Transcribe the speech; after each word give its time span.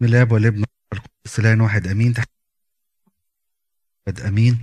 بسم 0.00 0.06
الله 0.06 0.32
والابن 0.32 0.64
والقدس 0.92 1.38
الان 1.38 1.60
واحد. 1.60 1.86
أمين 1.86 2.14
تحت. 2.14 2.28
أمين. 4.26 4.58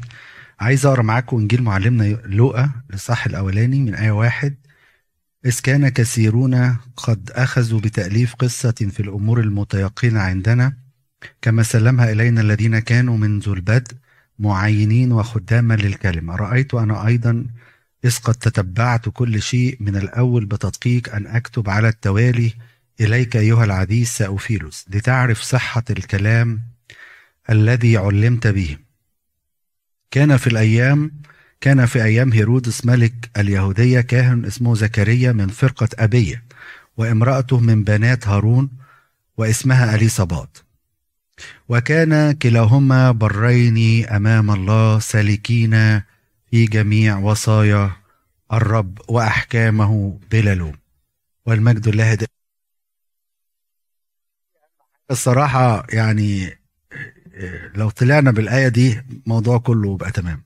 عايز 0.60 0.86
أقرأ 0.86 1.02
معاكم 1.02 1.38
إنجيل 1.38 1.64
معلمنا 1.64 2.04
لوقا 2.26 2.71
الإصحاح 2.89 3.26
الأولاني 3.26 3.79
من 3.79 3.96
آية 3.96 4.12
واحد. 4.12 4.56
إذ 5.46 5.60
كان 5.60 5.90
كثيرون 5.90 6.78
قد 6.98 7.32
أخذوا 7.32 7.79
بتأليف 7.79 8.36
قصة 8.36 8.71
في 8.71 9.00
الأمور 9.00 9.40
المتيقنة 9.40 10.20
عندنا 10.20 10.77
كما 11.41 11.63
سلمها 11.63 12.11
إلينا 12.11 12.41
الذين 12.41 12.79
كانوا 12.79 13.17
منذ 13.17 13.49
البدء 13.49 13.95
معينين 14.39 15.11
وخداما 15.11 15.73
للكلمة. 15.73 16.36
رأيت 16.36 16.73
أنا 16.73 17.07
أيضا 17.07 17.47
إذ 18.05 18.17
قد 18.17 18.36
تتبعت 18.36 19.09
كل 19.09 19.41
شيء 19.41 19.77
من 19.79 19.95
الأول 19.95 20.45
بتدقيق 20.45 21.15
أن 21.15 21.27
أكتب 21.27 21.70
على 21.70 21.88
التوالي 21.88 22.54
إليك 23.02 23.36
أيها 23.36 23.64
العزيز 23.64 24.07
سأوفيلوس 24.07 24.86
لتعرف 24.89 25.41
صحة 25.41 25.84
الكلام 25.89 26.62
الذي 27.49 27.98
علمت 27.98 28.48
به. 28.48 28.77
كان 30.12 30.38
في 30.38 30.48
الأيام 30.48 31.12
كان 31.62 31.85
في 31.85 32.04
أيام 32.04 32.34
هيرودس 32.34 32.85
ملك 32.85 33.30
اليهودية 33.38 34.02
كاهن 34.02 34.45
اسمه 34.45 34.76
زكريا 34.76 35.31
من 35.31 35.48
فرقة 35.48 35.90
أبية 35.99 36.44
وامرأته 36.98 37.59
من 37.59 37.84
بنات 37.84 38.27
هارون 38.27 38.70
واسمها 39.38 39.96
أليصابات. 39.96 40.57
وكان 41.70 42.32
كلاهما 42.32 43.12
برين 43.12 44.05
أمام 44.05 44.52
الله 44.52 44.99
سالكين 44.99 46.02
في 46.52 46.66
جميع 46.66 47.18
وصايا 47.18 47.91
الرب 48.54 49.02
وأحكامه 49.07 50.20
بلا 50.32 50.55
لوم. 50.55 50.76
والمجد 51.46 51.88
لله 51.88 52.18
الصراحة 55.12 55.88
يعني 55.90 56.58
لو 57.76 57.90
طلعنا 57.90 58.32
بالآية 58.32 58.68
دي 58.68 59.02
موضوع 59.26 59.57
كله 59.57 59.98
بقى 59.98 60.12
تمام. 60.12 60.41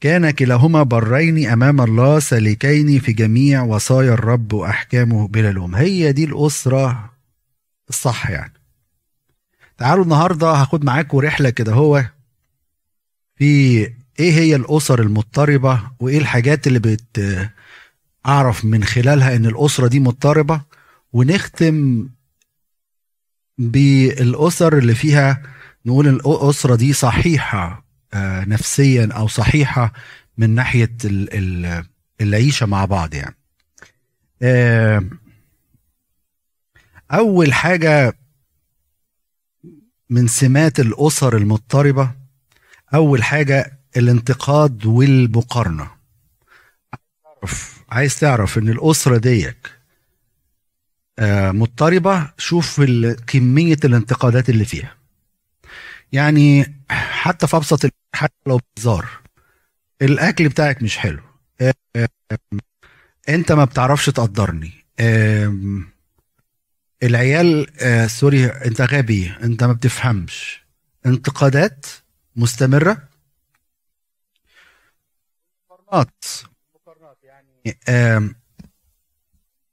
كان 0.00 0.30
كلاهما 0.30 0.82
برين 0.82 1.46
أمام 1.48 1.80
الله 1.80 2.18
سالكين 2.18 2.98
في 3.00 3.12
جميع 3.12 3.62
وصايا 3.62 4.12
الرب 4.12 4.52
وأحكامه 4.52 5.28
بلا 5.28 5.52
لوم. 5.52 5.74
هي 5.74 6.12
دي 6.12 6.24
الأسرة 6.24 7.10
الصح 7.88 8.30
يعني. 8.30 8.52
تعالوا 9.78 10.04
النهاردة 10.04 10.46
هاخد 10.46 10.84
معاكم 10.84 11.18
رحلة 11.18 11.50
كده 11.50 11.72
هو 11.72 12.04
في 13.36 13.80
إيه 14.20 14.32
هي 14.32 14.56
الأسر 14.56 15.02
المضطربة 15.02 15.80
وإيه 16.00 16.18
الحاجات 16.18 16.66
اللي 16.66 16.78
بت 16.78 17.48
أعرف 18.26 18.64
من 18.64 18.84
خلالها 18.84 19.36
إن 19.36 19.46
الأسرة 19.46 19.86
دي 19.86 20.00
مضطربة. 20.00 20.60
ونختم 21.12 22.08
بالأسر 23.58 24.78
اللي 24.78 24.94
فيها 24.94 25.42
نقول 25.86 26.08
الأسرة 26.08 26.76
دي 26.76 26.92
صحيحة 26.92 27.86
آه، 28.14 28.44
نفسيا 28.44 29.08
أو 29.12 29.28
صحيحة 29.28 29.92
من 30.38 30.50
ناحية 30.50 30.96
العيشة 32.20 32.66
مع 32.66 32.84
بعض 32.84 33.14
يعني. 33.14 33.36
آه، 34.42 35.04
أول 37.12 37.52
حاجة 37.52 38.18
من 40.10 40.26
سمات 40.26 40.80
الأسر 40.80 41.36
المضطربة 41.36 42.14
أول 42.94 43.22
حاجة 43.22 43.78
الانتقاد 43.96 44.86
والمقارنة. 44.86 45.90
عايز 47.88 48.18
تعرف 48.20 48.58
إن 48.58 48.68
الأسرة 48.68 49.16
ديك 49.16 49.75
مضطربة. 51.52 52.32
شوف 52.38 52.80
كمية 53.26 53.78
الانتقادات 53.84 54.48
اللي 54.50 54.64
فيها. 54.64 54.96
يعني 56.12 56.74
حتى 56.90 57.46
في 57.46 57.56
أبسط 57.56 57.90
حتى 58.14 58.34
لو 58.46 58.60
بهزار 58.76 59.08
الأكل 60.02 60.48
بتاعك 60.48 60.82
مش 60.82 60.98
حلو. 60.98 61.22
آه، 61.60 62.08
أنت 63.28 63.52
ما 63.52 63.64
بتعرفش 63.64 64.06
تقدرني. 64.06 64.72
العيال 67.02 67.66
آه، 67.80 68.06
سوري 68.06 68.46
أنت 68.46 68.80
غبي 68.80 69.32
أنت 69.42 69.64
ما 69.64 69.72
بتفهمش. 69.72 70.64
انتقادات 71.06 71.86
مستمرة؟ 72.36 73.08
مقارنات. 75.70 76.24
مقارنات 76.74 77.18
يعني 77.22 78.34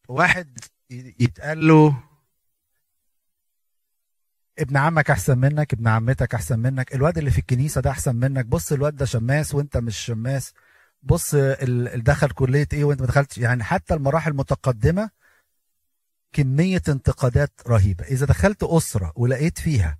واحد 0.08 0.60
يتقال 1.20 1.68
له 1.68 2.04
ابن 4.60 4.78
عمك 4.78 5.10
أحسن 5.12 5.38
منك 5.38 5.74
ابن 5.74 5.88
عمتك 5.88 6.34
أحسن 6.36 6.60
منك 6.60 6.96
الواد 6.96 7.18
اللي 7.18 7.32
في 7.32 7.40
الكنيسة 7.40 7.82
ده 7.82 7.90
أحسن 7.90 8.16
منك 8.16 8.46
بص 8.46 8.72
الواد 8.72 8.96
ده 8.96 9.06
شماس 9.06 9.56
وأنت 9.56 9.78
مش 9.78 9.98
شماس 9.98 10.54
بص 11.04 11.36
دخل 11.96 12.30
كلية 12.30 12.68
إيه 12.74 12.84
وأنت 12.84 13.02
ما 13.02 13.08
دخلتش. 13.08 13.38
يعني 13.38 13.64
حتى 13.64 13.94
المراحل 13.94 14.32
المتقدمه 14.32 15.10
كمية 16.34 16.82
انتقادات 16.90 17.52
رهيبة. 17.68 18.06
إذا 18.06 18.26
دخلت 18.26 18.64
أسرة 18.64 19.14
ولقيت 19.16 19.60
فيها 19.60 19.98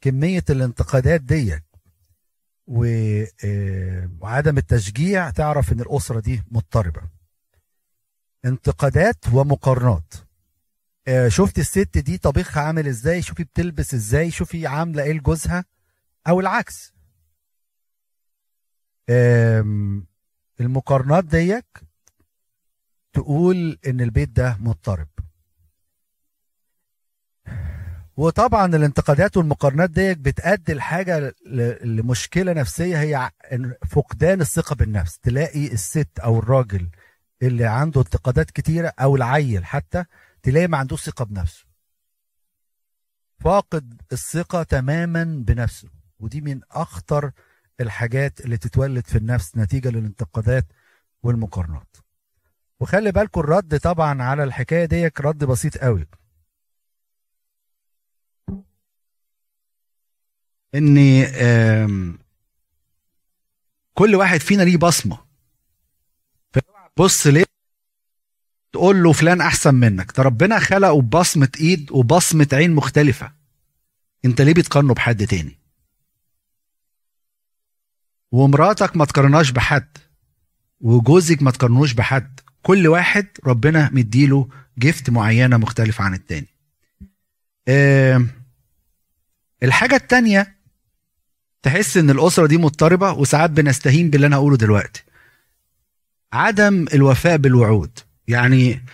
كمية 0.00 0.44
الانتقادات 0.50 1.20
ديت 1.20 1.64
آه، 3.44 4.10
وعدم 4.20 4.58
التشجيع 4.58 5.30
تعرف 5.30 5.72
إن 5.72 5.80
الأسرة 5.80 6.20
دي 6.20 6.42
مضطربة. 6.50 7.02
انتقادات 8.44 9.24
ومقارنات. 9.32 10.14
شفت 11.28 11.58
الست 11.58 11.98
دي 11.98 12.18
طبيخها 12.18 12.62
عامل 12.62 12.86
إزاي؟ 12.88 13.22
شوفي 13.22 13.44
بتلبس 13.44 13.94
إزاي 13.94 14.30
شوفي 14.30 14.66
عاملة 14.66 15.02
إيه 15.02 15.12
لجوزها 15.12 15.64
أو 16.28 16.40
العكس. 16.40 16.94
المقارنات 20.60 21.24
ديك 21.24 21.64
تقول 23.12 23.78
إن 23.86 24.00
البيت 24.00 24.28
ده 24.28 24.56
مضطرب. 24.60 25.08
وطبعا 28.16 28.66
الانتقادات 28.76 29.36
والمقارنات 29.36 29.90
ديك 29.90 30.18
بتأدي 30.18 30.72
الحاجة 30.72 31.34
لمشكلة 31.84 32.52
نفسية 32.52 33.00
هي 33.00 33.30
فقدان 33.88 34.40
الثقة 34.40 34.74
بالنفس. 34.74 35.18
تلاقي 35.18 35.72
الست 35.72 36.18
أو 36.18 36.38
الراجل 36.38 36.90
اللي 37.42 37.66
عنده 37.66 38.00
انتقادات 38.00 38.50
كتيرة 38.50 38.92
أو 39.00 39.16
العيل 39.16 39.64
حتى 39.64 40.04
تلاقي 40.42 40.66
ما 40.66 40.78
عندوش 40.78 41.02
ثقة 41.02 41.24
بنفسه. 41.24 41.64
فاقد 43.38 44.02
الثقة 44.12 44.62
تماما 44.62 45.24
بنفسه. 45.24 45.88
ودي 46.20 46.40
من 46.40 46.60
أخطر 46.70 47.32
الحاجات 47.80 48.40
اللي 48.40 48.56
تتولد 48.56 49.06
في 49.06 49.18
النفس 49.18 49.56
نتيجة 49.56 49.88
للانتقادات 49.88 50.66
والمقارنات. 51.22 51.96
وخلي 52.80 53.12
بالكم 53.12 53.40
الرد 53.40 53.78
طبعا 53.80 54.22
على 54.22 54.44
الحكاية 54.44 54.84
دي 54.84 55.10
رد 55.20 55.44
بسيط 55.44 55.78
قوي. 55.78 56.06
ان 60.74 62.18
كل 63.94 64.14
واحد 64.14 64.40
فينا 64.40 64.62
ليه 64.62 64.76
بصمة. 64.76 65.26
بص 66.96 67.26
ليه؟ 67.26 67.47
تقول 68.72 69.02
له 69.02 69.12
فلان 69.12 69.40
أحسن 69.40 69.74
منك. 69.74 70.12
ده 70.16 70.22
ربنا 70.22 70.58
خلقه 70.58 71.00
ببصمة 71.00 71.48
إيد 71.60 71.92
وبصمة 71.92 72.48
عين 72.52 72.74
مختلفة. 72.74 73.32
أنت 74.24 74.40
ليه 74.40 74.54
بتقارنه 74.54 74.94
بحد 74.94 75.26
تاني؟ 75.26 75.58
ومراتك 78.32 78.96
ما 78.96 79.04
تقارناش 79.04 79.50
بحد. 79.50 79.98
وجوزك 80.80 81.42
ما 81.42 81.50
تقارنوش 81.50 81.92
بحد. 81.92 82.40
كل 82.62 82.86
واحد 82.88 83.26
ربنا 83.46 83.90
مديله 83.92 84.48
جفت 84.78 85.10
معينة 85.10 85.56
مختلفة 85.56 86.04
عن 86.04 86.14
التاني. 86.14 86.48
الحاجة 89.62 89.94
التانية 89.94 90.56
تحس 91.62 91.96
إن 91.96 92.10
الأسرة 92.10 92.46
دي 92.46 92.58
مضطربة 92.58 93.12
وساعات 93.12 93.50
بنستهين 93.50 94.10
باللي 94.10 94.26
أنا 94.26 94.36
هقوله 94.36 94.56
دلوقتي. 94.56 95.02
عدم 96.32 96.86
الوفاء 96.94 97.36
بالوعود. 97.36 97.98
يعني 98.28 98.84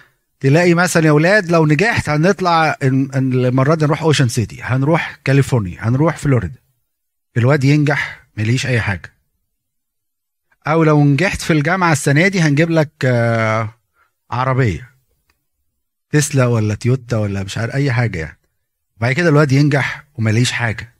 تلاقي 0.41 0.75
مثلا 0.75 1.07
يا 1.07 1.11
أولاد 1.11 1.51
لو 1.51 1.67
نجحت 1.67 2.09
هنطلع 2.09 2.77
المرة 2.83 3.75
دي 3.75 3.85
نروح 3.85 4.03
اوشن 4.03 4.29
سيتي 4.29 4.63
هنروح 4.63 5.19
كاليفورنيا 5.25 5.89
هنروح 5.89 6.17
فلوريدا 6.17 6.59
الواد 7.37 7.65
ينجح 7.65 8.27
مليش 8.37 8.67
أي 8.67 8.81
حاجة. 8.81 9.15
أو 10.67 10.85
لو 10.85 11.05
نجحت 11.05 11.41
في 11.43 11.53
الجامعة 11.53 11.93
السنة 11.93 12.29
دي 12.29 12.41
هنجيب 12.41 12.71
لك 12.71 12.91
آه، 13.05 13.69
عربية. 14.31 14.91
تسلا 16.11 16.47
ولا 16.47 16.75
تويوتا 16.75 17.17
ولا 17.17 17.43
مش 17.43 17.59
عارف 17.59 17.75
أي 17.75 17.93
حاجة 17.93 18.19
يعني. 18.19 18.39
بعد 18.97 19.13
كده 19.13 19.29
الواد 19.29 19.53
ينجح 19.53 20.05
ومليش 20.15 20.53
حاجة. 20.53 20.95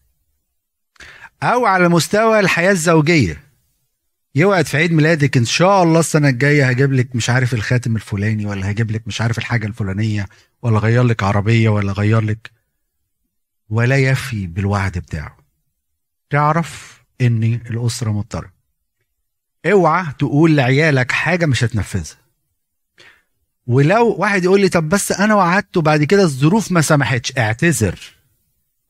أو 1.43 1.67
على 1.67 1.89
مستوى 1.89 2.41
الحياة 2.41 2.71
الزوجية. 2.71 3.43
يوعد 4.35 4.67
في 4.67 4.77
عيد 4.77 4.93
ميلادك 4.93 5.37
إن 5.37 5.45
شاء 5.45 5.83
الله 5.83 6.01
السنة 6.01 6.29
الجاية 6.29 6.69
هجيب 6.69 6.93
لك 6.93 7.17
مش 7.17 7.31
عارف 7.31 7.55
الخاتم 7.55 7.97
الفلاني 7.97 8.47
ولا 8.47 8.71
هجيب 8.71 8.91
لك 8.91 9.03
مش 9.07 9.21
عارف 9.21 9.39
الحاجة 9.39 9.67
الفلانية 9.67 10.27
ولا 10.63 10.79
غير 10.79 11.03
لك 11.03 11.23
عربية 11.23 11.69
ولا 11.69 11.93
غير 11.93 12.21
لك 12.21 12.51
ولا 13.71 13.97
يفي 13.97 14.47
بالوعد 14.47 14.99
بتاعه. 14.99 15.37
تعرف 16.31 17.03
إن 17.21 17.43
الأسرة 17.71 18.11
مضطرة. 18.11 18.53
اوعى 19.67 20.07
تقول 20.19 20.57
لعيالك 20.57 21.13
حاجة 21.13 21.47
مش 21.47 21.65
هتنفذها. 21.65 22.17
ولو 23.67 24.15
واحد 24.15 24.45
يقول 24.45 24.61
لي 24.61 24.69
طب 24.69 24.89
بس 24.89 25.13
أنا 25.13 25.35
وعدت 25.35 25.77
وبعد 25.77 26.05
كده 26.05 26.23
الظروف 26.23 26.73
ما 26.73 26.81
سمحتش 26.81 27.39
اعتذر 27.39 27.99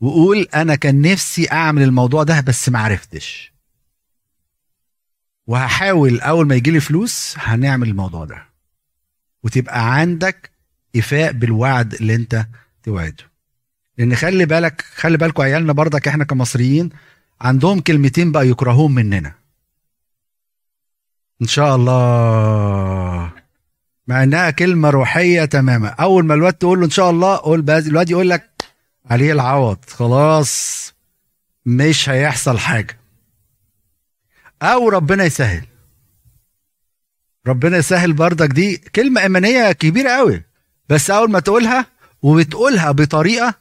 وقول 0.00 0.48
أنا 0.54 0.74
كان 0.74 1.00
نفسي 1.00 1.50
أعمل 1.52 1.82
الموضوع 1.82 2.22
ده 2.22 2.40
بس 2.40 2.68
ما 2.68 2.78
عرفتش. 2.78 3.53
وهحاول 5.46 6.20
أول 6.20 6.46
ما 6.46 6.54
يجي 6.54 6.70
لي 6.70 6.80
فلوس 6.80 7.34
هنعمل 7.38 7.88
الموضوع 7.88 8.24
ده. 8.24 8.46
وتبقى 9.42 9.94
عندك 9.94 10.50
ايفاء 10.94 11.32
بالوعد 11.32 11.94
اللي 11.94 12.14
أنت 12.14 12.46
توعده. 12.82 13.24
لأن 13.98 14.14
خلي 14.16 14.46
بالك 14.46 14.84
خلي 14.94 15.16
بالكم 15.16 15.42
عيالنا 15.42 15.72
برضك 15.72 16.08
إحنا 16.08 16.24
كمصريين 16.24 16.90
عندهم 17.40 17.80
كلمتين 17.80 18.32
بقى 18.32 18.48
يكرهوهم 18.48 18.94
مننا. 18.94 19.32
إن 21.42 21.46
شاء 21.46 21.76
الله. 21.76 23.32
مع 24.06 24.22
إنها 24.22 24.50
كلمة 24.50 24.90
روحية 24.90 25.44
تماما. 25.44 25.88
أول 25.88 26.24
ما 26.24 26.34
الواد 26.34 26.52
تقول 26.52 26.78
له 26.78 26.84
إن 26.84 26.90
شاء 26.90 27.10
الله 27.10 27.36
قول 27.36 27.62
بس 27.62 27.86
الواد 27.86 28.10
يقول 28.10 28.30
لك 28.30 28.50
عليه 29.10 29.32
العوض. 29.32 29.78
خلاص 29.88 30.94
مش 31.66 32.08
هيحصل 32.08 32.58
حاجة. 32.58 32.98
أو 34.64 34.88
ربنا 34.88 35.24
يسهل. 35.24 35.66
ربنا 37.46 37.76
يسهل 37.76 38.12
بردك 38.12 38.48
دي 38.48 38.76
كلمة 38.76 39.20
إيمانية 39.20 39.72
كبيرة 39.72 40.10
قوي. 40.10 40.42
بس 40.88 41.10
أول 41.10 41.30
ما 41.30 41.40
تقولها 41.40 41.86
وبتقولها 42.22 42.90
بطريقة 42.90 43.54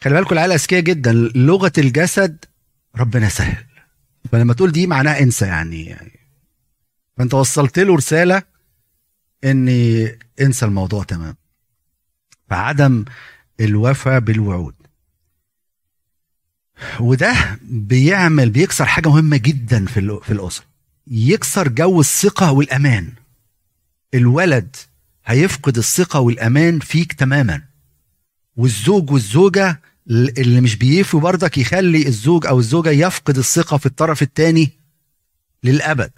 خلي 0.00 0.14
بالكم 0.14 0.32
العيال 0.32 0.52
أذكياء 0.52 0.80
جدا 0.80 1.12
لغة 1.34 1.72
الجسد 1.78 2.44
ربنا 2.96 3.28
سهل 3.28 3.64
فلما 4.32 4.54
تقول 4.54 4.72
دي 4.72 4.86
معناها 4.86 5.20
إنسى 5.20 5.46
يعني, 5.46 5.84
يعني. 5.84 6.20
فأنت 7.16 7.34
وصلت 7.34 7.78
له 7.78 7.96
رسالة 7.96 8.42
إني 9.44 10.18
إنسى 10.40 10.66
الموضوع 10.66 11.04
تمام. 11.04 11.36
فعدم 12.50 13.04
الوفاء 13.60 14.20
بالوعود. 14.20 14.74
وده 17.00 17.58
بيعمل 17.62 18.50
بيكسر 18.50 18.84
حاجة 18.84 19.08
مهمة 19.08 19.36
جدا 19.36 19.86
في 19.86 20.20
في 20.22 20.32
الأسرة. 20.32 20.64
يكسر 21.06 21.68
جو 21.68 22.00
الثقة 22.00 22.52
والأمان. 22.52 23.12
الولد 24.14 24.76
هيفقد 25.26 25.78
الثقة 25.78 26.20
والأمان 26.20 26.78
فيك 26.78 27.12
تماما. 27.12 27.62
والزوج 28.56 29.10
والزوجة 29.10 29.80
اللي 30.10 30.60
مش 30.60 30.76
بيفوا 30.76 31.20
برضك 31.20 31.58
يخلي 31.58 32.06
الزوج 32.08 32.46
أو 32.46 32.58
الزوجة 32.58 32.90
يفقد 32.90 33.38
الثقة 33.38 33.76
في 33.76 33.86
الطرف 33.86 34.22
الثاني 34.22 34.72
للأبد. 35.64 36.10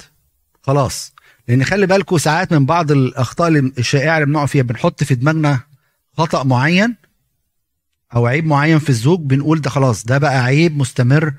خلاص. 0.63 1.13
لأن 1.49 1.65
خلي 1.65 1.87
بالكم 1.87 2.19
ساعات 2.19 2.53
من 2.53 2.67
بعض 2.67 2.93
الأخطاء 2.93 3.49
الشائعة 3.59 4.15
اللي 4.17 4.27
بنقع 4.27 4.47
فيها 4.47 4.63
بنحط 4.63 5.05
في 5.05 5.15
دماغنا 5.15 5.61
خطأ 6.17 6.43
معين 6.43 6.97
أو 8.15 8.27
عيب 8.27 8.47
معين 8.47 8.79
في 8.79 8.89
الزوج 8.89 9.21
بنقول 9.21 9.61
ده 9.61 9.71
خلاص 9.71 10.05
ده 10.05 10.19
بقى 10.19 10.39
عيب 10.45 10.77
مستمر. 10.77 11.35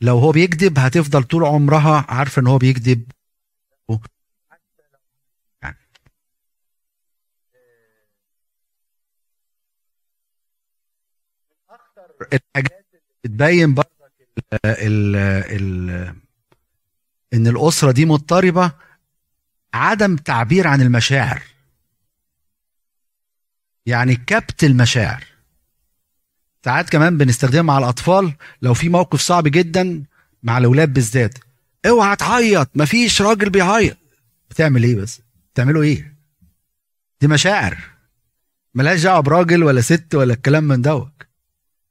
لو 0.00 0.18
هو 0.18 0.32
بيكذب 0.32 0.78
هتفضل 0.78 1.22
طول 1.24 1.44
عمرها 1.44 2.04
عارفة 2.08 2.40
إن 2.42 2.46
هو 2.46 2.58
بيكذب. 2.58 3.04
الحاجات 12.32 12.86
اللي 12.94 13.02
بتبين 13.24 13.74
برضك 13.74 14.12
إن 17.34 17.46
الأسرة 17.46 17.92
دي 17.92 18.06
مضطربة 18.06 18.72
عدم 19.74 20.16
تعبير 20.16 20.66
عن 20.66 20.80
المشاعر. 20.80 21.42
يعني 23.86 24.16
كبت 24.16 24.64
المشاعر. 24.64 25.33
ساعات 26.64 26.90
كمان 26.90 27.18
بنستخدمها 27.18 27.62
مع 27.62 27.78
الأطفال 27.78 28.32
لو 28.62 28.74
في 28.74 28.88
موقف 28.88 29.20
صعب 29.20 29.48
جدا 29.48 30.02
مع 30.42 30.58
الأولاد 30.58 30.92
بالذات. 30.92 31.38
اوعى 31.86 32.16
تعيط 32.16 32.70
مفيش 32.74 33.22
راجل 33.22 33.50
بيعيط. 33.50 33.96
بتعمل 34.50 34.84
إيه 34.84 34.96
بس؟ 34.96 35.20
بتعملوا 35.54 35.82
إيه؟ 35.82 36.14
دي 37.20 37.28
مشاعر. 37.28 37.78
ملهاش 38.74 39.02
دعوة 39.02 39.20
براجل 39.20 39.62
ولا 39.62 39.80
ست 39.80 40.14
ولا 40.14 40.34
الكلام 40.34 40.64
من 40.64 40.82
دوت. 40.82 41.22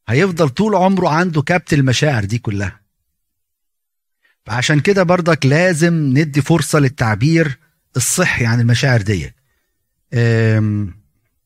هيفضل 0.08 0.50
طول 0.50 0.76
عمره 0.76 1.10
عنده 1.10 1.42
كبت 1.42 1.74
المشاعر 1.74 2.26
دي 2.26 2.38
كلها. 2.38 2.80
فعشان 4.46 4.80
كده 4.80 5.04
برضك 5.04 5.46
لازم 5.46 5.94
ندي 5.94 6.42
فرصة 6.42 6.80
للتعبير 6.80 7.60
الصحي 7.98 8.46
عن 8.46 8.60
المشاعر 8.60 9.02
دي 9.02 9.34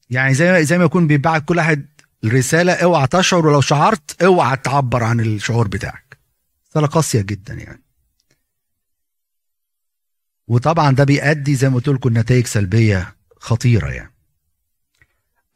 يعني 0.09 0.33
زي 0.33 0.65
زي 0.65 0.77
ما 0.77 0.83
يكون 0.83 1.07
بيبعت 1.07 1.45
كل 1.45 1.57
واحد 1.57 1.85
الرسالة 2.23 2.73
اوعى 2.73 3.07
تشعر 3.07 3.47
ولو 3.47 3.61
شعرت 3.61 4.21
اوعى 4.21 4.57
تعبر 4.57 5.03
عن 5.03 5.19
الشعور 5.19 5.67
بتاعك. 5.67 6.17
رسالة 6.69 6.87
قاسية 6.87 7.21
جدا 7.21 7.53
يعني. 7.53 7.83
وطبعا 10.47 10.91
ده 10.91 11.03
بيؤدي 11.03 11.55
زي 11.55 11.69
ما 11.69 11.75
قلت 11.75 11.87
لكم 11.87 12.17
نتائج 12.17 12.45
سلبية 12.47 13.15
خطيرة 13.39 13.87
يعني. 13.87 14.13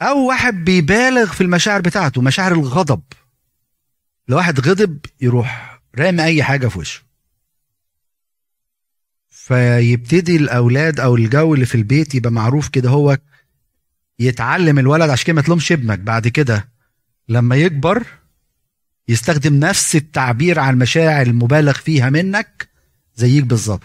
أو 0.02 0.28
واحد 0.28 0.54
بيبالغ 0.66 1.26
في 1.32 1.42
المشاعر 1.42 1.82
بتاعته 1.82 2.22
مشاعر 2.22 2.52
الغضب. 2.52 3.02
لو 4.28 4.38
واحد 4.38 4.60
غضب 4.60 5.00
يروح 5.22 5.82
رامي 5.96 6.24
أي 6.24 6.44
حاجة 6.44 6.68
في 6.68 6.80
وشه. 6.80 7.02
فيبتدي 9.30 10.36
الأولاد 10.36 11.00
أو 11.00 11.16
الجو 11.16 11.54
اللي 11.54 11.66
في 11.66 11.76
البيت 11.76 12.16
يبقى 12.16 12.32
معروف 12.32 12.70
كده 12.70 12.90
هو 12.90 13.18
يتعلم 14.22 14.80
الولد 14.80 15.10
عشان 15.10 15.26
كده 15.26 15.36
ما 15.36 15.42
تلومش 15.42 15.72
ابنك. 15.72 16.00
بعد 16.00 16.28
كده 16.28 16.70
لما 17.30 17.56
يكبر 17.56 18.06
يستخدم 19.08 19.54
نفس 19.60 19.96
التعبير 19.96 20.60
عن 20.60 20.74
المشاعر 20.74 21.26
المبالغ 21.26 21.74
فيها 21.74 22.10
منك 22.10 22.70
زيك 23.16 23.44
بالظبط. 23.44 23.84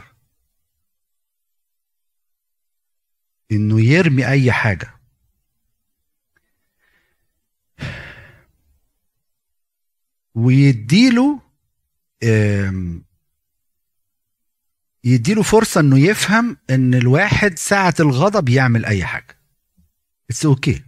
إنه 3.52 3.80
يرمي 3.80 4.28
أي 4.28 4.52
حاجة. 4.52 4.96
ويديله 10.34 11.40
يديله 15.05 15.43
فرصة 15.43 15.81
إنه 15.81 15.98
يفهم 15.98 16.56
إن 16.70 16.94
الواحد 16.94 17.58
ساعة 17.58 17.94
الغضب 18.00 18.48
يعمل 18.48 18.84
أي 18.84 19.05
حاجة. 19.05 19.35
it's 20.31 20.46
okay 20.46 20.74
okay. 20.74 20.82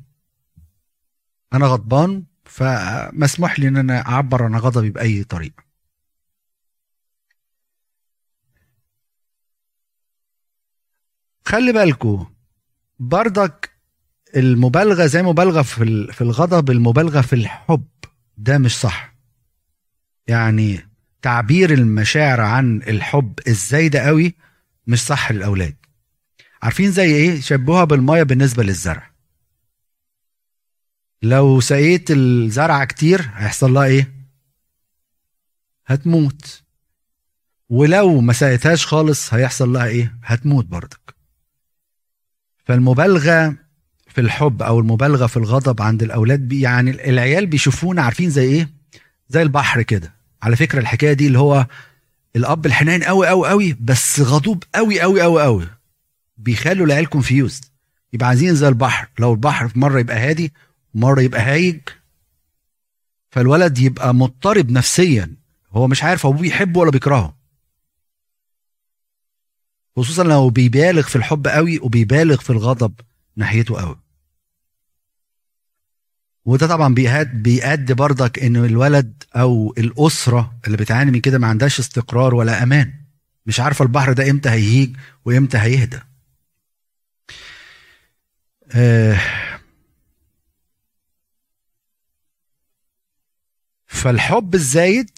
أنا 1.53 1.67
غضبان 1.67 2.25
فمسموح 2.45 3.61
لي 3.61 3.69
إن 3.69 3.77
أنا 3.77 4.07
أعبر 4.09 4.43
عن 4.43 4.57
غضبي 4.57 4.91
بأي 4.91 5.25
طريقة. 5.25 5.69
خلي 11.45 11.73
بالكو 11.73 12.27
بردك 12.99 13.71
المبالغة 14.37 15.07
زي 15.07 15.23
مبالغة 15.23 15.63
في 15.63 16.13
في 16.13 16.21
الغضب 16.21 16.71
المبالغة 16.71 17.21
في 17.21 17.33
الحب 17.33 17.87
ده 18.39 18.59
مش 18.59 18.77
صح. 18.81 19.15
يعني 20.27 20.89
تعبير 21.23 21.73
المشاعر 21.73 22.41
عن 22.41 22.77
الحب 22.83 23.39
الزايدة 23.49 24.01
قوي 24.01 24.35
مش 24.87 25.01
صح 25.07 25.33
للأولاد. 25.33 25.77
عارفين 26.63 26.91
زي 26.91 27.15
إيه؟ 27.15 27.41
شبهوها 27.41 27.85
بالمية 27.85 28.23
بالنسبة 28.23 28.63
للزرع. 28.63 29.11
لو 31.23 31.61
سقيت 31.61 32.11
الزرعة 32.11 32.85
كتير 32.85 33.31
هيحصل 33.35 33.73
لها 33.75 33.85
إيه؟ 33.85 34.13
هتموت. 35.87 36.63
ولو 37.69 38.21
ما 38.21 38.33
سقيتهاش 38.33 38.87
خالص 38.87 39.35
هيحصل 39.35 39.73
لها 39.73 39.87
إيه؟ 39.87 40.15
هتموت 40.25 40.65
برضك. 40.67 41.15
فالمبالغة 42.65 43.55
في 44.09 44.21
الحب 44.21 44.63
أو 44.63 44.79
المبالغة 44.81 45.27
في 45.27 45.37
الغضب 45.37 45.83
عند 45.83 46.03
الأولاد 46.03 46.41
بي 46.49 46.61
يعني 46.61 46.91
العيال 47.11 47.47
بيشوفونا 47.47 48.03
عارفين 48.03 48.31
زي 48.31 48.45
إيه؟ 48.45 48.69
زي 49.29 49.43
البحر 49.43 49.83
كده. 49.83 50.15
على 50.43 50.57
فكرة 50.57 50.79
الحكاية 50.81 51.13
دي 51.13 51.27
اللي 51.27 51.39
هو 51.39 51.67
الأب 52.37 52.67
الحنين 52.67 53.03
قوي 53.03 53.27
قوي 53.29 53.49
قوي 53.49 53.77
بس 53.81 54.21
غضوب 54.21 54.65
قوي 54.75 55.01
قوي 55.01 55.23
قوي 55.23 55.43
قوي 55.43 55.67
بيخلوا 56.39 56.87
العيال 56.87 57.07
confused 57.07 57.65
يبقى 58.13 58.29
عايزين 58.29 58.55
زي 58.55 58.69
البحر. 58.69 59.09
لو 59.19 59.33
البحر 59.33 59.73
مرة 59.75 60.01
يبقى 60.01 60.17
هادي 60.19 60.53
مرة 60.95 61.21
يبقى 61.21 61.41
هايج 61.41 61.81
فالولد 63.31 63.79
يبقى 63.79 64.15
مضطرب 64.15 64.71
نفسيا. 64.71 65.37
هو 65.73 65.89
مش 65.89 66.03
عارف 66.03 66.27
ابوه 66.27 66.41
بيحبه 66.41 66.81
ولا 66.81 66.91
بيكرهه. 66.91 67.37
خصوصا 69.97 70.23
لو 70.25 70.51
بيبالغ 70.51 71.03
في 71.03 71.17
الحب 71.17 71.47
قوي 71.47 71.79
وبيبالغ 71.79 72.37
في 72.37 72.51
الغضب 72.51 72.95
ناحيته 73.37 73.81
قوي. 73.81 73.99
وده 76.45 76.67
طبعا 76.67 76.95
بيأدي 77.33 77.95
برضك 77.95 78.39
إن 78.39 78.57
الولد 78.57 79.23
أو 79.37 79.75
الأسرة 79.79 80.59
اللي 80.67 80.77
بتعاني 80.77 81.11
من 81.11 81.21
كده 81.21 81.39
ما 81.39 81.47
عندهاش 81.47 81.79
استقرار 81.79 82.35
ولا 82.35 82.63
أمان. 82.63 82.95
مش 83.47 83.61
عارفة 83.61 83.83
البحر 83.83 84.13
ده 84.13 84.31
إمتى 84.31 84.49
هيهيج 84.49 84.97
وإمتى 85.25 85.59
هيهدى. 85.59 85.99
آه 88.73 89.21
فالحب 93.99 94.55
الزايد 94.55 95.11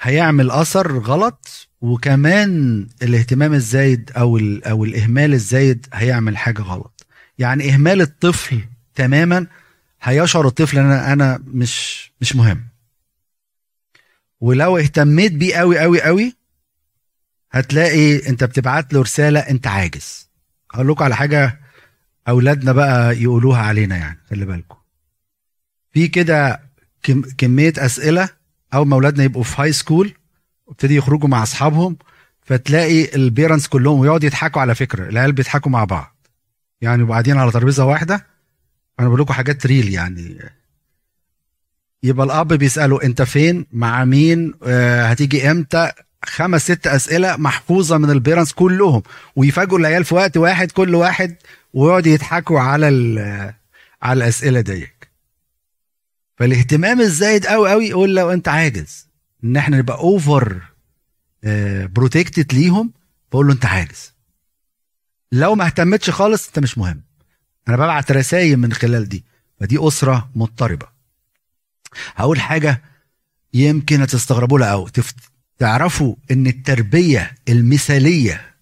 هيعمل 0.00 0.50
أثر 0.50 0.98
غلط 0.98 1.68
وكمان 1.80 2.86
الاهتمام 3.02 3.52
الزايد 3.52 4.10
أو 4.16 4.38
أو 4.66 4.84
الإهمال 4.84 5.32
الزايد 5.34 5.86
هيعمل 5.92 6.36
حاجة 6.36 6.62
غلط. 6.62 7.06
يعني 7.38 7.74
إهمال 7.74 8.00
الطفل 8.00 8.60
تماما 8.94 9.46
هيشعر 10.02 10.46
الطفل 10.46 10.78
إن 10.78 10.84
أنا 10.84 11.12
أنا 11.12 11.42
مش 11.46 12.10
مش 12.20 12.36
مهم. 12.36 12.64
ولو 14.40 14.78
اهتميت 14.78 15.32
بيه 15.32 15.56
قوي 15.56 15.78
قوي 15.78 16.02
قوي 16.02 16.36
هتلاقي 17.52 18.28
أنت 18.28 18.44
بتبعت 18.44 18.92
له 18.92 19.02
رسالة 19.02 19.40
أنت 19.40 19.66
عاجز. 19.66 20.28
هقول 20.72 20.88
لكم 20.88 21.04
على 21.04 21.16
حاجة 21.16 21.60
أولادنا 22.28 22.72
بقى 22.72 23.22
يقولوها 23.22 23.62
علينا 23.62 23.96
يعني 23.96 24.18
خلي 24.30 24.44
بالكم. 24.44 24.76
في 25.92 26.08
كده 26.08 26.63
كمية 27.38 27.72
أسئلة 27.78 28.28
أول 28.74 28.86
ما 28.86 28.94
أولادنا 28.94 29.24
يبقوا 29.24 29.42
في 29.42 29.62
هاي 29.62 29.72
سكول 29.72 30.12
وابتدي 30.66 30.96
يخرجوا 30.96 31.28
مع 31.28 31.42
أصحابهم 31.42 31.96
فتلاقي 32.42 33.14
ال 33.14 33.21
parents 33.21 33.66
كلهم 33.66 33.98
ويقعدوا 33.98 34.26
يضحكوا 34.26 34.60
على 34.60 34.74
فكرة 34.74 35.08
العيال 35.08 35.32
بيضحكوا 35.32 35.70
مع 35.72 35.84
بعض. 35.84 36.16
يعني 36.80 37.02
وبعدين 37.02 37.36
على 37.38 37.50
ترابيزة 37.50 37.84
واحدة 37.84 38.26
أنا 39.00 39.08
بقول 39.08 39.20
لكم 39.20 39.32
حاجات 39.32 39.66
real 39.66 39.88
يعني. 39.88 40.38
يبقى 42.02 42.26
الأب 42.26 42.52
بيسأله 42.52 43.02
أنت 43.02 43.22
فين؟ 43.22 43.66
مع 43.72 44.04
مين؟ 44.04 44.54
آه 44.62 45.06
هتيجي 45.06 45.50
إمتى؟ 45.50 45.92
خمس 46.24 46.62
ست 46.62 46.86
أسئلة 46.86 47.36
محفوظة 47.36 47.98
من 47.98 48.10
ال 48.10 48.15
parents 48.15 48.52
كلهم 48.52 49.02
ويفاجئوا 49.36 49.78
العيال 49.78 50.04
في 50.04 50.14
وقت 50.14 50.36
واحد 50.36 50.70
كل 50.72 50.94
واحد 50.94 51.36
ويقعدوا 51.74 52.12
يضحكوا 52.12 52.60
على 52.60 52.86
على 54.02 54.24
الأسئلة 54.24 54.60
ديك 54.60 54.93
فالاهتمام 56.36 57.00
الزايد 57.00 57.46
قوي 57.46 57.70
قوي 57.70 57.86
يقول 57.86 58.14
لو 58.16 58.30
انت 58.30 58.48
عاجز 58.48 59.08
ان 59.44 59.56
إحنا 59.56 59.76
نبقى 59.78 59.98
over 59.98 60.62
protected 61.86 62.54
ليهم 62.54 62.92
بقول 63.32 63.46
له 63.46 63.52
انت 63.52 63.64
عاجز. 63.66 64.12
لو 65.32 65.54
ما 65.54 65.66
اهتمتش 65.66 66.10
خالص 66.10 66.46
انت 66.46 66.58
مش 66.58 66.78
مهم. 66.78 67.02
أنا 67.68 67.76
ببعت 67.76 68.12
رسائل 68.12 68.56
من 68.56 68.72
خلال 68.72 69.08
دي. 69.08 69.24
فدي 69.60 69.78
أسرة 69.88 70.30
مضطربة. 70.34 70.86
هقول 72.14 72.40
حاجة 72.40 72.82
يمكن 73.54 74.00
هتستغربوا 74.02 74.58
لها 74.58 74.70
قوي 74.70 74.90
تعرفوا 75.58 76.14
إن 76.30 76.46
التربية 76.46 77.34
المثالية 77.48 78.54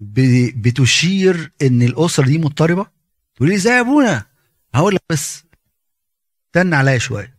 بتشير 0.00 1.52
إن 1.62 1.82
الأسرة 1.82 2.24
دي 2.24 2.38
مضطربة؟ 2.38 2.86
تقول 3.36 3.48
لي 3.48 3.54
إزاي 3.54 3.74
يا 3.74 3.80
أبونا. 3.80 4.26
هقول 4.74 4.94
لك 4.94 5.02
بس 5.10 5.44
استنى 6.46 6.76
عليا 6.76 6.98
شوية. 6.98 7.34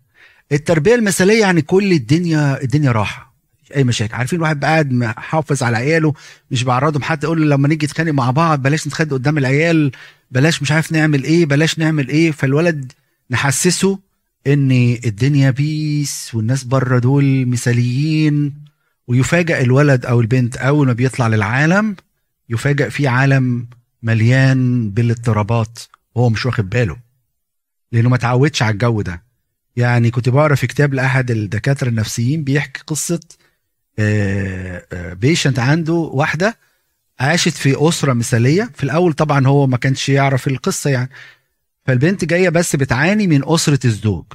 التربية 0.52 0.96
المثالية 0.96 1.42
يعني 1.42 1.62
كل 1.62 1.92
الدنيا 1.92 2.62
الدنيا 2.64 2.92
راحة 2.92 3.34
أي 3.76 3.84
مشاكل. 3.84 4.16
عارفين 4.16 4.38
الواحد 4.38 4.66
قاعد 4.66 4.92
محافظ 4.92 5.64
على 5.64 5.78
عياله 5.78 6.14
مش 6.52 6.64
بعرضهم 6.64 7.04
حتى 7.04 7.26
يقول 7.26 7.50
لما 7.52 7.68
نيجي 7.68 7.86
نتخانق 7.86 8.12
مع 8.12 8.32
بعض 8.32 8.62
بلاش 8.62 8.88
نتخانق 8.88 9.12
قدام 9.14 9.38
العيال 9.38 9.92
بلاش 10.32 10.62
مش 10.62 10.72
عارف 10.72 10.92
نعمل 10.92 11.24
إيه 11.24 11.46
بلاش 11.46 11.80
نعمل 11.80 12.10
إيه. 12.10 12.32
فالولد 12.32 12.92
نحسسه 13.32 14.00
إن 14.48 14.72
الدنيا 15.06 15.52
بيس 15.52 16.32
والناس 16.36 16.64
بره 16.64 17.00
دول 17.00 17.46
مثاليين. 17.46 18.54
ويفاجئ 19.08 19.62
الولد 19.62 20.06
أو 20.06 20.22
البنت 20.22 20.58
أول 20.58 20.88
ما 20.88 20.94
بيطلع 20.94 21.28
للعالم 21.28 21.96
يفاجئ 22.50 22.90
في 22.90 23.08
عالم 23.08 23.68
مليان 24.04 24.90
بالاضطرابات 24.90 25.80
وهو 26.16 26.30
مش 26.30 26.46
واخد 26.46 26.70
باله. 26.70 26.98
لأنه 27.94 28.10
ما 28.10 28.18
تعودش 28.18 28.64
على 28.64 28.74
الجو 28.74 29.02
ده. 29.02 29.24
يعني 29.76 30.12
كنت 30.12 30.30
بقرأ 30.30 30.56
في 30.56 30.68
كتاب 30.68 30.94
لأحد 30.94 31.32
الدكاترة 31.32 31.90
النفسيين 31.90 32.44
بيحكي 32.44 32.82
قصة 32.88 33.20
patient 35.16 35.60
آه، 35.60 35.64
آه، 35.64 35.66
عنده 35.70 35.94
واحدة 35.94 36.58
عاشت 37.20 37.54
في 37.54 37.90
أسرة 37.90 38.14
مثالية. 38.14 38.72
في 38.76 38.84
الأول 38.84 39.14
طبعا 39.14 39.48
هو 39.48 39.68
ما 39.68 39.78
كانش 39.78 40.10
يعرف 40.10 40.48
القصة 40.48 40.90
يعني. 40.90 41.10
فالبنت 41.86 42.26
جاية 42.26 42.50
بس 42.50 42.76
بتعاني 42.76 43.28
من 43.28 43.42
أسرة 43.46 43.80
الزوج. 43.86 44.26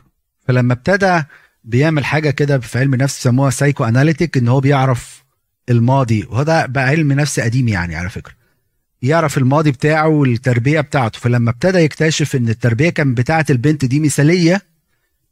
فلما 0.49 0.73
ابتدى 0.73 1.23
بيعمل 1.65 2.05
حاجة 2.05 2.31
كده 2.31 2.59
في 2.59 2.79
علم 2.79 2.95
نفس 2.95 3.23
سموها 3.23 3.51
psychoanalytic 3.51 4.37
إن 4.37 4.49
هو 4.49 4.61
بيعرف 4.61 5.25
الماضي. 5.69 6.27
وهذا 6.31 6.67
بقى 6.67 6.85
علم 6.85 7.13
نفس 7.13 7.41
قديم 7.41 7.69
يعني 7.69 7.97
على 7.97 8.11
فكرة. 8.11 8.38
يعرف 9.03 9.39
الماضي 9.39 9.71
بتاعه 9.71 10.09
والتربية 10.09 10.81
بتاعته. 10.81 11.19
فلما 11.21 11.51
ابتدى 11.51 11.79
يكتشف 11.79 12.37
إن 12.37 12.49
التربية 12.49 12.91
كان 12.91 13.15
بتاعة 13.15 13.47
البنت 13.51 13.85
دي 13.85 14.01
مثالية 14.01 14.63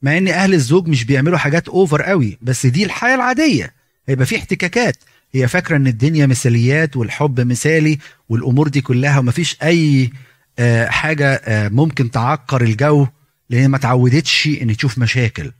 مع 0.02 0.18
إن 0.18 0.28
أهل 0.28 0.54
الزوج 0.54 0.88
مش 0.88 1.04
بيعملوا 1.04 1.38
حاجات 1.38 1.68
اوفر 1.68 2.02
قوي 2.02 2.38
بس 2.42 2.66
دي 2.66 2.84
الحياة 2.84 3.14
العادية. 3.14 3.74
هيبقى 4.06 4.26
في 4.26 4.36
احتكاكات. 4.36 4.96
هي 5.32 5.48
فاكرة 5.48 5.76
إن 5.76 5.86
الدنيا 5.86 6.26
مثاليات 6.26 6.96
والحب 6.96 7.40
مثالي 7.40 7.98
والأمور 8.28 8.68
دي 8.68 8.80
كلها 8.80 9.18
ومفيش 9.18 9.56
أي 9.62 10.10
آه، 10.58 10.86
حاجة 10.88 11.34
آه، 11.34 11.68
ممكن 11.68 12.10
تعكر 12.10 12.62
الجو 12.62 13.06
لأن 13.50 13.68
ما 13.70 13.78
تعودتش 13.78 14.46
إن 14.62 14.76
تشوف 14.76 14.98
مشاكل. 14.98 15.52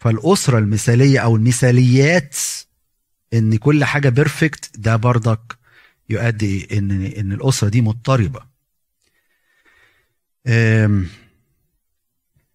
فالأسرة 0.00 0.58
المثالية 0.58 1.18
أو 1.18 1.36
المثاليات 1.36 2.36
إن 3.34 3.56
كل 3.56 3.84
حاجة 3.84 4.08
perfect 4.08 4.70
ده 4.78 4.96
برضك 4.96 5.55
يؤدي 6.08 6.78
إن 6.78 6.90
إن 7.06 7.32
الأسرة 7.32 7.68
دي 7.68 7.80
مضطربة. 7.80 8.46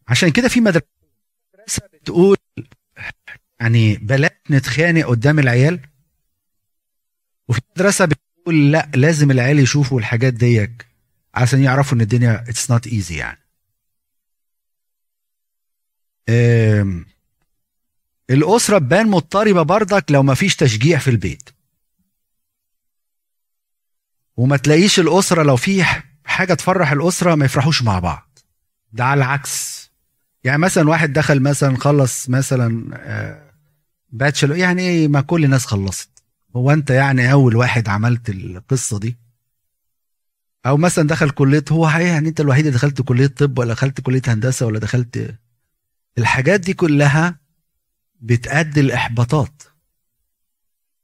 عشان 0.07 0.29
كده 0.29 0.47
في 0.47 0.61
مدرسة 0.61 1.87
بتقول 1.93 2.37
يعني 3.59 3.95
بلاش 3.95 4.31
نتخانق 4.49 5.05
قدام 5.05 5.39
العيال. 5.39 5.79
وفي 7.47 7.61
مدرسة 7.75 8.05
بتقول 8.05 8.71
لا 8.71 8.91
لازم 8.95 9.31
العيال 9.31 9.59
يشوفوا 9.59 9.99
الحاجات 9.99 10.33
ديك 10.33 10.87
عشان 11.33 11.63
يعرفوا 11.63 11.97
إن 11.97 12.01
الدنيا 12.01 12.49
it's 12.49 12.71
not 12.71 12.87
easy 12.87 13.15
يعني. 13.17 13.41
الأسرة 18.29 18.77
تبان 18.79 19.07
مضطربة 19.07 19.61
برضك 19.61 20.05
لو 20.11 20.23
ما 20.23 20.33
فيش 20.33 20.55
تشجيع 20.55 20.99
في 20.99 21.09
البيت. 21.09 21.49
وما 24.37 24.57
تلاقيش 24.57 24.99
الأسرة 24.99 25.43
لو 25.43 25.55
في 25.55 25.85
حاجة 26.25 26.53
تفرح 26.53 26.91
الأسرة 26.91 27.35
ما 27.35 27.45
يفرحوش 27.45 27.83
مع 27.83 27.99
بعض. 27.99 28.39
ده 28.93 29.05
على 29.05 29.17
العكس. 29.17 29.81
يعني 30.43 30.57
مثلا 30.57 30.89
واحد 30.89 31.13
دخل 31.13 31.39
مثلا 31.39 31.77
خلص 31.77 32.29
مثلا 32.29 32.97
باتشلر 34.09 34.53
آه، 34.53 34.57
يعني 34.57 34.81
إيه 34.81 35.07
ما 35.07 35.21
كل 35.21 35.43
الناس 35.43 35.65
خلصت. 35.65 36.09
هو 36.55 36.71
أنت 36.71 36.89
يعني 36.89 37.31
أول 37.31 37.55
واحد 37.55 37.89
عملت 37.89 38.29
القصة 38.29 38.99
دي؟ 38.99 39.17
أو 40.65 40.77
مثلا 40.77 41.07
دخل 41.07 41.29
كلية 41.29 41.65
هو 41.71 41.89
يعني 41.89 42.29
أنت 42.29 42.39
الوحيد 42.39 42.65
اللي 42.65 42.77
دخلت 42.77 43.01
كلية 43.01 43.27
طب 43.27 43.59
ولا 43.59 43.73
دخلت 43.73 44.01
كلية 44.01 44.21
هندسة 44.27 44.65
ولا 44.65 44.79
دخلت 44.79 45.35
الحاجات 46.17 46.59
دي 46.59 46.73
كلها 46.73 47.39
بتأدي 48.21 48.79
الإحباطات. 48.79 49.63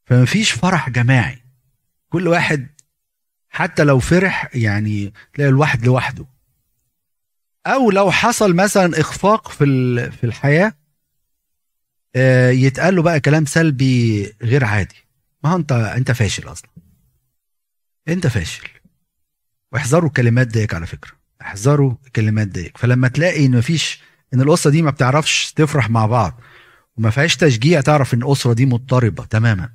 فمفيش 0.06 0.52
فرح 0.52 0.90
جماعي. 0.90 1.42
كل 2.10 2.28
واحد 2.28 2.68
حتى 3.58 3.84
لو 3.84 4.00
فرح 4.00 4.56
يعني 4.56 5.14
تلاقي 5.34 5.50
الواحد 5.50 5.86
لوحده. 5.86 6.26
أو 7.68 7.92
لو 7.92 8.12
حصل 8.12 8.56
مثلا 8.56 9.00
إخفاق 9.00 9.52
في 9.52 9.66
في 10.12 10.24
الحياة 10.24 10.74
آه، 12.16 12.50
يتقال 12.50 12.96
له 12.96 13.02
بقى 13.02 13.20
كلام 13.20 13.46
سلبي 13.46 14.26
غير 14.42 14.66
عادي. 14.66 14.96
ما 15.44 15.50
هو 15.50 15.56
أنت 15.56 15.72
أنت 15.72 16.12
فاشل 16.12 16.52
أصلا. 16.52 16.70
أنت 18.08 18.28
فاشل. 18.28 18.68
واحذروا 19.72 20.08
الكلمات 20.08 20.48
ديك 20.48 20.74
على 20.74 20.86
فكرة. 20.86 21.12
احذروا 21.42 21.96
الكلمات 22.06 22.48
ديك. 22.48 22.78
فلما 22.78 23.08
تلاقي 23.08 23.46
إن 23.46 23.58
مفيش 23.58 24.02
إن 24.34 24.42
الأسرة 24.42 24.72
دي 24.72 24.82
ما 24.82 24.92
بتعرفش 24.92 25.54
تفرح 25.54 25.90
مع 25.90 26.06
بعض 26.06 26.42
وما 26.98 27.10
فيهاش 27.10 27.36
تشجيع 27.38 27.82
تعرف 27.82 28.14
إن 28.14 28.24
الأسرة 28.24 28.54
دي 28.54 28.66
مضطربة 28.66 29.26
تماما. 29.26 29.70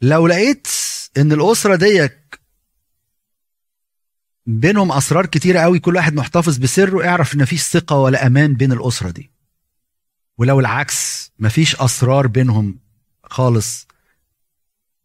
لو 0.00 0.26
لقيت 0.26 0.68
إن 1.16 1.32
الأسرة 1.32 1.76
ديك 1.76 2.40
بينهم 4.46 4.92
أسرار 4.92 5.26
كتيرة 5.26 5.60
قوي 5.60 5.78
كل 5.78 5.96
واحد 5.96 6.14
محتفظ 6.14 6.58
بسره 6.58 7.08
اعرف 7.08 7.34
إن 7.34 7.42
مفيش 7.42 7.62
ثقة 7.62 7.96
ولا 7.96 8.26
أمان 8.26 8.54
بين 8.54 8.72
الأسرة 8.72 9.10
دي. 9.10 9.30
ولو 10.38 10.60
العكس 10.60 11.32
مفيش 11.38 11.76
أسرار 11.76 12.26
بينهم 12.26 12.78
خالص. 13.24 13.86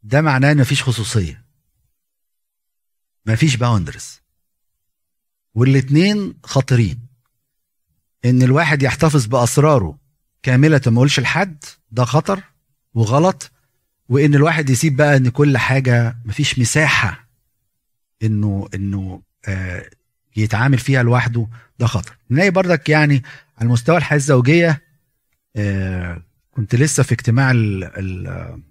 ده 0.04 0.22
معناه 0.22 0.52
إن 0.52 0.58
مفيش 0.58 0.84
خصوصية. 0.84 1.46
مفيش 3.26 3.56
باوندرز 3.56 4.20
والاتنين 5.56 6.40
خطرين 6.44 7.08
إن 8.26 8.42
الواحد 8.42 8.84
يحتفظ 8.84 9.26
بأسراره 9.26 10.00
كاملة 10.44 10.82
ما 10.88 10.94
يقولش 10.94 11.20
لحد 11.20 11.64
ده 11.92 12.06
خطر 12.06 12.44
وغلط. 12.94 13.52
وإن 14.10 14.36
الواحد 14.36 14.70
يسيب 14.70 14.96
بقى 14.96 15.18
إن 15.18 15.30
كل 15.30 15.58
حاجة 15.58 16.18
مفيش 16.26 16.60
مساحة 16.60 17.28
إنه 18.24 18.68
إنه 18.76 19.22
آه 19.48 19.90
يتعامل 20.38 20.78
فيها 20.78 21.04
لوحده 21.04 21.48
ده 21.80 21.88
خطر. 21.88 22.18
نلاقي 22.32 22.52
بردك 22.52 22.90
يعني 22.90 23.24
على 23.58 23.70
مستوى 23.70 23.98
الحياة 23.98 24.18
الزوجية 24.18 24.82
آه 25.56 26.22
كنت 26.52 26.76
لسه 26.76 27.04
في 27.04 27.12
اجتماع 27.12 27.52
ال 27.52 27.84
ال 27.84 28.62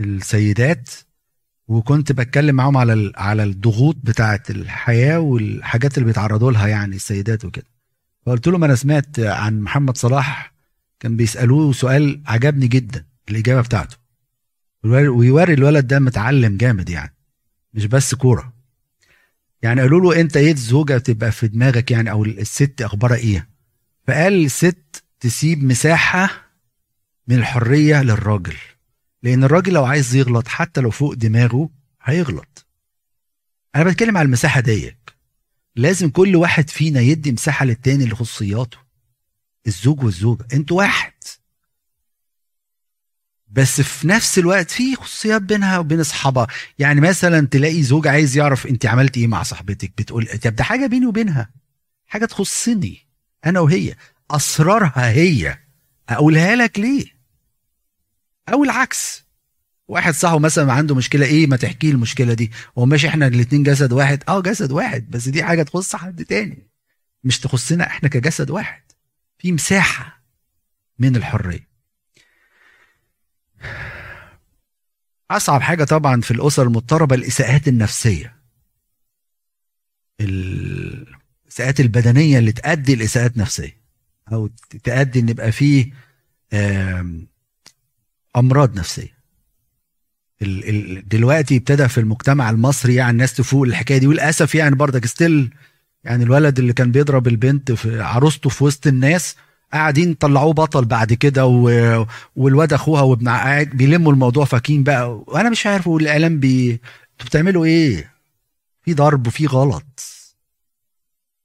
السيدات 0.00 0.90
وكنت 1.68 2.12
بتكلم 2.12 2.56
معاهم 2.56 2.76
على 2.76 3.12
على 3.16 3.42
الضغوط 3.44 3.96
بتاعه 4.02 4.42
الحياة 4.50 5.18
والحاجات 5.20 5.98
اللي 5.98 6.06
بيتعرضوا 6.06 6.52
لها 6.52 6.66
يعني 6.66 6.96
السيدات 6.96 7.44
وكده. 7.44 7.66
فقلت 8.26 8.46
لهم 8.48 8.64
أنا 8.64 8.74
سمعت 8.74 9.20
عن 9.20 9.60
محمد 9.60 9.96
صلاح 9.96 10.52
كان 11.00 11.16
بيسألوه 11.16 11.72
سؤال 11.72 12.22
عجبني 12.26 12.66
جدا 12.68 13.04
الإجابة 13.30 13.60
بتاعته. 13.60 13.96
ويوري 14.88 15.54
الولد 15.54 15.86
ده 15.86 15.98
متعلم 15.98 16.56
جامد 16.56 16.90
يعني 16.90 17.14
مش 17.74 17.86
بس 17.86 18.14
كورة. 18.14 18.52
يعني 19.62 19.80
قالوا 19.80 20.00
له 20.00 20.20
أنت 20.20 20.36
إيه 20.36 20.52
الزوجة 20.52 20.98
تبقى 20.98 21.32
في 21.32 21.48
دماغك 21.48 21.90
يعني 21.90 22.10
أو 22.10 22.24
الست 22.24 22.82
أخبارها 22.82 23.16
إيه؟ 23.16 23.48
فقال 24.06 24.44
الست 24.44 25.04
تسيب 25.20 25.64
مساحة 25.64 26.50
من 27.28 27.36
الحرية 27.36 28.02
للراجل 28.02 28.56
لأن 29.22 29.44
الراجل 29.44 29.72
لو 29.72 29.84
عايز 29.84 30.14
يغلط 30.14 30.48
حتى 30.48 30.80
لو 30.80 30.90
فوق 30.90 31.14
دماغه 31.14 31.70
هيغلط. 32.02 32.66
أنا 33.76 33.84
بتكلم 33.84 34.16
على 34.16 34.26
المساحة 34.26 34.60
ديك. 34.60 35.14
لازم 35.76 36.10
كل 36.10 36.36
واحد 36.36 36.70
فينا 36.70 37.00
يدي 37.00 37.32
مساحة 37.32 37.64
للتاني 37.64 38.06
لخصوصياته. 38.06 38.78
الزوج 39.66 40.04
والزوجة. 40.04 40.46
أنتوا 40.52 40.76
واحد. 40.78 41.12
بس 43.50 43.80
في 43.80 44.08
نفس 44.08 44.38
الوقت 44.38 44.70
في 44.70 44.96
خصوصيات 44.96 45.42
بينها 45.42 45.78
وبين 45.78 46.00
أصحابها. 46.00 46.46
يعني 46.78 47.00
مثلا 47.00 47.46
تلاقي 47.46 47.82
زوج 47.82 48.06
عايز 48.08 48.36
يعرف 48.36 48.66
أنت 48.66 48.86
عملت 48.86 49.16
إيه 49.16 49.26
مع 49.26 49.42
صاحبتك؟ 49.42 49.92
بتقول 49.98 50.26
طب 50.26 50.54
ده 50.56 50.64
حاجة 50.64 50.86
بيني 50.86 51.06
وبينها. 51.06 51.50
حاجة 52.06 52.24
تخصني. 52.24 53.06
أنا 53.46 53.60
وهي. 53.60 53.94
أسرارها 54.30 55.10
هي. 55.10 55.58
أقولها 56.08 56.56
لك 56.56 56.78
ليه؟ 56.78 57.06
أو 58.48 58.64
العكس. 58.64 59.24
واحد 59.88 60.14
صاحبه 60.14 60.38
مثلا 60.38 60.72
عنده 60.72 60.94
مشكلة 60.94 61.26
إيه 61.26 61.46
ما 61.46 61.56
تحكي 61.56 61.90
المشكلة 61.90 62.34
دي؟ 62.34 62.52
هو 62.78 62.86
ماشي 62.86 63.08
إحنا 63.08 63.26
الاثنين 63.26 63.62
جسد 63.62 63.92
واحد؟ 63.92 64.22
آه 64.28 64.40
جسد 64.42 64.72
واحد. 64.72 65.10
بس 65.10 65.28
دي 65.28 65.44
حاجة 65.44 65.62
تخص 65.62 65.96
حد 65.96 66.24
تاني. 66.24 66.68
مش 67.24 67.40
تخصنا 67.40 67.86
إحنا 67.86 68.08
كجسد 68.08 68.50
واحد. 68.50 68.82
في 69.38 69.52
مساحة 69.52 70.22
من 70.98 71.16
الحرية. 71.16 71.67
أصعب 75.30 75.60
حاجة 75.62 75.84
طبعا 75.84 76.20
في 76.20 76.30
الأسر 76.30 76.62
المضطربة 76.62 77.14
الإساءات 77.14 77.68
النفسية. 77.68 78.36
الإساءات 80.20 81.80
البدنية 81.80 82.38
اللي 82.38 82.52
تؤدي 82.52 82.94
لإساءات 82.94 83.36
نفسية. 83.36 83.76
أو 84.32 84.50
تؤدي 84.84 85.20
إن 85.20 85.28
يبقى 85.28 85.52
فيه 85.52 85.90
أمراض 88.36 88.78
نفسية. 88.78 89.18
دلوقتي 91.06 91.56
ابتدى 91.56 91.88
في 91.88 91.98
المجتمع 91.98 92.50
المصري 92.50 92.94
يعني 92.94 93.10
الناس 93.10 93.34
تفوق 93.34 93.62
الحكاية 93.62 93.98
دي 93.98 94.06
وللأسف 94.06 94.54
يعني 94.54 94.74
برضك 94.74 95.06
ستيل 95.06 95.54
يعني 96.04 96.24
الولد 96.24 96.58
اللي 96.58 96.72
كان 96.72 96.92
بيضرب 96.92 97.28
البنت 97.28 97.72
في 97.72 98.00
عروسته 98.00 98.50
في 98.50 98.64
وسط 98.64 98.86
الناس 98.86 99.36
قاعدين 99.72 100.14
طلعوه 100.14 100.52
بطل 100.52 100.84
بعد 100.84 101.12
كده 101.12 101.46
و... 101.46 101.70
والواد 102.36 102.72
أخوها 102.72 103.02
وابن 103.02 103.28
قاعد 103.28 103.66
بيلموا 103.68 104.12
الموضوع 104.12 104.44
فاكين 104.44 104.82
بقى. 104.84 105.22
وأنا 105.26 105.50
مش 105.50 105.66
عارف 105.66 105.86
والاعلام 105.86 106.40
بي 106.40 106.70
أنتوا 107.12 107.26
بتعملوا 107.26 107.64
إيه؟ 107.64 108.12
في 108.82 108.94
ضرب 108.94 109.26
وفي 109.26 109.46
غلط. 109.46 109.84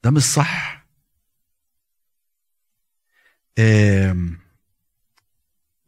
ده 0.04 0.12
مش 0.12 0.24
صح. 0.24 0.84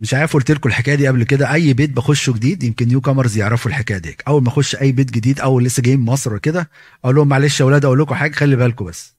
مش 0.02 0.14
عارف 0.14 0.34
قلت 0.34 0.52
لكم 0.52 0.70
الحكاية 0.70 0.96
دي 0.96 1.08
قبل 1.08 1.24
كده. 1.24 1.54
أي 1.54 1.74
بيت 1.74 1.90
بخشه 1.90 2.34
جديد 2.34 2.64
يمكن 2.64 2.88
نيو 2.88 3.02
كامرز 3.02 3.38
يعرفوا 3.38 3.72
الحكاية 3.72 3.98
دي 3.98 4.18
أول 4.28 4.44
ما 4.44 4.50
أخش 4.50 4.76
أي 4.76 4.92
بيت 4.92 5.12
جديد 5.12 5.40
اول 5.40 5.64
لسه 5.64 5.82
جايين 5.84 6.00
مصر 6.00 6.38
كده 6.38 6.70
أقول 7.04 7.16
لهم 7.16 7.28
معلش 7.28 7.60
يا 7.60 7.66
أولاد 7.66 7.86
أقول 7.86 8.00
لكم 8.00 8.16
حاجة 8.16 8.32
خلي 8.34 8.56
بالكم 8.56 8.86
بس. 8.86 9.16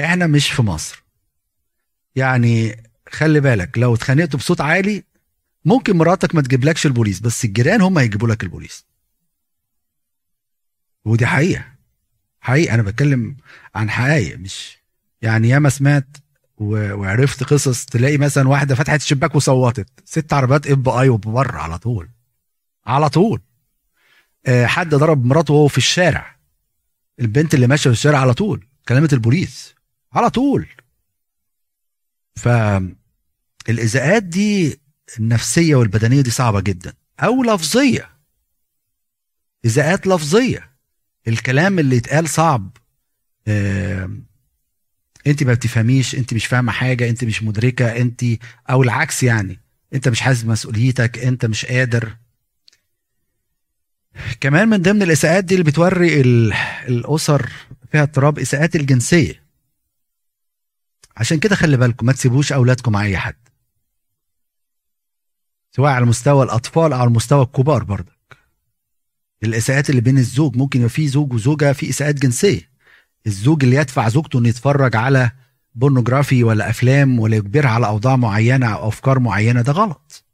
إحنا 0.00 0.26
مش 0.26 0.50
في 0.50 0.62
مصر. 0.62 1.03
يعني 2.16 2.82
خلي 3.08 3.40
بالك 3.40 3.78
لو 3.78 3.94
اتخانقتوا 3.94 4.38
بصوت 4.38 4.60
عالي 4.60 5.04
ممكن 5.64 5.96
مراتك 5.96 6.34
ما 6.34 6.42
تجيبلكش 6.42 6.86
البوليس 6.86 7.20
بس 7.20 7.44
الجيران 7.44 7.80
هم 7.80 7.98
هيجيبوا 7.98 8.28
لك 8.28 8.42
البوليس. 8.42 8.86
ودي 11.04 11.26
حقيقة. 11.26 11.64
حقيقة 12.40 12.74
أنا 12.74 12.82
بتكلم 12.82 13.36
عن 13.74 13.90
حقائق 13.90 14.38
مش 14.38 14.78
يعني 15.22 15.48
ياما 15.48 15.68
سمعت 15.68 16.16
وعرفت 16.58 17.42
قصص 17.42 17.84
تلاقي 17.84 18.18
مثلا 18.18 18.48
واحدة 18.48 18.74
فتحت 18.74 19.00
الشباك 19.00 19.34
وصوتت. 19.34 19.88
ست 20.04 20.32
عربيات 20.32 20.66
ABI 20.66 21.08
وبره 21.08 21.58
على 21.58 21.78
طول. 21.78 22.10
على 22.86 23.08
طول. 23.08 23.40
آه، 24.46 24.66
حد 24.66 24.94
ضرب 24.94 25.24
مراته 25.24 25.54
وهو 25.54 25.68
في 25.68 25.78
الشارع. 25.78 26.36
البنت 27.20 27.54
اللي 27.54 27.66
ماشية 27.66 27.90
في 27.90 27.96
الشارع 27.96 28.18
على 28.18 28.34
طول. 28.34 28.66
كلمت 28.88 29.12
البوليس. 29.12 29.74
على 30.12 30.30
طول. 30.30 30.66
فالإزاءات 32.36 34.22
دي 34.22 34.80
النفسية 35.18 35.74
والبدنية 35.74 36.20
دي 36.20 36.30
صعبة 36.30 36.60
جدا. 36.60 36.92
أو 37.20 37.42
لفظية. 37.42 38.10
إزاءات 39.66 40.06
لفظية. 40.06 40.70
الكلام 41.28 41.78
اللي 41.78 41.96
يتقال 41.96 42.28
صعب. 42.28 42.76
آه 43.48 44.10
أنت 45.26 45.42
ما 45.42 45.54
بتفهميش 45.54 46.14
أنت 46.14 46.34
مش 46.34 46.46
فاهمة 46.46 46.72
حاجة 46.72 47.08
أنت 47.08 47.24
مش 47.24 47.42
مدركة 47.42 47.96
أنت 47.96 48.24
أو 48.70 48.82
العكس 48.82 49.22
يعني. 49.22 49.60
أنت 49.94 50.08
مش 50.08 50.20
حاسس 50.20 50.44
مسؤوليتك 50.44 51.18
أنت 51.18 51.46
مش 51.46 51.66
قادر. 51.66 52.16
كمان 54.40 54.68
من 54.68 54.82
ضمن 54.82 55.02
الاساءات 55.02 55.44
دي 55.44 55.54
اللي 55.54 55.64
بتوري 55.64 56.20
الأسر 56.88 57.50
فيها 57.92 58.02
اضطراب 58.02 58.38
اساءات 58.38 58.76
الجنسية. 58.76 59.43
عشان 61.16 61.38
كده 61.38 61.56
خلي 61.56 61.76
بالكم 61.76 62.06
ما 62.06 62.12
تسيبوش 62.12 62.52
أولادكم 62.52 62.92
مع 62.92 63.02
أي 63.02 63.16
حد. 63.16 63.36
سواء 65.72 65.92
على 65.92 66.06
مستوى 66.06 66.44
الأطفال 66.44 66.92
أو 66.92 67.00
على 67.00 67.10
مستوى 67.10 67.42
الكبار 67.42 67.84
برضك. 67.84 68.36
الإساءات 69.42 69.90
اللي 69.90 70.00
بين 70.00 70.18
الزوج 70.18 70.56
ممكن 70.56 70.78
يبقى 70.78 70.90
في 70.90 71.08
زوج 71.08 71.32
وزوجة 71.32 71.72
في 71.72 71.90
إساءات 71.90 72.14
جنسية. 72.14 72.70
الزوج 73.26 73.64
اللي 73.64 73.76
يدفع 73.76 74.08
زوجته 74.08 74.38
إنه 74.38 74.48
يتفرج 74.48 74.96
على 74.96 75.30
بورنوجرافي 75.74 76.44
ولا 76.44 76.70
أفلام 76.70 77.18
ولا 77.18 77.36
يجبرها 77.36 77.70
على 77.70 77.86
أوضاع 77.86 78.16
معينة 78.16 78.66
أو 78.74 78.88
أفكار 78.88 79.18
معينة 79.18 79.62
ده 79.62 79.72
غلط. 79.72 80.24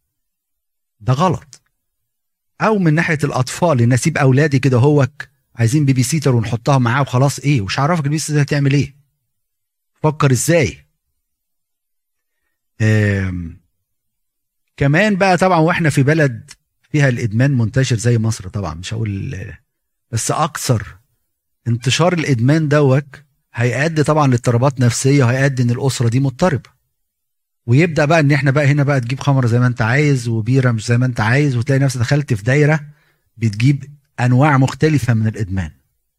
ده 1.00 1.12
غلط. 1.12 1.62
أو 2.60 2.78
من 2.78 2.94
ناحية 2.94 3.18
الأطفال 3.24 3.80
ان 3.80 3.92
اسيب 3.92 4.18
أولادي 4.18 4.58
كده 4.58 4.78
هوك 4.78 5.28
عايزين 5.56 5.84
baby 5.84 6.02
sitter 6.02 6.34
ونحطها 6.34 6.78
معاه 6.78 7.00
وخلاص 7.02 7.38
إيه؟ 7.38 7.60
وش 7.60 7.78
عرفك 7.78 7.98
ال 7.98 8.02
baby 8.02 8.18
sitter 8.18 8.42
هتعمل 8.42 8.72
إيه؟ 8.72 8.99
فكر 10.02 10.30
إزاي؟ 10.32 10.86
كمان 14.76 15.16
بقى 15.16 15.36
طبعا 15.36 15.58
وإحنا 15.58 15.90
في 15.90 16.02
بلد 16.02 16.50
فيها 16.90 17.08
الإدمان 17.08 17.50
منتشر 17.58 17.96
زي 17.96 18.18
مصر 18.18 18.48
طبعا 18.48 18.74
مش 18.74 18.94
هقول 18.94 19.44
بس 20.10 20.30
أكثر 20.30 20.96
انتشار 21.68 22.12
الإدمان 22.12 22.68
دوت 22.68 23.22
هيؤدي 23.54 24.02
طبعا 24.02 24.26
لاضطرابات 24.26 24.80
نفسية 24.80 25.24
وهيؤدي 25.24 25.62
إن 25.62 25.70
الأسرة 25.70 26.08
دي 26.08 26.20
مضطربة. 26.20 26.70
ويبدأ 27.66 28.04
بقى 28.04 28.20
إن 28.20 28.32
إحنا 28.32 28.50
بقى 28.50 28.66
هنا 28.66 28.82
بقى 28.82 29.00
تجيب 29.00 29.20
خمر 29.20 29.46
زي 29.46 29.58
ما 29.58 29.66
أنت 29.66 29.82
عايز 29.82 30.28
وبيرة 30.28 30.70
مش 30.70 30.86
زي 30.86 30.98
ما 30.98 31.06
أنت 31.06 31.20
عايز 31.20 31.56
وتلاقي 31.56 31.78
نفسك 31.78 32.00
دخلت 32.00 32.34
في 32.34 32.42
دايرة 32.42 32.80
بتجيب 33.36 33.84
أنواع 34.20 34.58
مختلفة 34.58 35.14
من 35.14 35.26
الإدمان. 35.26 35.70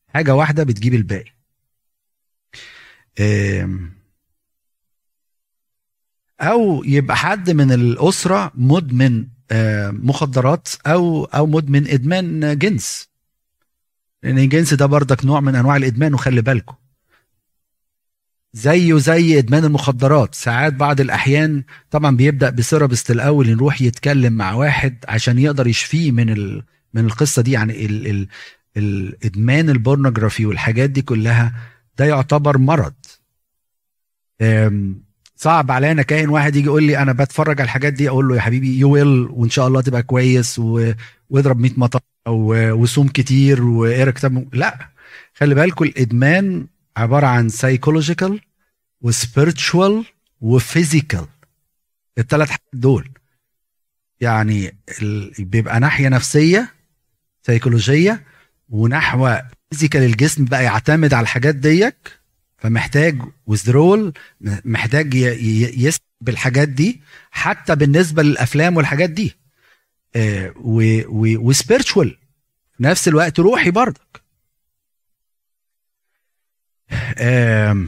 حاجة 0.07 0.35
واحدة 0.35 0.63
بتجيب 0.63 0.93
الباقي. 0.93 1.31
أو 6.41 6.83
يبقى 6.85 7.17
حد 7.17 7.49
من 7.51 7.71
الأسرة 7.71 8.51
مدمن 8.55 9.27
مخدرات 9.91 10.67
أو 10.87 11.25
أو 11.25 11.45
مدمن 11.47 11.87
إدمان 11.87 12.57
جنس. 12.57 13.09
لأن 14.23 14.37
الجنس 14.37 14.73
ده 14.73 14.85
بردك 14.85 15.25
نوع 15.25 15.39
من 15.39 15.55
أنواع 15.55 15.75
الإدمان 15.75 16.13
وخلي 16.13 16.41
بالكم 16.41 16.75
زيه 18.53 18.97
زي 18.97 19.39
إدمان 19.39 19.65
المخدرات. 19.65 20.35
ساعات 20.35 20.73
بعض 20.73 21.01
الأحيان 21.01 21.63
طبعا 21.91 22.15
بيبدأ 22.15 22.49
ب 22.49 22.55
therapist 22.55 23.11
الأول 23.11 23.49
نروح 23.49 23.81
يتكلم 23.81 24.33
مع 24.33 24.53
واحد 24.53 25.05
عشان 25.07 25.39
يقدر 25.39 25.67
يشفيه 25.67 26.11
من 26.11 26.29
ال... 26.29 26.63
من 26.93 27.05
القصة 27.05 27.41
دي. 27.41 27.51
يعني 27.51 27.85
ال... 27.85 28.07
ال... 28.07 28.27
الادمان 28.77 29.69
ال 29.69 29.75
pornography 29.75 30.45
والحاجات 30.45 30.89
دي 30.89 31.01
كلها 31.01 31.53
ده 31.97 32.05
يعتبر 32.05 32.57
مرض. 32.57 32.93
صعب 35.35 35.71
عليا 35.71 35.91
أنا 35.91 36.01
كاهن 36.01 36.29
واحد 36.29 36.55
يجي 36.55 36.65
يقول 36.65 36.83
لي 36.83 36.97
أنا 36.97 37.13
بتفرج 37.13 37.61
على 37.61 37.65
الحاجات 37.65 37.93
دي 37.93 38.09
أقول 38.09 38.27
له 38.27 38.35
يا 38.35 38.41
حبيبي 38.41 38.79
you 38.79 38.89
will 38.91 39.07
وإن 39.29 39.49
شاء 39.49 39.67
الله 39.67 39.81
تبقى 39.81 40.03
كويس 40.03 40.59
واضرب 41.29 41.59
100 41.59 41.71
مطانية 41.77 41.99
وصوم 42.73 43.07
كتير 43.07 43.63
وإقرأ 43.63 44.11
كتاب 44.11 44.55
لا. 44.55 44.89
خلي 45.35 45.55
بالكم 45.55 45.85
الإدمان 45.85 46.67
عبارة 46.97 47.27
عن 47.27 47.49
psychological 47.49 48.39
و 49.01 49.12
spiritual 49.12 50.05
و 50.41 50.50
physical 50.50 51.25
الثلاث 52.17 52.49
حاجات 52.49 52.61
دول. 52.73 53.09
يعني 54.19 54.77
بيبقى 55.39 55.79
ناحية 55.79 56.09
نفسية 56.09 56.73
سيكولوجيه 57.45 58.23
ونحو 58.69 59.35
physical 59.71 60.03
الجسم 60.03 60.45
بقى 60.45 60.63
يعتمد 60.63 61.13
على 61.13 61.23
الحاجات 61.23 61.55
ديك 61.55 62.20
فمحتاج 62.61 63.21
withdrawal 63.47 64.13
محتاج 64.65 65.13
يسحب 65.13 66.29
الحاجات 66.29 66.69
دي 66.69 67.01
حتى 67.31 67.75
بالنسبة 67.75 68.23
للأفلام 68.23 68.77
والحاجات 68.77 69.09
دي. 69.09 69.35
آه 70.15 70.53
و 70.57 70.73
spiritual 70.73 72.17
في 72.77 72.83
نفس 72.83 73.07
الوقت 73.07 73.39
روحي 73.39 73.71
برضك. 73.71 74.21
آه 77.17 77.85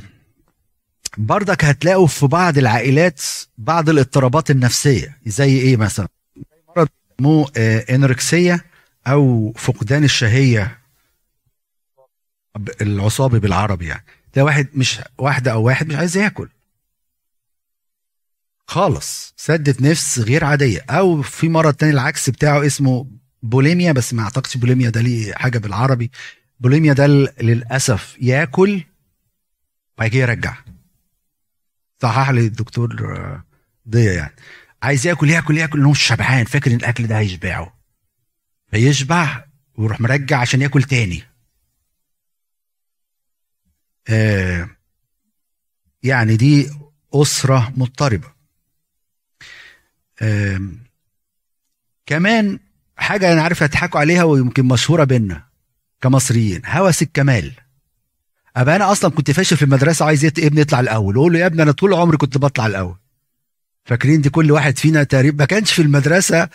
برضك 1.18 1.66
هتلاقوا 1.66 2.08
في 2.08 2.28
بعض 2.28 2.58
العائلات 2.58 3.22
بعض 3.58 3.90
الاضطرابات 3.90 4.52
النفسية 4.52 5.18
زي 5.26 5.58
إيه 5.58 5.78
مثلا؟ 5.78 6.08
مرض 6.78 6.90
مو 7.20 7.44
أنوركسية 7.90 8.66
أو 9.08 9.54
فقدان 9.58 10.04
الشهية 10.04 10.80
العصابي 12.82 13.40
بالعربي 13.40 13.88
يعني. 13.88 14.06
ده 14.36 14.44
واحد 14.44 14.68
مش 14.74 15.02
واحدة 15.18 15.52
أو 15.52 15.64
واحد 15.64 15.88
مش 15.88 15.96
عايز 15.96 16.18
ياكل. 16.18 16.50
خالص. 18.68 19.34
سدت 19.38 19.82
نفس 19.82 20.20
غير 20.20 20.44
عادية. 20.46 20.86
أو 20.90 21.22
في 21.22 21.50
مرض 21.50 21.74
تاني 21.74 21.92
العكس 21.92 22.30
بتاعه 22.30 22.66
اسمه 22.66 23.08
بوليميا 23.44 23.92
بس 23.92 24.14
ما 24.14 24.24
أعتقدش 24.24 24.58
بوليميا 24.58 24.90
ده 24.90 25.02
ليه 25.02 25.34
حاجة 25.34 25.58
بالعربي. 25.58 26.12
بوليميا 26.60 26.94
ده 26.94 27.08
للأسف 27.42 28.18
ياكل 28.22 28.84
بعد 29.98 30.10
كده 30.10 30.22
يرجع. 30.22 30.56
صحح 32.02 32.30
لي 32.30 32.42
الدكتور 32.42 32.96
ضيا 33.90 34.14
يعني. 34.14 34.36
عايز 34.84 35.08
ياكل 35.08 35.30
ياكل 35.30 35.58
ياكل. 35.58 35.80
إنه 35.80 35.92
مش 35.92 36.02
شبعان 36.02 36.46
فاكر 36.46 36.72
إن 36.72 36.76
الأكل 36.76 37.08
ده 37.08 37.20
هيشبعه. 37.20 37.80
فيشبع 38.72 39.46
ويروح 39.76 40.02
مرجع 40.02 40.40
عشان 40.40 40.62
ياكل 40.62 40.84
تاني. 40.84 41.24
آه 44.10 44.70
يعني 46.04 46.36
دي 46.36 46.70
أسرة 47.14 47.74
مضطربة. 47.78 48.28
آه 50.22 50.62
كمان 52.06 52.60
حاجة 52.98 53.34
أنا 53.34 53.42
عارف 53.42 53.64
هتضحكوا 53.64 54.00
عليها 54.00 54.24
ويمكن 54.24 54.66
مشهورة 54.66 55.04
بينا 55.04 55.44
كمصريين 56.02 56.62
هوس 56.66 57.02
الكمال. 57.02 57.52
أبقى 58.58 58.76
أنا 58.76 58.92
أصلا 58.92 59.12
كنت 59.12 59.32
فاشل 59.32 59.58
في 59.58 59.66
المدرسة 59.66 60.06
وعايز 60.06 60.26
ابني 60.26 60.62
يطلع 60.62 60.80
الأول 60.80 61.16
أقول 61.16 61.34
له 61.34 61.40
يا 61.40 61.46
ابني 61.46 61.64
أنا 61.64 61.72
طول 61.72 61.94
عمري 61.94 62.18
كنت 62.18 62.38
بطلع 62.38 62.66
الأول. 62.66 62.96
فاكرين 63.86 64.22
دي 64.22 64.30
كل 64.30 64.52
واحد 64.52 64.78
فينا 64.78 65.04
تقريبا 65.04 65.38
ما 65.38 65.46
كانش 65.46 65.74
في 65.74 65.82
المدرسة 65.82 66.50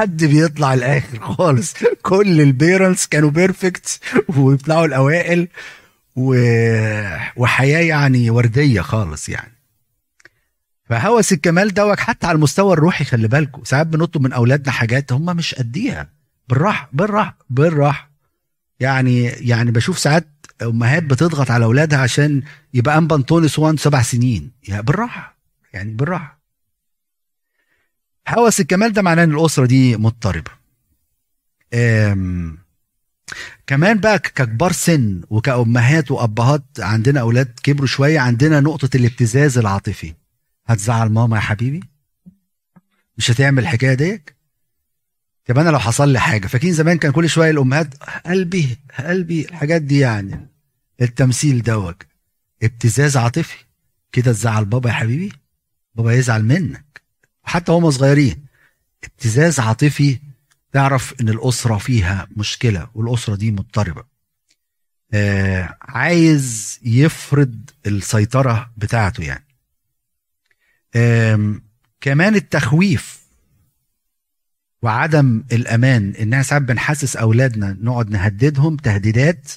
حد 0.00 0.24
بيطلع 0.24 0.74
الآخر 0.74 1.20
خالص. 1.20 1.74
كل 2.02 2.40
ال 2.40 2.48
parents 2.48 3.06
كانوا 3.06 3.30
perfect 3.30 4.00
ويطلعوا 4.36 4.86
الأوائل. 4.86 5.48
وحياة 6.16 7.80
يعني 7.80 8.30
وردية 8.30 8.80
خالص 8.80 9.28
يعني. 9.28 9.52
فهوس 10.84 11.32
الكمال 11.32 11.74
دوت 11.74 12.00
حتى 12.00 12.26
على 12.26 12.36
المستوى 12.36 12.72
الروحي 12.72 13.04
خلي 13.04 13.28
بالكم 13.28 13.64
ساعات 13.64 13.86
بنطلب 13.86 14.22
من 14.22 14.32
أولادنا 14.32 14.72
حاجات 14.72 15.12
هم 15.12 15.24
مش 15.36 15.54
قديها. 15.54 16.10
بالراحة 16.48 16.88
بالراحة 16.92 17.36
بالراحة. 17.50 18.10
يعني 18.80 19.24
يعني 19.24 19.70
بشوف 19.70 19.98
ساعات 19.98 20.28
أمهات 20.62 21.02
بتضغط 21.02 21.50
على 21.50 21.64
أولادها 21.64 21.98
عشان 21.98 22.42
يبقى 22.74 22.98
ام 22.98 23.06
بنطونس 23.06 23.58
وان 23.58 23.76
سبع 23.76 24.02
سنين. 24.02 24.50
يعني 24.68 24.82
بالراحة 24.82 25.36
يعني 25.72 25.92
بالراحة. 25.92 26.40
هوس 28.28 28.60
الكمال 28.60 28.92
ده 28.92 29.02
معناه 29.02 29.24
إن 29.24 29.34
الأسرة 29.34 29.66
دي 29.66 29.96
مضطربة. 29.96 30.50
كمان 33.66 33.98
بقى 33.98 34.18
ككبار 34.18 34.72
سن 34.72 35.22
وكأمهات 35.30 36.10
وأبهات 36.10 36.64
عندنا 36.78 37.20
أولاد 37.20 37.60
كبروا 37.62 37.86
شوية 37.86 38.20
عندنا 38.20 38.60
نقطة 38.60 38.96
الابتزاز 38.96 39.58
العاطفي. 39.58 40.14
هتزعل 40.66 41.08
ماما 41.08 41.36
يا 41.36 41.40
حبيبي؟ 41.40 41.80
مش 43.18 43.30
هتعمل 43.30 43.62
الحكاية 43.62 43.94
ديك؟ 43.94 44.34
طب 45.46 45.58
أنا 45.58 45.70
لو 45.70 45.78
حصل 45.78 46.08
لي 46.08 46.20
حاجة 46.20 46.46
فاكرين 46.46 46.72
زمان 46.72 46.98
كان 46.98 47.12
كل 47.12 47.28
شوية 47.28 47.50
الأمهات 47.50 47.94
قلبي 48.26 48.78
قلبي 48.98 49.44
الحاجات 49.44 49.82
دي 49.82 49.98
يعني. 49.98 50.48
التمثيل 51.02 51.62
دوت. 51.62 52.02
ابتزاز 52.62 53.16
عاطفي. 53.16 53.64
كده 54.12 54.32
تزعل 54.32 54.64
بابا 54.64 54.88
يا 54.90 54.94
حبيبي؟ 54.94 55.32
بابا 55.94 56.12
يزعل 56.12 56.44
منك. 56.44 57.02
حتى 57.42 57.72
هم 57.72 57.90
صغيرين. 57.90 58.44
ابتزاز 59.04 59.60
عاطفي 59.60 60.18
تعرف 60.74 61.14
إن 61.20 61.28
الأسرة 61.28 61.78
فيها 61.78 62.28
مشكلة 62.36 62.88
والأسرة 62.94 63.36
دي 63.36 63.50
مضطربة. 63.50 64.04
آه 65.14 65.76
عايز 65.82 66.78
يفرض 66.82 67.70
السيطرة 67.86 68.70
بتاعته 68.76 69.22
يعني. 69.24 69.46
آه 70.94 71.54
كمان 72.00 72.34
التخويف 72.34 73.24
وعدم 74.82 75.44
الأمان 75.52 76.14
إن 76.20 76.42
ساعات 76.42 76.62
بنحسس 76.62 77.16
أولادنا 77.16 77.76
نقعد 77.80 78.10
نهددهم 78.10 78.76
تهديدات. 78.76 79.52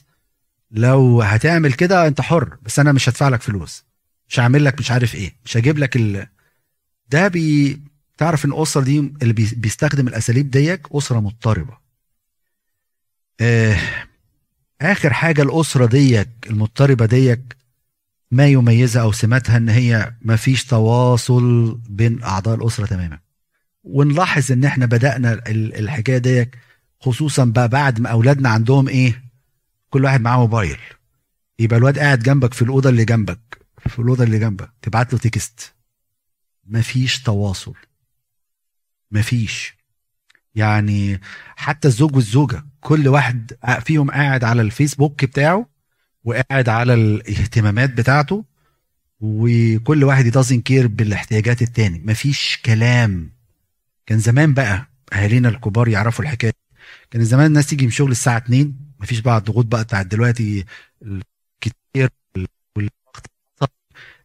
لو 0.72 1.22
هتعمل 1.22 1.74
كده 1.74 2.08
أنت 2.08 2.22
حر 2.22 2.58
بس 2.62 2.80
أنا 2.80 2.92
مش 2.92 3.10
هدفع 3.10 3.30
لك 3.30 3.42
فلوس. 3.42 3.86
مش 4.30 4.40
هعمل 4.40 4.66
لك 4.66 4.80
مش 4.80 4.92
عارف 4.92 5.16
إيه. 5.16 5.36
مش 5.46 5.58
هجيب 5.58 5.78
لك 5.78 5.96
ال... 5.96 6.28
ده 7.10 7.28
بي 7.28 7.82
تعرف 8.18 8.46
إن 8.46 8.52
الأسرة 8.52 8.82
دي 8.82 9.00
اللي 9.00 9.34
بيستخدم 9.34 10.08
الأساليب 10.08 10.52
ديك 10.52 10.88
أسرة 10.92 11.20
مضطربة. 11.20 11.78
آه 13.42 13.78
آخر 14.82 15.14
حاجة 15.14 15.42
الأسرة 15.42 15.86
ديك 15.86 16.30
المضطربة 16.50 17.06
ديك 17.06 17.58
ما 18.32 18.48
يميزها 18.48 19.02
أو 19.02 19.12
سماتها 19.12 19.58
إن 19.58 19.70
هي 19.70 20.14
ما 20.22 20.36
فيش 20.36 20.66
تواصل 20.66 21.78
بين 21.90 22.24
أعضاء 22.24 22.56
الأسرة 22.56 22.86
تماما. 22.86 23.20
ونلاحظ 23.84 24.52
إن 24.52 24.66
إحنا 24.66 24.86
بدأنا 24.86 25.42
الحكاية 25.50 26.18
ديك 26.18 26.58
خصوصا 27.00 27.46
بقى 27.46 27.70
بعد 27.70 28.00
ما 28.00 28.10
أولادنا 28.10 28.50
عندهم 28.50 28.88
إيه؟ 28.88 29.24
كل 29.90 30.04
واحد 30.04 30.22
معاه 30.22 30.38
موبايل. 30.38 30.78
يبقى 31.60 31.78
الواد 31.78 32.00
قاعد 32.00 32.20
جنبك 32.20 32.54
في 32.54 32.62
الأوضة 32.62 32.90
اللي 32.90 33.06
جنبك 33.06 33.40
في 33.88 34.00
الأوضة 34.00 34.24
اللي 34.24 34.40
جنبك 34.40 34.70
تبعت 34.82 35.14
له 35.14 35.20
تكست. 35.20 35.74
مفيش 36.68 37.22
تواصل. 37.24 37.74
مفيش. 39.12 39.78
يعني 40.56 41.22
حتى 41.56 41.88
الزوج 41.88 42.16
والزوجة 42.16 42.66
كل 42.82 43.08
واحد 43.08 43.52
فيهم 43.86 44.12
قاعد 44.12 44.44
على 44.44 44.62
الفيسبوك 44.62 45.26
بتاعه 45.26 45.70
وقاعد 46.24 46.70
على 46.70 46.94
الاهتمامات 46.94 47.94
بتاعته 47.94 48.46
وكل 49.22 50.04
واحد 50.04 50.26
يدازن 50.26 50.62
كير 50.62 50.88
بالاحتياجات 50.88 51.62
التاني. 51.62 52.00
مفيش 52.06 52.60
كلام. 52.66 53.32
كان 54.06 54.20
زمان 54.20 54.54
بقى 54.54 54.90
أهالينا 55.14 55.50
الكبار 55.50 55.88
يعرفوا 55.88 56.26
الحكاية 56.26 56.54
كان 57.12 57.26
زمان 57.26 57.46
الناس 57.46 57.68
تيجي 57.68 57.86
من 57.86 57.92
شغل 57.92 58.12
الساعة 58.12 58.38
2 58.38 58.76
مفيش 59.00 59.20
بقى 59.20 59.38
الضغوط 59.38 59.66
بقى 59.66 59.84
بتاعت 59.84 60.06
دلوقتي 60.06 60.66
الكتير 61.02 62.10
والوقت 62.76 63.26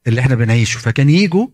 اللي 0.06 0.20
إحنا 0.20 0.34
بنعيشه. 0.34 0.78
فكان 0.78 1.10
يجوا 1.10 1.48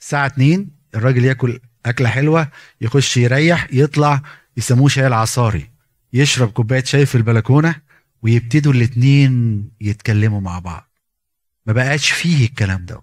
الساعة 0.00 0.26
2 0.26 0.68
الراجل 0.94 1.24
ياكل 1.24 1.60
أكلة 1.86 2.08
حلوة 2.08 2.48
يخش 2.80 3.16
يريح 3.16 3.66
يطلع 3.72 4.22
يسموه 4.56 4.88
شاي 4.88 5.06
العصاري. 5.06 5.70
يشرب 6.12 6.50
كوباية 6.50 6.84
شاي 6.84 7.06
في 7.06 7.14
البلكونة 7.14 7.74
ويبتدوا 8.22 8.72
الاتنين 8.72 9.64
يتكلموا 9.80 10.40
مع 10.40 10.58
بعض. 10.58 10.90
ما 11.66 11.72
بقاش 11.72 12.10
فيه 12.10 12.46
الكلام 12.46 12.84
ده. 12.84 13.00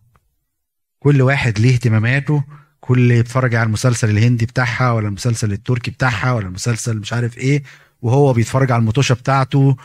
كل 0.99 1.21
واحد 1.21 1.59
ليه 1.59 1.73
اهتماماته 1.73 2.43
كل 2.79 3.11
يتفرج 3.11 3.55
على 3.55 3.67
المسلسل 3.67 4.09
الهندي 4.09 4.45
بتاعها 4.45 4.91
ولا 4.91 5.07
المسلسل 5.07 5.51
التركي 5.51 5.91
بتاعها 5.91 6.31
ولا 6.33 6.47
المسلسل 6.47 6.97
مش 6.97 7.13
عارف 7.13 7.37
إيه 7.37 7.63
وهو 8.01 8.33
بيتفرج 8.33 8.71
على 8.71 8.79
المطوشة 8.79 9.13
بتاعته 9.15 9.77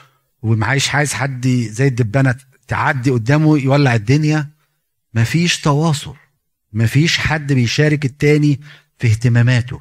ومعايش 0.43 0.95
عايز 0.95 1.13
حد 1.13 1.49
زي 1.49 1.87
الدبانة 1.87 2.35
تعدي 2.69 3.11
قدامه 3.11 3.59
يولع 3.59 3.95
الدنيا. 3.95 4.49
مفيش 5.15 5.61
تواصل. 5.61 6.15
مفيش 6.73 7.19
حد 7.19 7.53
بيشارك 7.53 8.05
التاني 8.05 8.61
في 8.99 9.07
اهتماماته. 9.07 9.81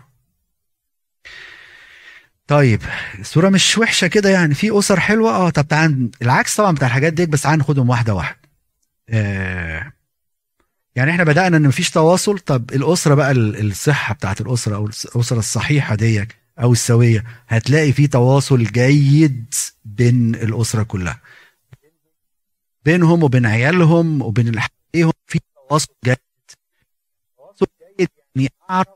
طيب 2.48 2.82
الصورة 3.20 3.50
مش 3.50 3.78
وحشة 3.78 4.08
كده 4.08 4.30
يعني 4.30 4.56
في 4.56 4.80
أسر 4.80 5.00
حلوة؟ 5.00 5.32
آه 5.36 5.50
طب 5.50 5.68
تعال 5.68 6.10
العكس 6.22 6.56
طبعا 6.56 6.72
بتاع 6.72 6.88
الحاجات 6.88 7.14
دي 7.14 7.26
بس 7.26 7.42
تعال 7.42 7.58
ناخدهم 7.58 7.90
واحدة 7.90 8.14
واحدة. 8.14 8.40
آه 9.10 9.94
يعني 10.96 11.12
إحنا 11.12 11.24
بدأنا 11.24 11.58
إن 11.58 11.68
مفيش 11.68 11.90
تواصل. 11.90 12.40
طب 12.40 12.72
الأسرة 12.72 13.16
بقى 13.16 13.32
الصحة 13.32 14.14
بتاعت 14.14 14.42
الأسرة 14.42 14.76
أو 14.76 14.86
الأسرة 14.86 15.40
الصحيحة 15.40 15.96
دي 15.96 16.28
أو 16.60 16.72
السوية 16.72 17.24
هتلاقي 17.48 17.92
في 17.94 18.08
تواصل 18.08 18.64
جيد 18.64 19.54
بين 19.86 20.36
الأسرة 20.36 20.84
كلها. 20.84 21.22
بينهم 22.86 23.24
وبين 23.24 23.46
عيالهم 23.46 24.22
وبين 24.22 24.48
اللي 24.48 24.62
حواليهم 24.62 25.14
في 25.28 25.40
تواصل 25.70 25.94
جيد. 26.06 26.18
يعني 28.36 28.50
اعرف 28.70 28.88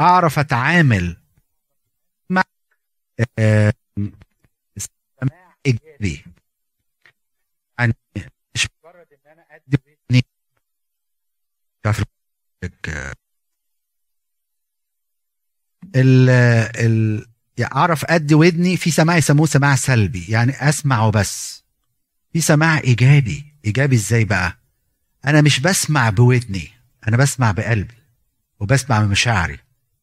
أعرف 0.00 0.38
أتعامل 0.38 1.16
مع 2.30 2.42
استماع 4.76 5.56
إيجابي. 5.66 6.24
يعني 7.78 7.94
مش 8.54 8.68
مجرد 8.84 9.06
إن 9.12 9.32
أنا 9.32 9.46
أدي 9.50 9.78
ودني. 9.86 10.24
ال 15.96 16.30
ال 16.76 17.26
أعرف 17.76 18.04
أدي 18.04 18.34
ودني 18.34 18.76
في 18.76 18.90
سماع 18.90 19.16
يسموه 19.16 19.46
سماع 19.46 19.74
سلبي. 19.76 20.26
يعني 20.28 20.68
اسمع 20.68 21.04
وبس 21.04 21.64
في 22.32 22.40
سماع 22.40 22.78
إيجابي. 22.78 23.54
إيجابي 23.64 23.96
إزاي 23.96 24.24
بقى؟ 24.24 24.58
أنا 25.26 25.40
مش 25.40 25.60
بسمع 25.60 26.10
بودني 26.10 26.70
أنا 27.08 27.16
بسمع 27.16 27.50
بقلبي. 27.52 28.01
وبسمع 28.62 29.02
بمشاعري 29.02 29.58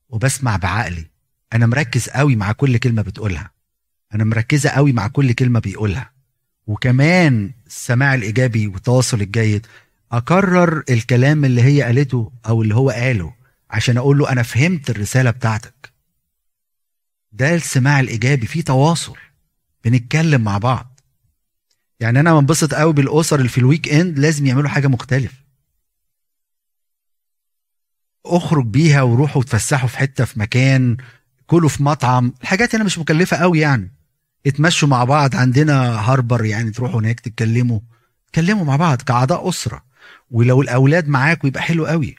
وبسمع 0.10 0.56
بعقلي. 0.56 1.06
أنا 1.54 1.65
مركز 1.65 2.10
قوي 2.10 2.36
مع 2.36 2.52
كل 2.52 2.78
كلمة 2.78 3.02
بتقولها. 3.02 3.52
أنا 4.13 4.24
مركزة 4.24 4.69
قوي 4.69 4.91
مع 4.91 5.08
كل 5.08 5.34
كلمة 5.34 5.60
بيقولها. 5.60 6.12
وكمان 6.67 7.52
السماع 7.67 8.13
الإيجابي 8.13 8.67
والتواصل 8.67 9.22
الجيد 9.22 9.67
أكرر 10.12 10.84
الكلام 10.89 11.45
اللي 11.45 11.62
هي 11.62 11.82
قالته 11.82 12.32
أو 12.48 12.62
اللي 12.62 12.76
هو 12.76 12.89
قاله 12.89 13.34
عشان 13.69 13.98
أقول 13.98 14.17
له 14.17 14.32
أنا 14.32 14.43
فهمت 14.43 14.89
الرسالة 14.89 15.32
بتاعتك. 15.32 15.91
ده 17.32 17.56
السماع 17.56 18.00
الإيجابي 18.00 18.48
في 18.48 18.62
تواصل. 18.62 19.17
بنتكلم 19.86 20.41
مع 20.41 20.58
بعض. 20.58 21.00
يعني 22.00 22.19
أنا 22.19 22.39
بنبسط 22.39 22.74
قوي 22.74 22.93
بالأسر 22.93 23.36
اللي 23.36 23.50
في 23.50 23.58
ال 23.58 23.93
weekend 23.93 24.19
لازم 24.19 24.45
يعملوا 24.45 24.69
حاجة 24.69 24.88
مختلفة. 24.88 25.38
اخرج 28.25 28.65
بيها 28.65 29.01
وروحوا 29.01 29.41
وتفسحوا 29.41 29.88
في 29.89 29.97
حتة 29.97 30.25
في 30.25 30.39
مكان 30.39 30.97
كلوا 31.47 31.69
في 31.69 31.84
مطعم 31.84 32.34
الحاجات 32.41 32.75
هنا 32.75 32.84
مش 32.84 32.99
مكلفة 32.99 33.38
قوي 33.38 33.60
يعني. 33.60 33.93
اتمشوا 34.47 34.88
مع 34.88 35.03
بعض 35.03 35.36
عندنا 35.36 35.99
harbor 35.99 36.45
يعني 36.45 36.71
تروحوا 36.71 36.99
هناك 36.99 37.19
تتكلموا. 37.19 37.79
تكلموا 38.34 38.65
مع 38.65 38.75
بعض 38.75 39.01
كأعضاء 39.01 39.49
أسرة. 39.49 39.84
ولو 40.32 40.62
الأولاد 40.62 41.08
معاكوا 41.08 41.49
يبقى 41.49 41.62
حلو 41.62 41.86
قوي. 41.86 42.15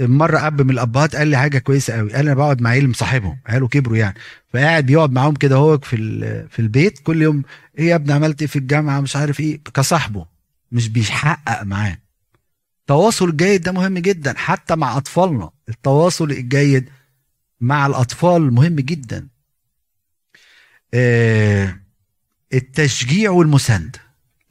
مرة 0.00 0.46
أب 0.46 0.62
من 0.62 0.70
الأبهات 0.70 1.16
قال 1.16 1.28
لي 1.28 1.36
حاجة 1.36 1.58
كويسة 1.58 1.94
قوي. 1.94 2.12
قال 2.12 2.26
أنا 2.26 2.34
بقعد 2.34 2.62
مع 2.62 2.70
عيل 2.70 2.88
مصاحبهم 2.90 3.38
عياله 3.46 3.68
كبروا 3.68 3.96
يعني. 3.96 4.14
فقاعد 4.52 4.86
بيقعد 4.86 5.12
معاهم 5.12 5.34
كده 5.34 5.56
هو 5.56 5.78
في 5.78 5.96
في 6.50 6.58
البيت 6.58 6.98
كل 6.98 7.22
يوم 7.22 7.42
إيه 7.78 7.88
يا 7.88 7.94
ابني 7.94 8.12
عملت 8.12 8.40
إيه 8.40 8.48
في 8.48 8.56
الجامعة؟ 8.56 9.00
مش 9.00 9.16
عارف 9.16 9.40
إيه. 9.40 9.60
كصاحبه 9.74 10.26
مش 10.72 10.88
بيحقق 10.88 11.62
معاه. 11.62 11.98
التواصل 12.86 13.28
الجيد 13.28 13.62
ده 13.62 13.72
مهم 13.72 13.98
جدا 13.98 14.34
حتى 14.38 14.76
مع 14.76 14.96
أطفالنا. 14.96 15.50
التواصل 15.68 16.30
الجيد 16.30 16.90
مع 17.60 17.86
الأطفال 17.86 18.52
مهم 18.52 18.76
جدا. 18.76 19.28
آه 20.94 21.80
التشجيع 22.54 23.30
والمساندة. 23.30 23.98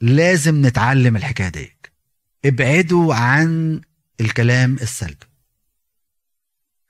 لازم 0.00 0.66
نتعلم 0.66 1.16
الحكاية 1.16 1.48
دي 1.48 1.76
ابعدوا 2.44 3.14
عن 3.14 3.80
الكلام 4.20 4.74
السلبي. 4.74 5.26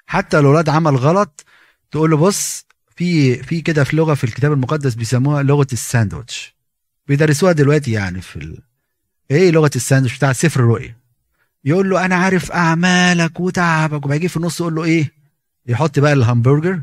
حتى 0.07 0.37
لو 0.37 0.43
الولاد 0.43 0.69
عمل 0.69 0.97
غلط 0.97 1.45
تقول 1.91 2.11
له 2.11 2.17
بص 2.17 2.65
في 2.97 3.43
في 3.43 3.61
كده 3.61 3.85
في 3.85 3.97
لغة 3.97 4.15
في 4.15 4.25
الكتاب 4.25 4.53
المقدس 4.53 4.95
بيسموها 4.95 5.43
لغة 5.43 5.67
الساندوتش 5.73 6.57
بيدرسوها 7.07 7.53
دلوقتي 7.53 7.93
يعني 7.93 8.21
في 8.21 8.37
ال... 8.37 8.63
إيه 9.31 9.51
لغة 9.51 9.71
الساندوتش 9.77 10.17
بتاع 10.17 10.33
سفر 10.33 10.61
الرؤيا؟ 10.61 11.06
يقول 11.67 11.91
له 11.91 12.05
أنا 12.05 12.15
عارف 12.17 12.53
أعمالك 12.53 13.41
وتعبك. 13.41 14.07
وبيجي 14.07 14.29
في 14.29 14.37
النص 14.37 14.61
يقول 14.61 14.75
له 14.75 14.85
إيه؟ 14.85 15.13
يحط 15.67 15.99
بقى 15.99 16.13
الهمبرجر. 16.13 16.83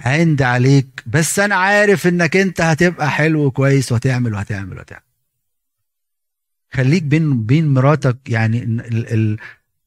عند 0.00 0.42
عليك. 0.42 1.02
بس 1.06 1.38
أنا 1.38 1.54
عارف 1.54 2.06
إنك 2.06 2.36
أنت 2.36 2.60
هتبقى 2.60 3.10
حلو 3.10 3.44
وكويس 3.44 3.92
وهتعمل 3.92 4.34
وهتعمل 4.34 4.76
وهتعمل. 4.76 5.02
خليك 6.72 7.02
بين 7.02 7.42
بين 7.42 7.74
مراتك 7.74 8.16
يعني 8.28 8.62
ال 8.62 9.12
ال 9.14 9.38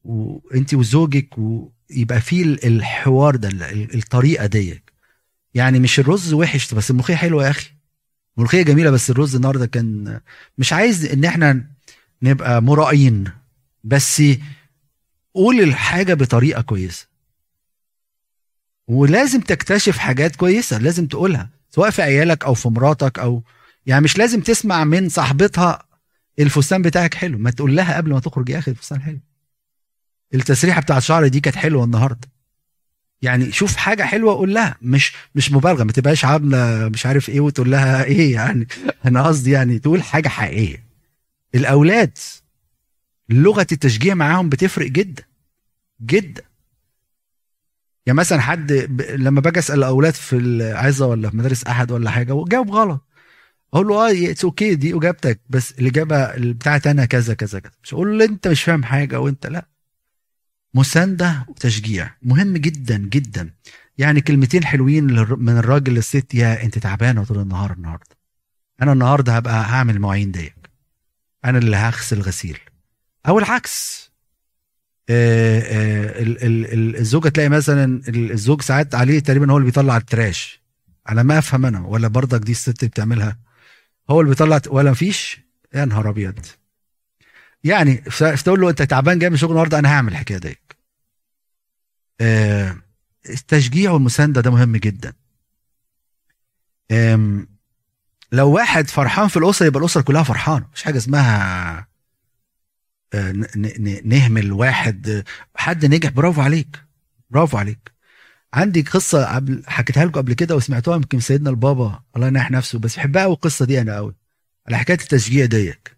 وانت 0.04 0.74
وزوجك 0.74 1.28
ويبقى 1.38 2.20
في 2.20 2.42
الحوار 2.42 3.36
ده 3.36 3.48
الطريقة 3.94 4.46
دي 4.46 4.82
يعني 5.54 5.78
مش 5.78 6.00
الرز 6.00 6.32
وحش 6.32 6.74
بس 6.74 6.90
الملوخية 6.90 7.14
حلوة 7.14 7.44
يا 7.44 7.50
أخي. 7.50 7.70
الملوخية 8.36 8.62
جميلة 8.62 8.90
بس 8.90 9.10
الرز 9.10 9.36
النهارده 9.36 9.66
كان 9.66 10.20
مش 10.58 10.72
عايز 10.72 11.04
إن 11.04 11.24
إحنا 11.24 11.64
نبقى 12.22 12.62
مرائين 12.62 13.24
بس 13.84 14.22
قول 15.34 15.60
الحاجة 15.60 16.14
بطريقة 16.14 16.62
كويسة. 16.62 17.06
ولازم 18.88 19.40
تكتشف 19.40 19.98
حاجات 19.98 20.36
كويسة 20.36 20.78
لازم 20.78 21.06
تقولها 21.06 21.50
سواء 21.70 21.90
في 21.90 22.02
عيالك 22.02 22.44
أو 22.44 22.54
في 22.54 22.68
مراتك 22.68 23.18
أو 23.18 23.42
يعني 23.86 24.04
مش 24.04 24.18
لازم 24.18 24.40
تسمع 24.40 24.84
من 24.84 25.08
صاحبتها 25.08 25.82
الفستان 26.38 26.82
بتاعك 26.82 27.14
حلو 27.14 27.38
ما 27.38 27.50
تقول 27.50 27.76
لها 27.76 27.96
قبل 27.96 28.10
ما 28.12 28.20
تخرج 28.20 28.48
يا 28.48 28.58
أخي 28.58 28.70
الفستان 28.70 29.02
حلو. 29.02 29.18
التسريحة 30.34 30.80
بتاعت 30.80 31.02
شعري 31.02 31.28
دي 31.28 31.40
كانت 31.40 31.56
حلوة 31.56 31.84
النهارده. 31.84 32.28
يعني 33.22 33.52
شوف 33.52 33.76
حاجة 33.76 34.02
حلوة 34.02 34.34
قول 34.34 34.54
لها 34.54 34.76
مش 34.82 35.12
مش 35.34 35.52
مبالغة 35.52 35.84
ما 35.84 35.92
تبقاش 35.92 36.24
عاملة 36.24 36.88
مش 36.88 37.06
عارف 37.06 37.28
إيه 37.28 37.40
وتقول 37.40 37.70
لها 37.70 38.04
إيه 38.04 38.32
يعني. 38.34 38.66
أنا 39.06 39.22
قصدي 39.26 39.50
يعني 39.50 39.78
تقول 39.78 40.02
حاجة 40.02 40.28
حقيقية. 40.28 40.84
الأولاد 41.54 42.18
لغة 43.30 43.66
التشجيع 43.72 44.14
معاهم 44.14 44.48
بتفرق 44.48 44.86
جدا 44.86 45.22
جدا. 46.02 46.42
يعني 48.06 48.18
مثلا 48.18 48.40
حد 48.40 48.72
ب... 48.72 49.00
لما 49.00 49.40
باجي 49.40 49.58
أسأل 49.58 49.78
الاولاد 49.78 50.14
في 50.14 50.36
العظه 50.36 51.06
ولا 51.06 51.30
في 51.30 51.36
مدارس 51.36 51.64
أحد 51.64 51.90
ولا 51.90 52.10
حاجة 52.10 52.32
وجاوب 52.34 52.70
غلط. 52.70 53.06
أقول 53.74 53.88
له 53.88 53.94
آه 54.08 54.30
it's 54.30 54.44
okay 54.44 54.74
دي 54.74 54.94
إجابتك 54.94 55.40
بس 55.50 55.72
الإجابة 55.72 56.32
بتاعتي 56.52 56.90
أنا 56.90 57.04
كذا 57.04 57.34
كذا 57.34 57.58
كذا. 57.60 57.72
مش 57.82 57.94
أقول 57.94 58.18
له 58.18 58.24
أنت 58.24 58.48
مش 58.48 58.62
فاهم 58.62 58.84
حاجة 58.84 59.20
وانت 59.20 59.46
لأ. 59.46 59.66
مساندة 60.74 61.44
وتشجيع. 61.48 62.10
مهم 62.22 62.56
جدا 62.56 62.98
جدا. 62.98 63.54
يعني 63.98 64.20
كلمتين 64.20 64.64
حلوين 64.64 65.04
من 65.38 65.58
الراجل 65.58 65.94
للست 65.94 66.34
يا 66.34 66.62
أنت 66.62 66.78
تعبانة 66.78 67.24
طول 67.24 67.38
النهار 67.38 67.72
النهارده. 67.72 68.16
أنا 68.82 68.92
النهارده 68.92 69.36
هبقى 69.36 69.54
هعمل 69.54 69.94
المواعين 69.94 70.32
ديك. 70.32 70.70
أنا 71.44 71.58
اللي 71.58 71.76
هغسل 71.76 72.20
غسيل. 72.20 72.58
أو 73.28 73.38
العكس. 73.38 74.10
آه، 75.10 75.60
آه، 75.60 76.12
الزوجة 77.00 77.28
تلاقي 77.28 77.48
مثلا 77.48 78.02
الزوج 78.08 78.62
ساعات 78.62 78.94
عليه 78.94 79.20
تقريبا 79.20 79.52
هو 79.52 79.56
اللي 79.56 79.66
بيطلع 79.66 79.96
ال 79.96 80.05
trash. 80.05 80.60
على 81.06 81.24
ما 81.24 81.38
أفهم 81.38 81.66
أنا 81.66 81.86
ولا 81.86 82.08
برضك 82.08 82.40
دي 82.40 82.52
الست 82.52 82.84
بتعملها؟ 82.84 83.38
هو 84.10 84.20
اللي 84.20 84.30
بيطلع 84.30 84.60
ولا 84.68 84.90
مفيش؟ 84.90 85.40
يا 85.74 85.84
نهار 85.84 86.08
أبيض. 86.10 86.38
يعني 87.64 87.94
تقول 88.44 88.60
له 88.60 88.70
أنت 88.70 88.82
تعبان 88.82 89.18
جاي 89.18 89.28
من 89.30 89.34
الشغل 89.34 89.50
النهارده 89.50 89.78
أنا 89.78 89.88
هعمل 89.88 90.12
الحكاية 90.12 90.38
دي 90.38 90.58
آه 92.20 92.76
التشجيع 93.28 93.90
والمساندة 93.90 94.40
ده 94.40 94.50
مهم 94.50 94.76
جدا. 94.76 95.12
لو 98.32 98.50
واحد 98.50 98.88
فرحان 98.88 99.28
في 99.28 99.36
الأسرة 99.36 99.66
يبقى 99.66 99.80
الأسرة 99.80 100.02
كلها 100.02 100.22
فرحانة. 100.22 100.66
مش 100.74 100.82
حاجة 100.82 100.96
اسمها 100.96 101.89
نهمل 104.04 104.52
واحد 104.52 105.24
حد 105.54 105.86
نجح 105.86 106.10
برافو 106.10 106.40
عليك 106.40 106.76
برافو 107.30 107.58
عليك. 107.58 107.92
عندي 108.54 108.82
قصة 108.82 109.44
حكيتها 109.66 110.04
لكم 110.04 110.20
قبل 110.20 110.32
كده 110.32 110.56
وسمعتوها 110.56 110.96
يمكن 110.96 111.20
سيدنا 111.20 111.50
البابا. 111.50 112.02
الله 112.16 112.26
ينح 112.26 112.50
نفسه 112.50 112.78
بس 112.78 112.96
بحبها 112.96 113.22
قوي 113.22 113.34
القصة 113.34 113.64
دي 113.64 113.80
أنا 113.80 113.96
قوي 113.96 114.14
على 114.68 114.78
حكاية 114.78 114.98
التشجيع 114.98 115.44
ديك. 115.44 115.96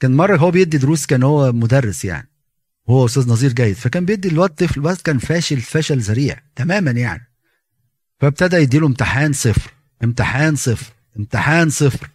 كان 0.00 0.16
مرة 0.16 0.36
هو 0.36 0.50
بيدي 0.50 0.78
دروس 0.78 1.06
كان 1.06 1.22
هو 1.22 1.52
مدرس 1.52 2.04
يعني. 2.04 2.30
هو 2.88 3.06
أستاذ 3.06 3.28
نظير 3.28 3.52
جيد. 3.52 3.76
فكان 3.76 4.04
بيدي 4.04 4.28
الواد 4.28 4.50
طفل 4.50 4.80
الواد 4.80 4.96
كان 4.96 5.18
فاشل 5.18 5.60
فشل 5.60 5.98
ذريع 5.98 6.40
تماما 6.56 6.90
يعني. 6.90 7.30
فابتدى 8.20 8.56
يديله 8.56 8.86
امتحان 8.86 9.32
صفر 9.32 9.70
امتحان 10.04 10.56
صفر 10.56 10.92
امتحان 11.18 11.70
صفر. 11.70 12.08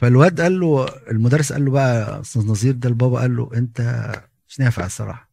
فالواد 0.00 0.40
قال 0.40 0.60
له 0.60 0.86
المدرس 1.10 1.52
قال 1.52 1.64
له 1.64 1.70
بقى 1.70 2.20
أستاذ 2.20 2.46
نظير 2.46 2.74
ده 2.74 2.88
البابا 2.88 3.20
قال 3.20 3.36
له 3.36 3.50
أنت 3.54 4.10
مش 4.48 4.60
نافع 4.60 4.86
الصراحة. 4.86 5.30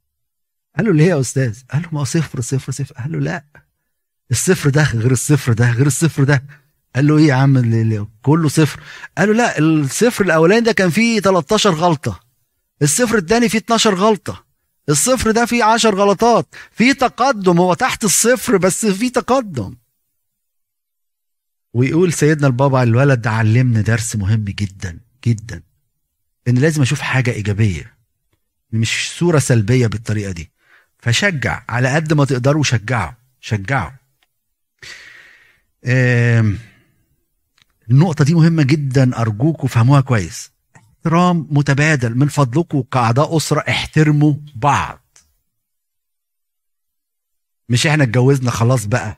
قال 0.78 0.86
له 0.86 0.94
ليه 0.94 1.06
يا 1.06 1.20
أستاذ؟ 1.20 1.60
قال 1.72 1.82
له 1.82 1.90
ما 1.92 2.04
صفر 2.04 2.42
صفر 2.42 2.72
صفر. 2.72 2.94
قال 2.96 3.12
له 3.12 3.20
لا 3.20 3.44
الصفر 4.32 4.70
ده 4.70 4.84
غير 4.84 5.12
الصفر 5.12 5.54
ده 5.54 5.72
غير 5.72 5.88
الصفر 5.88 6.24
ده. 6.24 6.44
قال 6.96 7.08
له 7.08 7.18
إيه 7.18 7.28
يا 7.28 7.34
عم 7.34 8.08
كله 8.22 8.50
صفر. 8.50 8.80
قال 9.18 9.28
له 9.30 9.34
لا 9.36 9.60
الصفر 9.60 10.26
الأولاني 10.26 10.62
ده 10.62 10.72
كان 10.72 10.90
فيه 10.90 11.20
13 11.20 11.74
غلطة. 11.74 12.20
الصفر 12.82 13.18
الثاني 13.18 13.50
فيه 13.50 13.58
12 13.58 13.96
غلطة. 13.96 14.46
الصفر 14.90 15.32
ده 15.32 15.46
فيه 15.46 15.64
10 15.64 15.96
غلطات. 15.96 16.56
في 16.72 16.94
تقدم 16.94 17.60
هو 17.60 17.74
تحت 17.74 18.04
الصفر 18.04 18.58
بس 18.58 18.86
في 18.86 19.10
تقدم. 19.10 19.76
ويقول 21.74 22.14
سيدنا 22.14 22.48
البابا 22.48 22.84
الولد 22.84 23.22
ده 23.22 23.30
علمني 23.32 23.82
درس 23.82 24.16
مهم 24.16 24.44
جدا 24.44 25.00
جدا. 25.26 25.64
إن 26.48 26.56
لازم 26.56 26.82
أشوف 26.82 27.02
حاجة 27.02 27.32
إيجابية 27.32 27.98
مش 28.72 29.12
صورة 29.20 29.40
سلبية 29.40 29.88
بالطريقة 29.88 30.32
دي. 30.32 30.52
فشجع 31.00 31.64
على 31.70 31.96
قد 31.96 32.14
ما 32.14 32.26
تقدروا 32.26 32.64
شجعوا 32.64 33.12
شجعوا. 33.40 33.92
النقطة 37.90 38.24
دي 38.24 38.34
مهمة 38.34 38.64
جدا 38.64 39.22
ارجوكم 39.22 39.68
فهموها 39.68 40.02
كويس. 40.02 40.52
احترام 40.76 41.48
متبادل 41.52 42.16
من 42.18 42.28
فضلكم 42.28 42.82
كأعضاء 42.82 43.38
أسرة 43.38 43.60
احترموا 43.60 44.34
بعض. 44.56 45.18
مش 47.70 47.88
إحنا 47.88 48.04
اتجوزنا 48.04 48.52
خلاص 48.52 48.86
بقى. 48.86 49.18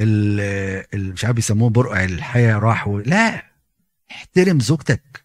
مش 0.00 1.24
عارف 1.24 1.36
بيسموه 1.36 1.70
برقع 1.70 2.04
الحياة 2.04 2.58
راح 2.58 2.88
و... 2.88 3.00
لا! 3.00 3.44
احترم 4.10 4.60
زوجتك. 4.60 5.24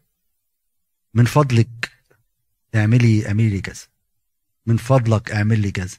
من 1.14 1.26
فضلك 1.26 1.92
اعملي 2.76 3.28
اعملي 3.28 3.50
لي 3.50 3.62
كذا. 3.62 3.86
من 4.66 4.78
فضلك 4.78 5.32
اعمل 5.32 5.60
لي 5.60 5.72
كذا. 5.72 5.98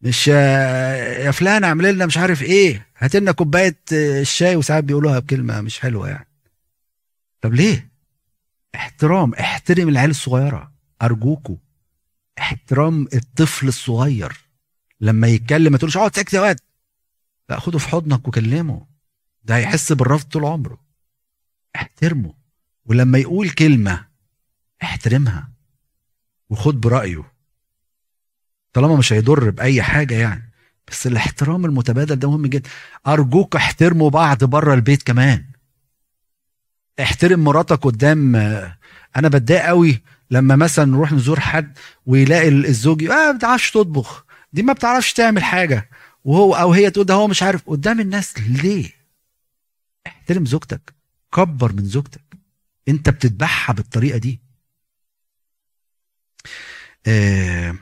مش 0.00 0.28
يا 0.28 1.30
فلان 1.30 1.64
اعمل 1.64 1.94
لنا 1.94 2.06
مش 2.06 2.18
عارف 2.18 2.42
إيه. 2.42 2.86
هات 2.98 3.16
لنا 3.16 3.32
كوباية 3.32 3.78
الشاي 3.92 4.56
وساعات 4.56 4.84
بيقولوها 4.84 5.18
بكلمة 5.18 5.60
مش 5.60 5.80
حلوة 5.80 6.08
يعني. 6.08 6.28
طب 7.40 7.54
ليه؟ 7.54 7.90
احترام. 8.74 9.34
احترم 9.34 9.88
العيال 9.88 10.10
الصغيرة. 10.10 10.72
ارجوكوا. 11.02 11.56
احترام 12.38 13.08
الطفل 13.14 13.68
الصغير. 13.68 14.32
لما 15.00 15.28
يتكلم 15.28 15.72
ما 15.72 15.78
تقولش 15.78 15.96
أقعد 15.96 16.16
ساكت 16.16 16.34
يا 16.34 16.40
واد. 16.40 16.60
لا 17.52 17.60
خده 17.60 17.78
في 17.78 17.88
حضنك 17.88 18.28
وكلمه. 18.28 18.86
ده 19.44 19.56
هيحس 19.56 19.92
بالرفض 19.92 20.28
طول 20.28 20.44
عمره. 20.44 20.80
احترمه. 21.76 22.34
ولما 22.86 23.18
يقول 23.18 23.50
كلمة 23.50 24.06
احترمها 24.82 25.50
وخد 26.50 26.80
برأيه. 26.80 27.32
طالما 28.72 28.96
مش 28.96 29.12
هيضر 29.12 29.50
بأي 29.50 29.82
حاجة 29.82 30.14
يعني. 30.14 30.52
بس 30.88 31.06
الاحترام 31.06 31.64
المتبادل 31.64 32.16
ده 32.16 32.30
مهم 32.30 32.46
جدا. 32.46 32.70
أرجوك 33.06 33.56
احترموا 33.56 34.10
بعض 34.10 34.44
بره 34.44 34.74
البيت 34.74 35.02
كمان. 35.02 35.44
احترم 37.00 37.44
مراتك 37.44 37.84
قدام. 37.84 38.36
أنا 39.16 39.28
بتضايق 39.28 39.66
قوي 39.66 40.02
لما 40.30 40.56
مثلا 40.56 40.84
نروح 40.84 41.12
نزور 41.12 41.40
حد 41.40 41.78
ويلاقي 42.06 42.48
الزوج 42.48 43.04
آه 43.04 43.32
ما 43.32 43.32
بتعرفش 43.32 43.70
تطبخ. 43.70 44.24
دي 44.52 44.62
ما 44.62 44.72
بتعرفش 44.72 45.12
تعمل 45.12 45.42
حاجة. 45.44 45.88
وهو 46.24 46.54
أو 46.54 46.72
هي 46.72 46.90
تقول 46.90 47.06
ده 47.06 47.14
هو 47.14 47.28
مش 47.28 47.42
عارف. 47.42 47.68
قدام 47.68 48.00
الناس 48.00 48.38
ليه؟ 48.38 48.90
احترم 50.06 50.46
زوجتك. 50.46 50.94
كبر 51.34 51.72
من 51.72 51.84
زوجتك. 51.84 52.24
انت 52.88 53.08
بتذبحها 53.08 53.74
بالطريقة 53.74 54.18
دي. 54.18 54.40
آه 57.06 57.74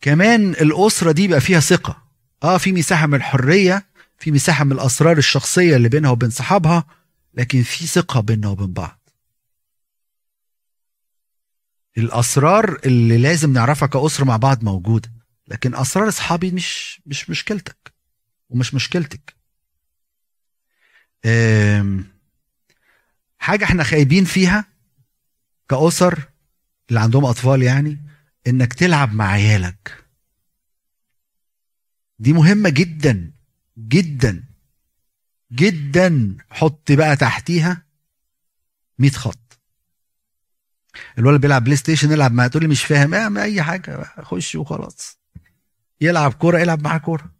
كمان 0.00 0.50
الأسرة 0.50 1.12
دي 1.12 1.28
بقى 1.28 1.40
فيها 1.40 1.60
ثقة. 1.60 2.02
آه 2.42 2.58
في 2.58 2.72
مساحة 2.72 3.06
من 3.06 3.14
الحرية 3.14 3.86
في 4.18 4.30
مساحة 4.30 4.64
من 4.64 4.72
الأسرار 4.72 5.18
الشخصية 5.18 5.76
اللي 5.76 5.88
بينها 5.88 6.10
وبين 6.10 6.30
صحابها 6.30 6.84
لكن 7.34 7.62
في 7.62 7.86
ثقة 7.86 8.20
بيننا 8.20 8.48
وبين 8.48 8.72
بعض. 8.72 8.98
الأسرار 11.98 12.80
اللي 12.86 13.18
لازم 13.18 13.52
نعرفها 13.52 13.88
كأسرة 13.88 14.24
مع 14.24 14.36
بعض 14.36 14.64
موجودة. 14.64 15.15
لكن 15.48 15.74
أسرار 15.74 16.08
أصحابي 16.08 16.50
مش 16.50 17.00
مش 17.06 17.30
مشكلتك 17.30 17.92
ومش 18.50 18.74
مشكلتك. 18.74 19.36
حاجة 23.38 23.64
إحنا 23.64 23.84
خايبين 23.84 24.24
فيها 24.24 24.64
كأسر 25.68 26.28
اللي 26.88 27.00
عندهم 27.00 27.24
أطفال 27.24 27.62
يعني 27.62 27.98
إنك 28.46 28.72
تلعب 28.72 29.12
مع 29.14 29.26
عيالك. 29.30 30.04
دي 32.18 32.32
مهمة 32.32 32.68
جدا 32.68 33.32
جدا 33.78 34.44
جدا. 35.52 36.36
حط 36.50 36.92
بقى 36.92 37.16
تحتيها 37.16 37.86
100 38.98 39.10
خط. 39.10 39.58
الولد 41.18 41.40
بيلعب 41.40 41.64
PlayStation 41.64 42.12
يلعب 42.12 42.32
معاه. 42.32 42.46
تقول 42.48 42.62
لي 42.62 42.68
مش 42.68 42.84
فاهم. 42.84 43.14
اعمل 43.14 43.40
أي 43.40 43.62
حاجة 43.62 44.02
خش 44.22 44.54
وخلاص. 44.54 45.18
يلعب 46.00 46.32
كورة 46.32 46.58
يلعب 46.58 46.84
معاه 46.84 46.98
كورة. 46.98 47.30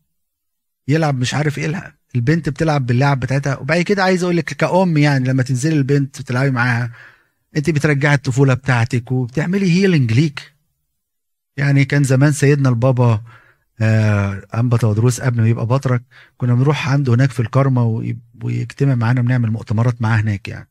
يلعب 0.88 1.18
مش 1.18 1.34
عارف 1.34 1.58
إيه 1.58 1.94
البنت 2.14 2.48
بتلعب 2.48 2.86
باللعب 2.86 3.20
بتاعتها. 3.20 3.56
وبعد 3.56 3.82
كده 3.82 4.02
عايز 4.02 4.22
أقول 4.22 4.36
لك 4.36 4.44
كأم 4.44 4.96
يعني 4.96 5.28
لما 5.28 5.42
تنزلي 5.42 5.76
البنت 5.76 6.22
تلعبي 6.22 6.50
معاها 6.50 6.92
أنت 7.56 7.70
بترجعي 7.70 8.14
الطفولة 8.14 8.54
بتاعتك 8.54 9.12
وبتعملي 9.12 9.72
healing 9.72 10.12
ليك. 10.12 10.52
يعني 11.56 11.84
كان 11.84 12.04
زمان 12.04 12.32
سيدنا 12.32 12.68
البابا 12.68 13.22
آه 13.80 14.42
انبا 14.54 14.76
تواضروس 14.76 15.20
قبل 15.20 15.40
ما 15.40 15.48
يبقى 15.48 15.66
بطرك 15.66 16.02
كنا 16.36 16.54
بنروح 16.54 16.88
عنده 16.88 17.14
هناك 17.14 17.30
في 17.30 17.40
الكرمه 17.40 18.04
ويجتمع 18.42 18.94
معانا 18.94 19.22
بنعمل 19.22 19.50
مؤتمرات 19.50 20.02
معاه 20.02 20.20
هناك 20.20 20.48
يعني. 20.48 20.68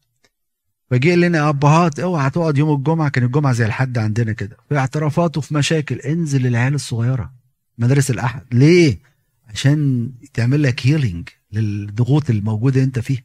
فجه 0.92 1.16
لنا 1.16 1.50
ابهات 1.50 2.00
اوعى 2.00 2.30
تقعد 2.30 2.58
يوم 2.58 2.76
الجمعة 2.78 3.10
كان 3.10 3.24
الجمعة 3.24 3.54
زي 3.54 3.66
الحد 3.66 3.98
عندنا 3.98 4.34
كده. 4.34 4.58
في 4.70 4.78
اعترافات 4.78 5.38
وفي 5.38 5.54
مشاكل 5.54 5.96
انزل 5.96 6.42
للعيال 6.42 6.74
الصغيرة. 6.74 7.35
مدارس 7.78 8.12
الأحد. 8.12 8.42
ليه؟ 8.52 9.00
عشان 9.48 10.12
تعمل 10.34 10.64
لك 10.64 10.88
هيلينج 10.88 11.30
للضغوط 11.52 12.30
الموجودة 12.30 12.84
أنت 12.84 13.00
فيها. 13.00 13.24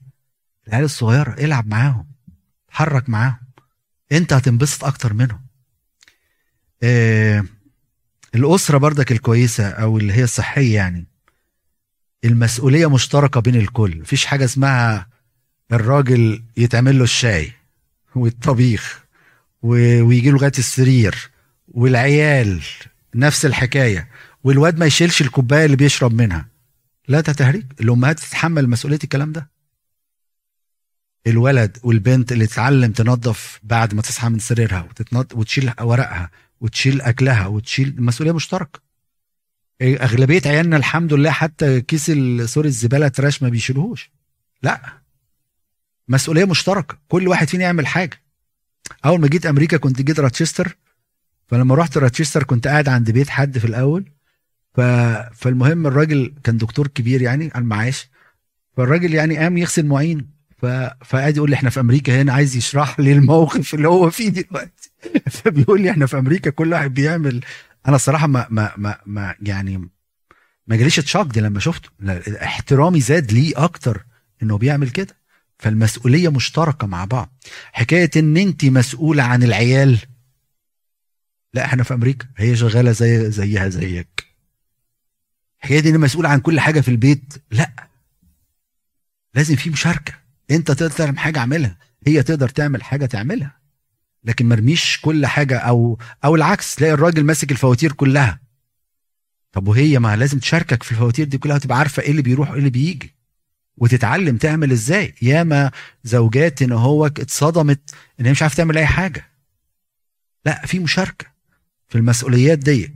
العيال 0.68 0.84
الصغيرة 0.84 1.34
العب 1.38 1.66
معاهم 1.66 2.06
اتحرك 2.68 3.08
معاهم. 3.08 3.40
أنت 4.12 4.32
هتنبسط 4.32 4.84
أكتر 4.84 5.12
منهم. 5.12 5.40
آه 6.82 7.44
الأسرة 8.34 8.78
بردك 8.78 9.12
الكويسة 9.12 9.68
أو 9.68 9.98
اللي 9.98 10.12
هي 10.12 10.24
الصحية 10.24 10.74
يعني. 10.74 11.06
المسؤولية 12.24 12.90
مشتركة 12.90 13.40
بين 13.40 13.54
الكل. 13.56 14.00
مفيش 14.00 14.26
حاجة 14.26 14.44
اسمها 14.44 15.08
الراجل 15.72 16.42
يتعمل 16.56 16.98
له 16.98 17.04
الشاي 17.04 17.52
والطبيخ 18.14 19.04
ويجي 19.62 20.30
له 20.30 20.36
لغايه 20.36 20.52
السرير 20.58 21.30
والعيال. 21.68 22.62
نفس 23.14 23.46
الحكاية. 23.46 24.08
والواد 24.44 24.78
ما 24.78 24.86
يشيلش 24.86 25.20
الكوباية 25.20 25.64
اللي 25.64 25.76
بيشرب 25.76 26.12
منها. 26.12 26.48
لا 27.08 27.20
ده 27.20 27.32
تهريج 27.32 27.64
الأمهات 27.80 28.20
تتحمل 28.20 28.68
مسؤولية 28.68 28.98
الكلام 29.04 29.32
ده. 29.32 29.50
الولد 31.26 31.78
والبنت 31.82 32.32
اللي 32.32 32.46
تتعلم 32.46 32.92
تنظف 32.92 33.60
بعد 33.62 33.94
ما 33.94 34.02
تصحى 34.02 34.28
من 34.28 34.38
سريرها 34.38 34.82
وتتنض... 34.82 35.32
وتشيل 35.34 35.72
ورقها 35.80 36.30
وتشيل 36.60 37.00
أكلها 37.00 37.46
وتشيل 37.46 38.02
مسؤولية 38.02 38.32
مشتركة. 38.32 38.80
أغلبية 39.82 40.42
عيالنا 40.46 40.76
الحمد 40.76 41.12
لله 41.12 41.30
حتى 41.30 41.80
كيس 41.80 42.10
sorry 42.50 42.68
الزبالة 42.68 43.08
trash 43.08 43.42
ما 43.42 43.48
بيشيلوهوش 43.48 44.10
لا. 44.62 44.80
مسؤولية 46.08 46.44
مشتركة. 46.44 46.98
كل 47.08 47.28
واحد 47.28 47.48
فينا 47.48 47.64
يعمل 47.64 47.86
حاجة. 47.86 48.22
أول 49.04 49.20
ما 49.20 49.28
جيت 49.28 49.46
أمريكا 49.46 49.76
كنت 49.76 50.02
جيت 50.02 50.20
Rochester. 50.20 50.76
فلما 51.48 51.74
رحت 51.74 51.98
Rochester 51.98 52.42
كنت 52.44 52.66
قاعد 52.66 52.88
عند 52.88 53.10
بيت 53.10 53.28
حد 53.28 53.58
في 53.58 53.64
الأول. 53.64 54.10
فالمهم 55.34 55.86
الراجل 55.86 56.34
كان 56.44 56.56
دكتور 56.56 56.86
كبير 56.86 57.22
يعني 57.22 57.50
على 57.54 57.62
المعاش. 57.62 58.10
فالراجل 58.76 59.14
يعني 59.14 59.36
قام 59.36 59.58
يغسل 59.58 59.86
معين. 59.86 60.30
ف... 60.62 60.66
فقعد 61.04 61.36
يقول 61.36 61.50
لي 61.50 61.56
إحنا 61.56 61.70
في 61.70 61.80
أمريكا 61.80 62.22
هنا 62.22 62.32
عايز 62.32 62.56
يشرح 62.56 63.00
لي 63.00 63.12
الموقف 63.12 63.74
اللي 63.74 63.88
هو 63.88 64.10
فيه 64.10 64.28
دلوقتي. 64.28 64.90
فبيقول 65.30 65.80
لي 65.80 65.90
إحنا 65.90 66.06
في 66.06 66.18
أمريكا 66.18 66.50
كل 66.50 66.72
واحد 66.72 66.94
بيعمل. 66.94 67.40
أنا 67.88 67.96
الصراحة 67.96 68.26
ما 68.26 68.46
ما 68.50 68.72
ما, 68.76 68.96
ما 69.06 69.34
يعني 69.42 69.88
ما 70.66 70.76
جاليش 70.76 70.96
تشاك 70.96 71.26
دي 71.26 71.40
لما 71.40 71.60
شفته. 71.60 71.88
احترامي 72.42 73.00
زاد 73.00 73.32
ليه 73.32 73.64
أكتر 73.64 74.04
إنه 74.42 74.58
بيعمل 74.58 74.90
كده. 74.90 75.16
فالمسؤولية 75.58 76.28
مشتركة 76.28 76.86
مع 76.86 77.04
بعض. 77.04 77.32
حكاية 77.72 78.10
إن 78.16 78.36
انت 78.36 78.64
مسؤولة 78.64 79.22
عن 79.22 79.42
العيال. 79.42 79.98
لا 81.54 81.64
إحنا 81.64 81.82
في 81.82 81.94
أمريكا 81.94 82.26
هي 82.36 82.56
شغالة 82.56 82.92
زي 82.92 83.30
زيها 83.30 83.68
زيك. 83.68 84.29
حكايه 85.60 85.90
ان 85.90 86.00
مسؤول 86.00 86.26
عن 86.26 86.40
كل 86.40 86.60
حاجة 86.60 86.80
في 86.80 86.88
البيت؟ 86.88 87.34
لا. 87.50 87.88
لازم 89.34 89.56
في 89.56 89.70
مشاركة. 89.70 90.14
انت 90.50 90.70
تقدر 90.70 90.90
تعمل 90.90 91.18
حاجة 91.18 91.38
اعملها. 91.38 91.76
هي 92.06 92.22
تقدر 92.22 92.48
تعمل 92.48 92.82
حاجة 92.82 93.06
تعملها. 93.06 93.60
لكن 94.24 94.48
مرميش 94.48 95.00
كل 95.02 95.26
حاجة 95.26 95.58
أو 95.58 95.98
أو 96.24 96.34
العكس 96.36 96.74
تلاقي 96.74 96.92
الراجل 96.92 97.24
ماسك 97.24 97.52
الفواتير 97.52 97.92
كلها. 97.92 98.40
طب 99.52 99.68
وهي 99.68 99.98
ما 99.98 100.16
لازم 100.16 100.38
تشاركك 100.38 100.82
في 100.82 100.92
الفواتير 100.92 101.26
دي 101.26 101.38
كلها 101.38 101.56
وتبقى 101.56 101.78
عارفة 101.78 102.02
إيه 102.02 102.10
اللي 102.10 102.22
بيروح 102.22 102.50
وإيه 102.50 102.58
اللي 102.58 102.70
بيجي. 102.70 103.14
وتتعلم 103.76 104.36
تعمل 104.36 104.72
إزاي. 104.72 105.14
ياما 105.22 105.70
زوجات 106.04 106.62
إن 106.62 106.72
هو 106.72 107.06
اتصدمت 107.06 107.94
إن 108.20 108.24
هي 108.26 108.30
مش 108.32 108.42
عارفة 108.42 108.56
تعمل 108.56 108.78
أي 108.78 108.86
حاجة. 108.86 109.30
لا 110.46 110.66
في 110.66 110.78
مشاركة 110.78 111.26
في 111.88 111.98
المسؤوليات 111.98 112.58
دي 112.58 112.94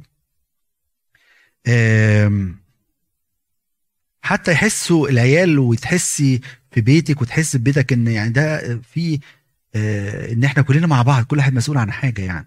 حتى 4.22 4.52
يحسوا 4.52 5.08
العيال 5.08 5.58
وتحسي 5.58 6.40
في 6.70 6.80
بيتك 6.80 7.22
وتحس 7.22 7.56
ببيتك 7.56 7.92
إن 7.92 8.06
يعني 8.06 8.30
ده 8.30 8.78
في 8.80 9.20
آه، 9.74 10.32
إن 10.32 10.44
إحنا 10.44 10.62
كلنا 10.62 10.86
مع 10.86 11.02
بعض 11.02 11.24
كل 11.24 11.38
واحد 11.38 11.54
مسؤول 11.54 11.78
عن 11.78 11.92
حاجة 11.92 12.22
يعني. 12.22 12.46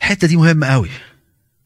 الحتة 0.00 0.26
دي 0.28 0.36
مهمة 0.36 0.66
قوي 0.66 0.90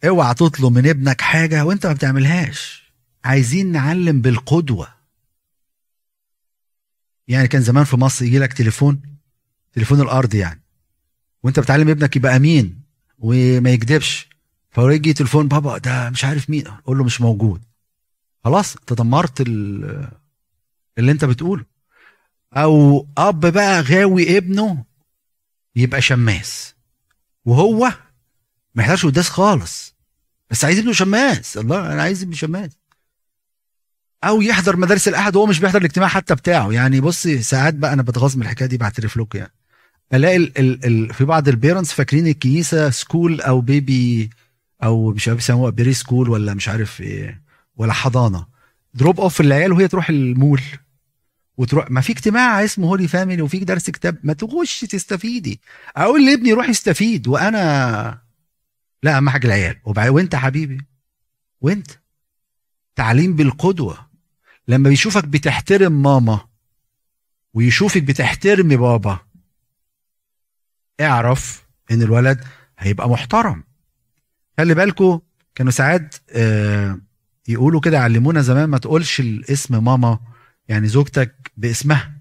اوعى 0.04 0.34
تطلب 0.34 0.72
من 0.72 0.86
ابنك 0.86 1.20
حاجة 1.20 1.64
وانت 1.64 1.86
ما 1.86 1.92
بتعملهاش. 1.92 2.92
عايزين 3.24 3.72
نعلم 3.72 4.20
بالقدوة. 4.20 4.88
يعني 7.28 7.48
كان 7.48 7.62
زمان 7.62 7.84
في 7.84 7.96
مصر 7.96 8.24
يجي 8.24 8.38
لك 8.38 8.52
تليفون 8.52 9.02
تليفون 9.72 10.00
الأرض 10.00 10.34
يعني. 10.34 10.60
وانت 11.42 11.60
بتعلم 11.60 11.88
ابنك 11.88 12.16
يبقى 12.16 12.36
أمين 12.36 12.80
وما 13.18 13.70
يكذبش 13.70 14.28
فيجي 14.76 15.12
تليفون 15.12 15.48
بابا 15.48 15.78
ده 15.78 16.10
مش 16.10 16.24
عارف 16.24 16.50
مين. 16.50 16.64
قول 16.64 16.98
له 16.98 17.04
مش 17.04 17.20
موجود. 17.20 17.62
خلاص 18.44 18.76
انت 18.76 18.92
دمرت 18.92 19.40
اللي 19.40 21.12
أنت 21.12 21.24
بتقوله. 21.24 21.64
أو 22.52 23.06
أب 23.18 23.40
بقى 23.40 23.80
غاوي 23.80 24.36
ابنه 24.36 24.84
يبقى 25.76 26.02
شماس. 26.02 26.74
وهو 27.44 27.92
ما 28.74 28.82
يحتاجش 28.82 29.06
قداس 29.06 29.28
خالص. 29.28 29.94
بس 30.50 30.64
عايز 30.64 30.78
ابنه 30.78 30.92
شماس. 30.92 31.56
الله 31.58 31.92
أنا 31.92 32.02
عايز 32.02 32.22
ابني 32.22 32.36
شماس. 32.36 32.70
أو 34.24 34.42
يحضر 34.42 34.76
مدارس 34.76 35.08
الأحد 35.08 35.36
وهو 35.36 35.46
مش 35.46 35.60
بيحضر 35.60 35.78
الاجتماع 35.78 36.08
حتى 36.08 36.34
بتاعه. 36.34 36.72
يعني 36.72 37.00
بصي 37.00 37.42
ساعات 37.42 37.74
بقى 37.74 37.92
أنا 37.92 38.02
بتغاظ 38.02 38.36
من 38.36 38.42
الحكاية 38.42 38.68
دي 38.68 38.76
بعترف 38.76 39.16
لكم 39.16 39.38
يعني. 39.38 39.52
ألاقي 40.14 40.36
ال 40.36 40.58
ال 40.58 40.84
ال 40.84 41.14
في 41.14 41.24
بعض 41.24 41.48
ال 41.48 41.54
parents 41.54 41.92
فاكرين 41.92 42.26
الكنيسة 42.26 42.90
school 42.90 43.40
أو 43.40 43.60
baby 43.60 44.30
أو 44.82 45.10
مش 45.10 45.28
عارف 45.28 45.36
بيسموها 45.38 45.70
pre-school 45.70 46.28
ولا 46.28 46.54
مش 46.54 46.68
عارف 46.68 47.00
إيه 47.00 47.42
ولا 47.76 47.92
حضانة. 47.92 48.46
drop 48.94 49.20
off 49.20 49.40
العيال 49.40 49.72
وهي 49.72 49.88
تروح 49.88 50.08
المول 50.10 50.62
وتروح. 51.56 51.90
ما 51.90 52.00
في 52.00 52.12
اجتماع 52.12 52.64
اسمه 52.64 52.88
Holy 52.88 53.08
Family 53.08 53.42
وفي 53.42 53.58
درس 53.58 53.90
كتاب. 53.90 54.18
ما 54.22 54.32
تخش 54.32 54.80
تستفيدي. 54.80 55.60
أقول 55.96 56.26
لابني 56.26 56.52
روح 56.52 56.68
يستفيد 56.68 57.28
وأنا 57.28 58.18
لا 59.02 59.16
أهم 59.16 59.30
حاجة 59.30 59.46
العيال. 59.46 59.80
وأنت 59.84 60.34
حبيبي 60.36 60.86
وأنت. 61.60 61.90
تعليم 62.96 63.36
بالقدوة. 63.36 64.06
لما 64.68 64.88
بيشوفك 64.88 65.24
بتحترم 65.24 66.02
ماما 66.02 66.40
ويشوفك 67.54 68.02
بتحترمي 68.02 68.76
بابا 68.76 69.18
اعرف 71.00 71.64
إن 71.90 72.02
الولد 72.02 72.44
هيبقى 72.78 73.08
محترم. 73.08 73.64
خلي 74.58 74.74
بالكو 74.74 75.20
كانوا 75.54 75.72
ساعات 75.72 76.14
آه 76.30 77.00
يقولوا 77.48 77.80
كده 77.80 78.00
علمونا 78.00 78.40
زمان 78.40 78.68
ما 78.68 78.78
تقولش 78.78 79.20
الاسم 79.20 79.84
ماما 79.84 80.18
يعني 80.68 80.88
زوجتك 80.88 81.52
باسمها. 81.56 82.12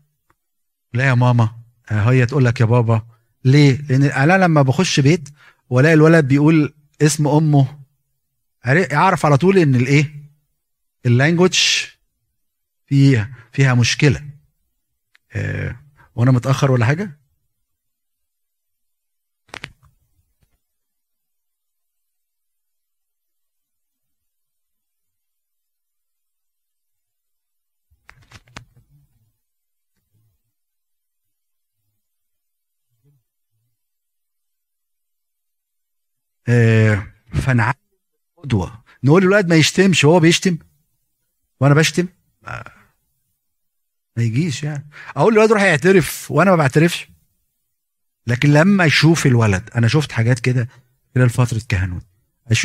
لا 0.94 1.06
يا 1.06 1.14
ماما 1.14 1.50
آه، 1.92 2.12
هي 2.12 2.26
تقول 2.26 2.46
لك 2.46 2.62
يا 2.62 2.66
بابا. 2.66 3.06
ليه؟ 3.46 3.82
لأن 3.90 4.04
أنا 4.04 4.44
لما 4.44 4.62
بخش 4.62 5.00
بيت 5.00 5.30
وألاقي 5.70 5.94
الولد 5.94 6.28
بيقول 6.28 6.74
اسم 7.02 7.28
أمه 7.28 7.80
أعرف 8.94 9.26
على 9.26 9.38
طول 9.38 9.58
إن 9.58 9.76
الإيه؟ 9.76 10.12
اللانجوج 11.06 11.60
فيها 12.88 13.30
فيها 13.52 13.74
مشكلة. 13.74 14.22
أه 15.32 15.76
وأنا 16.16 16.32
متأخر 16.32 16.72
ولا 16.72 16.86
حاجة؟ 16.86 17.20
آه 36.48 37.08
فنعلم 37.34 37.74
قدوة. 38.38 38.84
نقول 39.04 39.24
للولد 39.24 39.48
ما 39.48 39.56
يشتمش 39.56 40.06
هو 40.06 40.20
بيشتم 40.20 40.58
وأنا 41.60 41.74
بشتم؟ 41.74 42.08
ما 44.18 44.24
يجيش 44.24 44.64
يعني. 44.64 44.90
أقول 45.18 45.34
للولد 45.34 45.52
روح 45.52 45.62
يعترف 45.62 46.32
وأنا 46.32 46.52
ما 46.52 46.58
بعترفش. 46.58 47.08
لكن 48.28 48.54
لما 48.54 48.86
يشوف 48.86 49.26
الولد 49.26 49.70
أنا 49.76 49.88
شفت 49.88 50.12
حاجات 50.12 50.40
كده 50.40 50.70
خلال 51.16 51.30
فترة 51.30 51.62
كهنوت. 51.70 52.06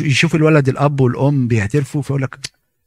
يشوف 0.01 0.35
الولد 0.35 0.69
الأب 0.69 0.99
والأم 0.99 1.47
بيعترفوا 1.47 2.01
فيقول 2.01 2.21
لك 2.21 2.39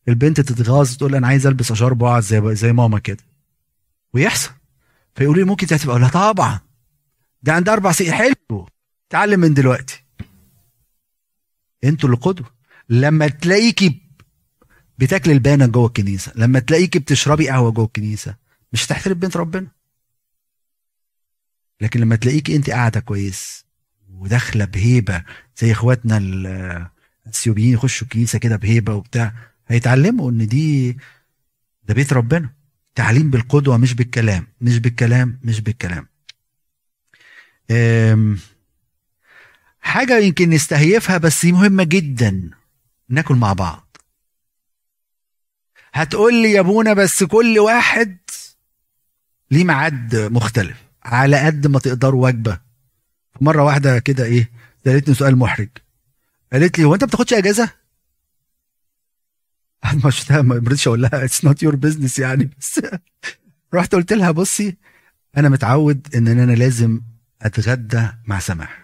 البنت 0.09 0.41
تتغاظ 0.41 0.97
تقول 0.97 1.15
أنا 1.15 1.27
عايز 1.27 1.47
ألبس 1.47 1.71
أشار 1.71 1.95
بعض 1.95 2.23
زي 2.23 2.55
زي 2.55 2.73
ماما 2.73 2.99
كده. 2.99 3.25
ويحصل. 4.13 4.51
فيقولوا 5.15 5.43
لي 5.43 5.49
ممكن 5.51 5.67
تعترف 5.67 5.89
أقول 5.89 6.01
لها 6.01 6.09
طبعا. 6.33 6.61
ده 7.43 7.53
عندها 7.53 7.75
أربع 7.75 7.93
سنين. 7.93 8.13
حلو. 8.13 8.69
تعلم 9.11 9.41
من 9.41 9.55
دلوقتي. 9.55 10.04
أنتوا 11.85 12.09
اللي 12.09 12.21
قدوة. 12.21 12.51
لما 12.89 13.29
تلاقيكي 13.29 14.03
بتاكل 14.99 15.31
البانة 15.31 15.67
جوه 15.67 15.87
الكنيسة 15.87 16.33
لما 16.37 16.59
تلاقيكي 16.59 16.99
بتشربي 16.99 17.49
قهوة 17.49 17.71
جوه 17.71 17.85
الكنيسة 17.85 18.37
مش 18.73 18.87
هتحترم 18.87 19.15
بنت 19.15 19.37
ربنا. 19.37 19.67
لكن 21.81 22.01
لما 22.01 22.17
تلاقيكي 22.17 22.57
انت 22.57 22.71
قاعدة 22.71 23.01
كويس 23.01 23.65
وداخلة 24.11 24.65
بهيبة 24.65 25.25
زي 25.59 25.73
اخواتنا 25.73 26.17
الاثيوبيين 27.27 27.73
يخشوا 27.75 28.07
الكنيسة 28.07 28.39
كده 28.39 28.57
بهيبة 28.57 28.95
وبتاع 28.95 29.35
هيتعلموا 29.69 30.31
إن 30.31 30.47
دي 30.47 30.93
ده 31.85 31.95
بيت 31.95 32.13
ربنا. 32.13 32.51
تعليم 32.95 33.31
بالقدوة 33.31 33.77
مش 33.77 33.95
بالكلام 33.95 34.47
مش 34.61 34.79
بالكلام 34.79 35.41
مش 35.45 35.61
بالكلام. 35.61 36.07
حاجة 39.85 40.19
يمكن 40.19 40.51
نستهيفها 40.51 41.19
بس 41.19 41.45
مهمة 41.45 41.85
جدا. 41.85 42.51
ناكل 43.09 43.35
مع 43.35 43.53
بعض. 43.53 43.97
هتقول 45.95 46.35
لي 46.35 46.53
يا 46.53 46.61
ابونا 46.61 46.93
بس 46.93 47.25
كل 47.25 47.59
واحد 47.59 48.19
ليه 49.51 49.65
ميعاد 49.65 50.17
مختلف. 50.17 50.77
على 51.03 51.47
قد 51.47 51.67
ما 51.67 51.79
تقدروا 51.79 52.25
وجبة. 52.25 52.61
مرة 53.41 53.63
واحدة 53.63 53.99
كده 53.99 54.25
إيه 54.25 54.51
سألتني 54.85 55.15
سؤال 55.15 55.37
محرج. 55.37 55.69
قالت 56.53 56.79
لي 56.79 56.85
هو 56.85 56.95
أنت 56.95 57.05
بتاخدش 57.05 57.35
أجازة؟ 57.35 57.71
ما 60.05 60.11
شفتها 60.11 60.43
ما 60.43 60.55
رضيتش 60.55 60.87
أقول 60.87 61.03
لها 61.03 61.25
it's 61.25 61.45
not 61.45 61.63
your 61.63 61.77
business 61.77 62.19
يعني. 62.19 62.45
بس 62.59 62.81
رحت 63.75 63.95
قلت 63.95 64.13
لها 64.13 64.31
بصي 64.31 64.77
أنا 65.37 65.49
متعود 65.49 66.15
إن 66.15 66.29
أنا 66.29 66.53
لازم 66.53 67.01
أتغدى 67.43 68.09
مع 68.27 68.39
سماح. 68.39 68.84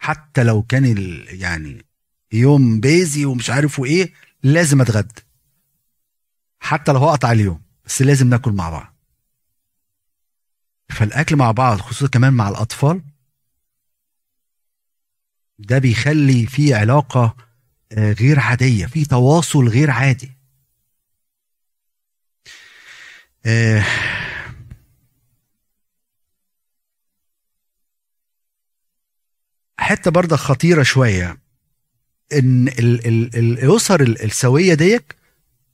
حتى 0.00 0.42
لو 0.44 0.62
كان 0.62 0.84
يعني 1.28 1.84
يوم 2.32 2.80
بيزي 2.80 3.24
ومش 3.24 3.50
عارف 3.50 3.78
وايه 3.78 4.12
لازم 4.42 4.80
اتغدى. 4.80 5.22
حتى 6.60 6.92
لو 6.92 6.98
هقطع 6.98 7.32
اليوم 7.32 7.62
بس 7.84 8.02
لازم 8.02 8.28
ناكل 8.28 8.52
مع 8.52 8.70
بعض. 8.70 8.94
فالأكل 10.88 11.36
مع 11.36 11.50
بعض 11.50 11.78
خصوصا 11.80 12.06
كمان 12.06 12.32
مع 12.32 12.48
الأطفال 12.48 13.02
ده 15.58 15.78
بيخلي 15.78 16.46
في 16.46 16.74
علاقة 16.74 17.36
آه، 17.92 18.12
غير 18.12 18.40
عادية 18.40 18.86
في 18.86 19.04
تواصل 19.04 19.68
غير 19.68 19.90
عادي. 19.90 20.32
آه، 23.46 23.84
حتة 29.90 30.10
برضه 30.10 30.36
خطيرة 30.36 30.82
شوية. 30.82 31.38
إن 32.32 32.68
الأسر 33.34 34.02
السوية 34.02 34.74
ديك 34.74 35.14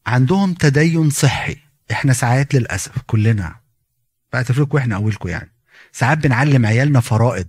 عندهم 0.07 0.55
تدين 0.55 1.11
صحي. 1.11 1.57
إحنا 1.91 2.13
ساعات 2.13 2.55
للأسف 2.55 2.93
كلنا. 3.07 3.55
بعترف 4.33 4.59
لكم 4.59 4.79
إحنا 4.79 4.97
اولكم 4.97 5.29
يعني. 5.29 5.53
ساعات 5.93 6.19
بنعلم 6.19 6.67
عيالنا 6.67 7.01
فرائض. 7.01 7.49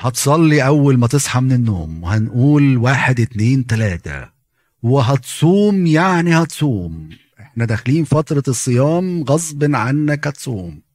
هتصلي 0.00 0.66
أول 0.66 0.98
ما 0.98 1.06
تصحى 1.06 1.40
من 1.40 1.52
النوم 1.52 2.02
وهنقول 2.04 2.76
واحد 2.76 3.20
اتنين 3.20 3.66
تلاتة. 3.66 4.28
وهتصوم 4.82 5.86
يعني 5.86 6.34
هتصوم. 6.42 7.10
إحنا 7.40 7.64
داخلين 7.64 8.04
فترة 8.04 8.42
الصيام 8.48 9.24
غصب 9.24 9.74
عنك 9.74 10.26
هتصوم. 10.26 10.87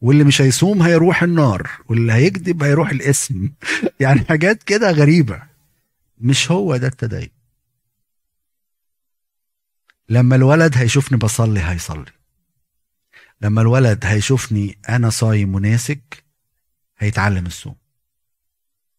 واللي 0.00 0.24
مش 0.24 0.40
هيصوم 0.42 0.82
هيروح 0.82 1.22
النار 1.22 1.70
واللي 1.88 2.12
هيكذب 2.12 2.62
هيروح 2.62 2.90
الاسم. 2.90 3.50
يعني 4.00 4.20
حاجات 4.24 4.62
كده 4.62 4.90
غريبة. 4.90 5.42
مش 6.18 6.50
هو 6.50 6.76
ده 6.76 6.86
التدين. 6.86 7.30
لما 10.08 10.36
الولد 10.36 10.76
هيشوفني 10.76 11.18
بصلي 11.18 11.60
هيصلي. 11.60 12.12
لما 13.40 13.60
الولد 13.60 14.04
هيشوفني 14.04 14.78
أنا 14.88 15.10
صايم 15.10 15.54
وناسك 15.54 16.24
هيتعلم 16.98 17.46
الصوم. 17.46 17.74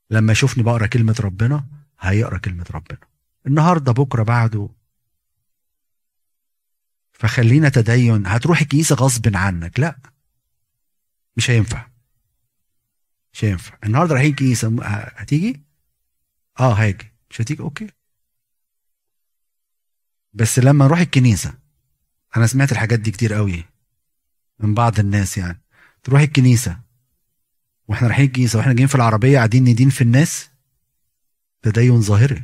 لما 0.09 0.31
يشوفني 0.31 0.63
بقرأ 0.63 0.87
كلمة 0.87 1.15
ربنا 1.19 1.65
هيقرأ 1.99 2.37
كلمة 2.37 2.65
ربنا. 2.71 2.99
النهارده 3.47 3.91
بكرة 3.91 4.23
بعده. 4.23 4.69
فخلينا 7.13 7.69
تدين. 7.69 8.27
هتروح 8.27 8.61
الكنيسة 8.61 8.95
غصب 8.95 9.35
عنك. 9.35 9.79
لا. 9.79 9.95
مش 11.37 11.49
هينفع. 11.49 11.87
مش 13.33 13.45
هينفع. 13.45 13.77
النهارده 13.83 14.13
رايحين 14.13 14.35
كنيسه 14.35 14.83
هتيجي؟ 14.83 15.61
آه 16.59 16.73
هاجي 16.73 17.11
مش 17.29 17.41
هتيجي؟ 17.41 17.61
أوكي. 17.63 17.87
بس 20.33 20.59
لما 20.59 20.85
نروح 20.85 20.99
الكنيسة 20.99 21.53
أنا 22.37 22.47
سمعت 22.47 22.71
الحاجات 22.71 22.99
دي 22.99 23.11
كتير 23.11 23.33
قوي 23.33 23.65
من 24.59 24.73
بعض 24.73 24.99
الناس 24.99 25.37
يعني. 25.37 25.61
تروح 26.03 26.21
الكنيسة 26.21 26.79
وإحنا 27.87 28.07
رايحين 28.07 28.25
الكنيسة 28.25 28.59
وإحنا 28.59 28.73
جايين 28.73 28.87
في 28.87 28.95
العربية 28.95 29.37
قاعدين 29.37 29.63
ندين 29.63 29.89
في 29.89 30.01
الناس 30.01 30.49
تدين 31.61 32.01
ظاهري. 32.01 32.43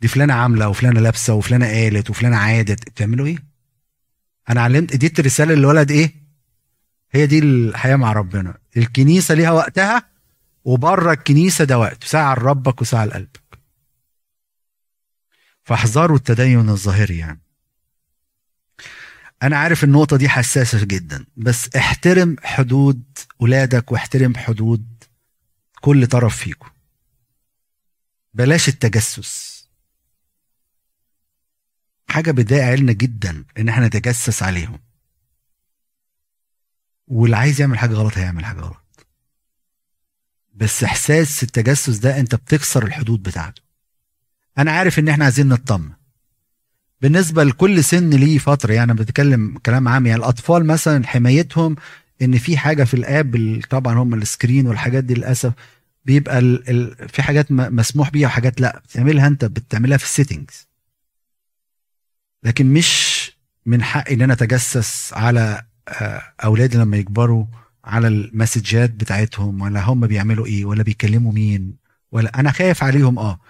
دي 0.00 0.08
فلانة 0.08 0.34
عاملة 0.34 0.68
وفلانة 0.68 1.00
لابسة 1.00 1.34
وفلانة 1.34 1.66
قالت 1.66 2.10
وفلانة 2.10 2.36
عادت. 2.36 2.90
بتعملوا 2.90 3.26
إيه؟ 3.26 3.36
أنا 4.48 4.60
علمت 4.60 4.92
اديت 4.94 5.20
رساله 5.20 5.54
للولد 5.54 5.90
إيه؟ 5.90 6.25
هي 7.10 7.26
دي 7.26 7.38
الحياة 7.38 7.96
مع 7.96 8.12
ربنا. 8.12 8.58
الكنيسة 8.76 9.34
ليها 9.34 9.50
وقتها 9.50 10.02
وبره 10.64 11.12
الكنيسة 11.12 11.64
ده 11.64 11.78
وقت. 11.78 12.04
ساعة 12.04 12.34
لربك 12.34 12.80
وساعة 12.80 13.04
لقلبك 13.04 13.58
فاحذروا 15.64 16.16
التدين 16.16 16.68
الظاهري 16.68 17.18
يعني. 17.18 17.40
أنا 19.42 19.56
عارف 19.56 19.84
النقطة 19.84 20.16
دي 20.16 20.28
حساسة 20.28 20.84
جدا 20.84 21.26
بس 21.36 21.76
احترم 21.76 22.36
حدود 22.42 23.02
ولادك 23.38 23.92
واحترم 23.92 24.36
حدود 24.36 25.04
كل 25.80 26.06
طرف 26.06 26.36
فيكم. 26.36 26.68
بلاش 28.34 28.68
التجسس. 28.68 29.68
حاجة 32.08 32.30
بتضايق 32.30 32.64
عيلنا 32.64 32.92
جدا 32.92 33.44
إن 33.58 33.68
إحنا 33.68 33.86
نتجسس 33.86 34.42
عليهم. 34.42 34.78
واللي 37.08 37.36
عايز 37.36 37.60
يعمل 37.60 37.78
حاجة 37.78 37.94
غلط 37.94 38.18
هيعمل 38.18 38.44
حاجة 38.44 38.60
غلط. 38.60 39.06
بس 40.54 40.84
إحساس 40.84 41.42
التجسس 41.42 41.96
ده 41.96 42.20
أنت 42.20 42.34
بتكسر 42.34 42.84
الحدود 42.86 43.22
بتاعته. 43.22 43.62
أنا 44.58 44.72
عارف 44.72 44.98
إن 44.98 45.08
إحنا 45.08 45.24
عايزين 45.24 45.48
نطمن. 45.48 45.90
بالنسبة 47.00 47.44
لكل 47.44 47.84
سن 47.84 48.10
ليه 48.10 48.38
فترة 48.38 48.72
يعني 48.72 48.94
بتكلم 48.94 49.58
كلام 49.58 49.88
عام 49.88 50.06
يعني 50.06 50.18
الأطفال 50.18 50.66
مثلا 50.66 51.06
حمايتهم 51.06 51.76
إن 52.22 52.38
في 52.38 52.56
حاجة 52.58 52.84
في 52.84 52.94
الآب 52.94 53.60
طبعا 53.70 53.94
هم 53.94 54.14
ال 54.14 54.21
screen 54.21 54.66
والحاجات 54.66 55.04
دي 55.04 55.14
للأسف 55.14 55.52
بيبقى 56.04 56.38
ال 56.38 56.70
ال 56.70 57.08
في 57.08 57.22
حاجات 57.22 57.52
مسموح 57.52 58.10
بيها 58.10 58.26
وحاجات 58.28 58.60
لأ. 58.60 58.78
بتعملها 58.84 59.26
أنت 59.26 59.44
بتعملها 59.44 59.96
في 59.98 60.04
ال 60.04 60.11
settings 60.11 60.66
لكن 62.42 62.66
مش 62.72 63.32
من 63.66 63.82
حقي 63.82 64.14
إن 64.14 64.22
أنا 64.22 64.32
أتجسس 64.32 65.12
على 65.12 65.62
اولادي 66.44 66.78
لما 66.78 66.96
يكبروا 66.96 67.46
على 67.84 68.08
ال 68.08 68.17
messages 68.17 68.90
بتاعتهم 68.90 69.60
ولا 69.60 69.80
هم 69.80 70.06
بيعملوا 70.06 70.46
إيه؟ 70.46 70.64
ولا 70.64 70.82
بيكلموا 70.82 71.32
مين؟ 71.32 71.76
ولا 72.12 72.40
أنا 72.40 72.50
خايف 72.50 72.82
عليهم 72.82 73.18
آه. 73.18 73.40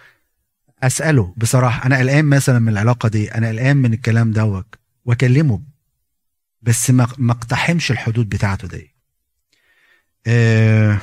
أسأله 0.82 1.34
بصراحة 1.36 1.86
أنا 1.86 1.98
قلقان 1.98 2.24
مثلا 2.24 2.58
من 2.58 2.68
العلاقة 2.68 3.08
دي 3.08 3.34
أنا 3.34 3.48
قلقان 3.48 3.76
من 3.76 3.92
الكلام 3.92 4.32
دوت 4.32 4.74
وأكلمه. 5.04 5.62
بس 6.62 6.90
ما 6.90 7.32
أقتحمش 7.32 7.90
الحدود 7.90 8.28
بتاعته 8.28 8.68
دي. 8.68 8.94
آه. 10.26 11.00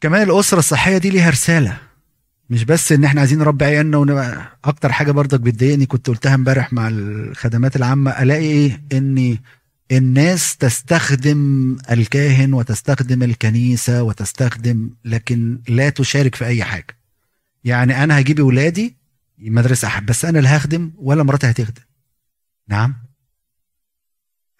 كمان 0.00 0.22
الأسرة 0.30 0.58
الصحية 0.58 0.98
دي 0.98 1.10
ليها 1.10 1.30
رسالة. 1.30 1.91
مش 2.52 2.64
بس 2.64 2.92
إن 2.92 3.04
إحنا 3.04 3.20
عايزين 3.20 3.38
نربي 3.38 3.64
عيالنا 3.64 3.96
ونبقى 3.96 4.58
أكتر 4.64 4.92
حاجة 4.92 5.10
برضك 5.10 5.40
بتضايقني 5.40 5.86
كنت 5.86 6.06
قلتها 6.08 6.34
امبارح 6.34 6.72
مع 6.72 6.88
الخدمات 6.88 7.76
العامة 7.76 8.10
ألاقي 8.22 8.40
إيه؟ 8.44 8.82
اني 8.92 9.40
الناس 9.92 10.56
تستخدم 10.56 11.76
الكاهن 11.90 12.52
وتستخدم 12.54 13.22
الكنيسة 13.22 14.02
وتستخدم 14.02 14.90
لكن 15.04 15.60
لا 15.68 15.88
تشارك 15.88 16.34
في 16.34 16.46
أي 16.46 16.64
حاجة. 16.64 16.98
يعني 17.64 18.04
أنا 18.04 18.20
هجيب 18.20 18.40
أولادي 18.40 18.96
مدرسة 19.38 19.88
أحد 19.88 20.06
بس 20.06 20.24
أنا 20.24 20.38
اللي 20.38 20.48
هخدم 20.50 20.92
ولا 20.96 21.22
مراتي 21.22 21.50
هتخدم. 21.50 21.82
نعم. 22.68 22.94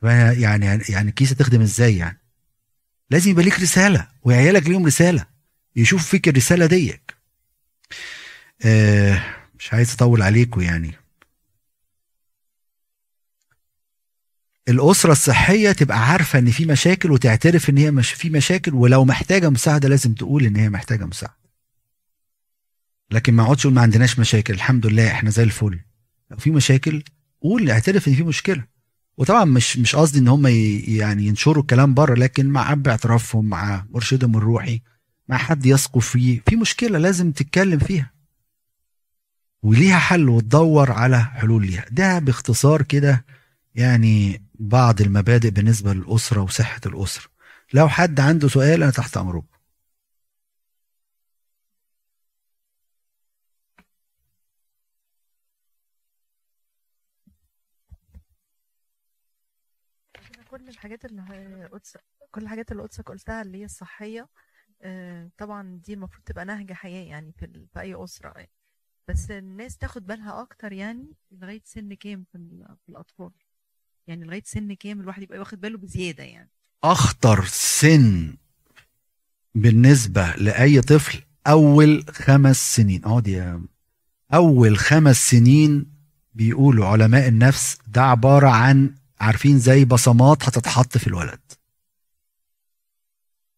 يعني 0.02 0.66
يعني 0.88 1.08
الكيسة 1.08 1.34
تخدم 1.34 1.60
إزاي 1.60 1.96
يعني؟ 1.96 2.18
لازم 3.10 3.30
يبقى 3.30 3.44
ليك 3.44 3.60
رسالة 3.60 4.08
وعيالك 4.22 4.68
ليهم 4.68 4.86
رسالة 4.86 5.26
يشوف 5.76 6.06
فيك 6.06 6.28
الرسالة 6.28 6.66
ديك. 6.66 7.11
آه 8.64 9.22
مش 9.58 9.72
عايز 9.72 9.92
أطول 9.92 10.22
عليكم 10.22 10.60
يعني. 10.60 10.92
الأسرة 14.68 15.12
الصحية 15.12 15.72
تبقى 15.72 15.98
عارفة 16.08 16.38
إن 16.38 16.50
في 16.50 16.66
مشاكل 16.66 17.10
وتعترف 17.10 17.70
إن 17.70 17.78
هي 17.78 17.90
مش 17.90 18.12
في 18.12 18.30
مشاكل 18.30 18.74
ولو 18.74 19.04
محتاجة 19.04 19.50
مساعدة 19.50 19.88
لازم 19.88 20.14
تقول 20.14 20.44
إن 20.44 20.56
هي 20.56 20.68
محتاجة 20.68 21.04
مساعدة. 21.04 21.36
لكن 23.10 23.34
ما 23.34 23.42
اقعدش 23.42 23.66
أقول 23.66 23.74
ما 23.74 23.82
عندناش 23.82 24.18
مشاكل 24.18 24.54
الحمد 24.54 24.86
لله 24.86 25.10
إحنا 25.10 25.30
زي 25.30 25.42
الفل. 25.42 25.80
لو 26.30 26.36
في 26.36 26.50
مشاكل 26.50 27.02
قول 27.42 27.70
اعترف 27.70 28.08
إن 28.08 28.14
في 28.14 28.22
مشكلة. 28.22 28.64
وطبعا 29.16 29.44
مش 29.44 29.78
مش 29.78 29.96
قصدي 29.96 30.18
إن 30.18 30.28
هم 30.28 30.46
يعني 30.46 31.26
ينشروا 31.26 31.62
الكلام 31.62 31.94
بره 31.94 32.14
لكن 32.14 32.46
مع 32.46 32.74
باعترافهم 32.74 33.44
مع 33.44 33.86
مرشدهم 33.90 34.36
الروحي 34.36 34.80
مع 35.28 35.36
حد 35.36 35.66
يثقوا 35.66 36.00
فيه 36.00 36.42
في 36.48 36.56
مشكلة 36.56 36.98
لازم 36.98 37.32
تتكلم 37.32 37.78
فيها. 37.78 38.12
وليها 39.62 39.98
حل 39.98 40.28
وتدور 40.28 40.92
على 40.92 41.24
حلول 41.24 41.66
ليها. 41.66 41.84
ده 41.90 42.18
باختصار 42.18 42.82
كده 42.82 43.24
يعني 43.74 44.42
بعض 44.54 45.00
المبادئ 45.00 45.50
بالنسبة 45.50 45.92
للأسرة 45.94 46.40
وصحة 46.40 46.80
الأسرة. 46.86 47.24
لو 47.74 47.88
حد 47.88 48.20
عنده 48.20 48.48
سؤال 48.48 48.82
أنا 48.82 48.92
تحت 48.92 49.16
أمركم 49.16 49.46
كل 60.50 60.68
الحاجات 60.68 61.04
اللي 61.04 61.68
كل 62.30 62.42
الحاجات 62.42 62.72
اللي 62.72 62.82
قدسك 62.82 63.08
قلتها 63.08 63.42
اللي 63.42 63.58
هي 63.58 63.64
الصحية 63.64 64.28
آه، 64.82 65.30
طبعا 65.38 65.80
دي 65.84 65.94
المفروض 65.94 66.24
تبقى 66.24 66.44
نهج 66.44 66.72
حياة 66.72 67.04
يعني 67.10 67.32
في, 67.32 67.66
في 67.72 67.80
أي 67.80 68.04
أسرة. 68.04 68.32
يعني. 68.36 68.50
بس 69.08 69.30
الناس 69.30 69.76
تاخد 69.76 70.06
بالها 70.06 70.42
أكتر 70.42 70.72
يعني 70.72 71.06
لغاية 71.32 71.62
سن 71.64 71.94
كام 71.94 72.24
في, 72.32 72.38
الأطفال. 72.88 73.30
يعني 74.06 74.24
لغاية 74.24 74.42
سن 74.46 74.72
كام 74.74 75.00
الواحد 75.00 75.22
يبقى 75.22 75.38
واخد 75.38 75.60
باله 75.60 75.78
بزيادة 75.78 76.24
يعني. 76.24 76.50
أخطر 76.84 77.44
سن 77.48 78.36
بالنسبة 79.54 80.34
لأي 80.36 80.80
طفل 80.80 81.22
أول 81.46 82.04
خمس 82.10 82.74
سنين. 82.76 83.04
اقعد 83.04 83.28
يا 83.28 83.62
أول 84.34 84.78
خمس 84.78 85.30
سنين 85.30 85.92
بيقولوا 86.34 86.86
علماء 86.86 87.28
النفس 87.28 87.78
ده 87.86 88.02
عبارة 88.02 88.48
عن 88.48 88.94
عارفين 89.20 89.58
زي 89.58 89.84
بصمات 89.84 90.44
هتتحط 90.48 90.98
في 90.98 91.06
الولد. 91.06 91.40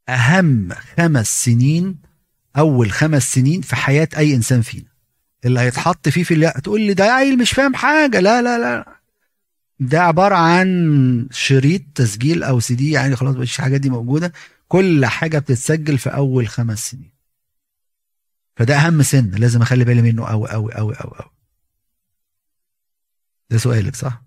أهم 0.08 0.68
خمس 0.72 1.44
سنين 1.44 1.98
أول 2.58 2.92
خمس 2.92 3.34
سنين 3.34 3.60
في 3.60 3.76
حياة 3.76 4.08
أي 4.16 4.34
إنسان 4.34 4.62
فينا. 4.62 4.93
اللي 5.44 5.60
هيتحط 5.60 6.08
فيه 6.08 6.22
في 6.24 6.34
اللي 6.34 6.50
تقول 6.64 6.80
لي 6.80 6.94
ده 6.94 7.04
عيل 7.04 7.38
مش 7.38 7.52
فاهم 7.52 7.74
حاجة. 7.74 8.20
لا 8.20 8.42
لا 8.42 8.58
لا. 8.58 8.98
ده 9.80 10.02
عبارة 10.02 10.34
عن 10.34 11.28
شريط 11.32 11.82
تسجيل 11.94 12.42
أو 12.42 12.60
سي 12.60 12.74
دي 12.74 12.90
يعني 12.90 13.16
خلاص 13.16 13.36
مش 13.36 13.58
الحاجات 13.58 13.80
دي 13.80 13.90
موجودة. 13.90 14.32
كل 14.68 15.06
حاجة 15.06 15.38
بتتسجل 15.38 15.98
في 15.98 16.10
أول 16.10 16.48
خمس 16.48 16.90
سنين. 16.90 17.12
فده 18.56 18.76
أهم 18.76 19.02
سن 19.02 19.30
لازم 19.30 19.62
أخلي 19.62 19.84
بالي 19.84 20.02
منه 20.02 20.24
قوي 20.26 20.48
قوي 20.48 20.74
قوي 20.74 20.94
قوي 20.94 21.12
قوي 21.20 21.30
ده 23.50 23.58
سؤالك 23.58 23.96
صح؟ 23.96 24.22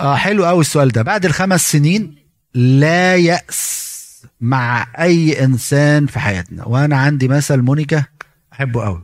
آه 0.00 0.16
حلو 0.16 0.44
قوي 0.46 0.60
السؤال 0.60 0.88
ده. 0.88 1.02
بعد 1.02 1.24
الخمس 1.24 1.72
سنين 1.72 2.16
لا 2.54 3.16
يأس 3.16 3.79
مع 4.40 4.92
أي 4.98 5.44
إنسان 5.44 6.06
في 6.06 6.18
حياتنا. 6.18 6.64
وأنا 6.64 6.96
عندي 6.96 7.28
مثل 7.28 7.62
مونيكا 7.62 8.04
أحبه 8.52 8.84
قوي 8.84 9.02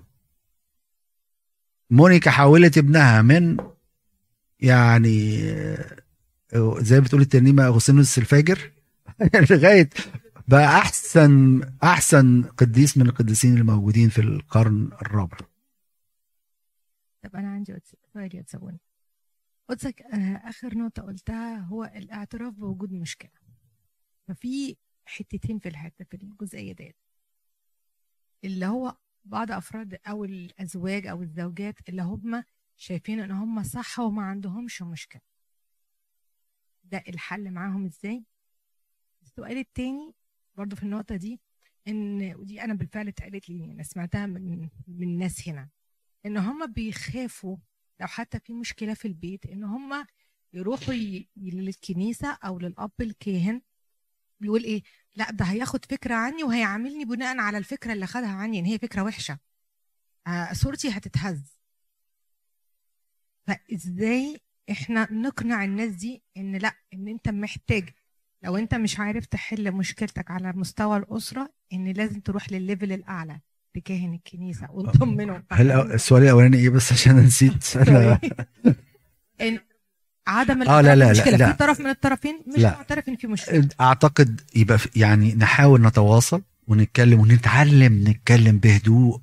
مونيكا 1.90 2.30
حولت 2.30 2.78
ابنها 2.78 3.22
من 3.22 3.56
يعني 4.60 5.38
زي 6.78 7.00
بتقول 7.00 7.20
الترنيمه 7.20 7.66
اغسطينوس 7.66 8.18
الفاجر 8.18 8.70
لغاية 9.50 9.90
بقى 10.48 10.78
أحسن 10.78 11.60
أحسن 11.82 12.42
قديس 12.42 12.98
من 12.98 13.06
القديسين 13.06 13.56
الموجودين 13.56 14.08
في 14.08 14.20
القرن 14.20 14.90
الرابع. 15.02 15.36
طب 17.22 17.36
أنا 17.36 17.48
عندي 17.48 17.74
سؤال 18.12 18.36
يا 18.36 18.42
تسووني 18.42 18.80
قدسك 19.68 20.02
آه، 20.02 20.42
آخر 20.44 20.78
نقطة 20.78 21.02
قلتها 21.02 21.58
هو 21.58 21.84
الاعتراف 21.84 22.54
بوجود 22.54 22.92
مشكلة. 22.92 23.30
ففي 24.28 24.76
حتتين 25.06 25.58
في 25.58 25.68
الحتة 25.68 26.04
في 26.04 26.14
الجزئية 26.16 26.72
ديت. 26.72 26.96
اللي 28.44 28.66
هو 28.66 28.96
بعض 29.24 29.52
أفراد 29.52 29.98
أو 30.06 30.24
الأزواج 30.24 31.06
أو 31.06 31.22
الزوجات 31.22 31.88
اللي 31.88 32.02
هم 32.02 32.44
شايفين 32.76 33.20
إن 33.20 33.30
هم 33.30 33.62
صح 33.62 33.98
وما 33.98 34.22
عندهمش 34.22 34.82
مشكلة. 34.82 35.22
ده 36.84 37.04
الحل 37.08 37.50
معاهم 37.50 37.84
إزاي؟ 37.84 38.24
السؤال 39.22 39.58
التاني 39.58 40.14
برضو 40.56 40.76
في 40.76 40.82
النقطة 40.82 41.16
دي 41.16 41.40
إن 41.88 42.34
ودي 42.34 42.62
أنا 42.64 42.74
بالفعل 42.74 43.08
اتقالت 43.08 43.48
لي 43.48 43.64
أنا 43.64 43.82
سمعتها 43.82 44.26
من 44.26 44.68
من 44.86 45.18
ناس 45.18 45.48
هنا. 45.48 45.68
إن 46.26 46.36
هم 46.36 46.72
بيخافوا 46.72 47.56
لو 48.00 48.06
حتى 48.06 48.40
في 48.40 48.52
مشكلة 48.52 48.94
في 48.94 49.08
البيت 49.08 49.46
إن 49.46 49.64
هم 49.64 50.06
يروحوا 50.52 50.94
للكنيسة 51.36 52.32
أو 52.44 52.58
للأب 52.58 52.92
الكاهن 53.00 53.62
بيقول 54.40 54.64
إيه؟ 54.64 54.82
لا 55.14 55.30
ده 55.30 55.44
هياخد 55.44 55.84
فكرة 55.84 56.14
عني 56.14 56.44
وهيعاملني 56.44 57.04
بناء 57.04 57.38
على 57.38 57.58
الفكرة 57.58 57.92
اللي 57.92 58.06
خدها 58.06 58.30
عني 58.30 58.58
إن 58.58 58.64
هي 58.64 58.78
فكرة 58.78 59.02
وحشة. 59.02 59.38
آه 60.26 60.52
صورتي 60.52 60.88
هتتهز. 60.90 61.56
فإزاي 63.46 64.40
إحنا 64.70 65.12
نقنع 65.12 65.64
الناس 65.64 65.90
دي 65.90 66.22
إن 66.36 66.56
لأ 66.56 66.72
إن 66.94 67.08
أنت 67.08 67.28
محتاج 67.28 67.88
لو 68.42 68.56
أنت 68.56 68.74
مش 68.74 68.98
عارف 69.00 69.26
تحل 69.26 69.72
مشكلتك 69.72 70.30
على 70.30 70.52
مستوى 70.52 70.96
الأسرة 70.96 71.52
إن 71.72 71.92
لازم 71.92 72.20
تروح 72.20 72.52
للليفل 72.52 72.92
الأعلى 72.92 73.40
لكاهن 73.74 74.14
الكنيسة. 74.14 74.70
وتطمنه 74.70 75.42
هل 75.52 75.70
السؤال 75.70 76.22
الأولاني 76.22 76.56
إيه 76.56 76.70
بس 76.70 76.92
عشان 76.92 77.16
نسيت؟ 77.16 77.76
إن 79.40 79.58
عدم 80.26 80.62
آه، 80.62 80.80
لا، 80.80 80.82
لا، 80.82 80.94
لا، 80.94 81.06
المشكلة 81.06 81.36
لا. 81.36 81.52
في 81.52 81.58
طرف 81.58 81.80
من 81.80 81.86
الطرفين 81.86 82.40
مش 82.56 82.62
لا. 82.62 82.70
معترف 82.76 83.08
ان 83.08 83.16
في 83.16 83.26
مشكلة. 83.26 83.68
أعتقد 83.80 84.40
يبقى 84.54 84.78
يعني 84.96 85.34
نحاول 85.34 85.82
نتواصل 85.82 86.42
ونتكلم 86.68 87.20
ونتعلم 87.20 88.08
نتكلم 88.08 88.58
بهدوء 88.58 89.20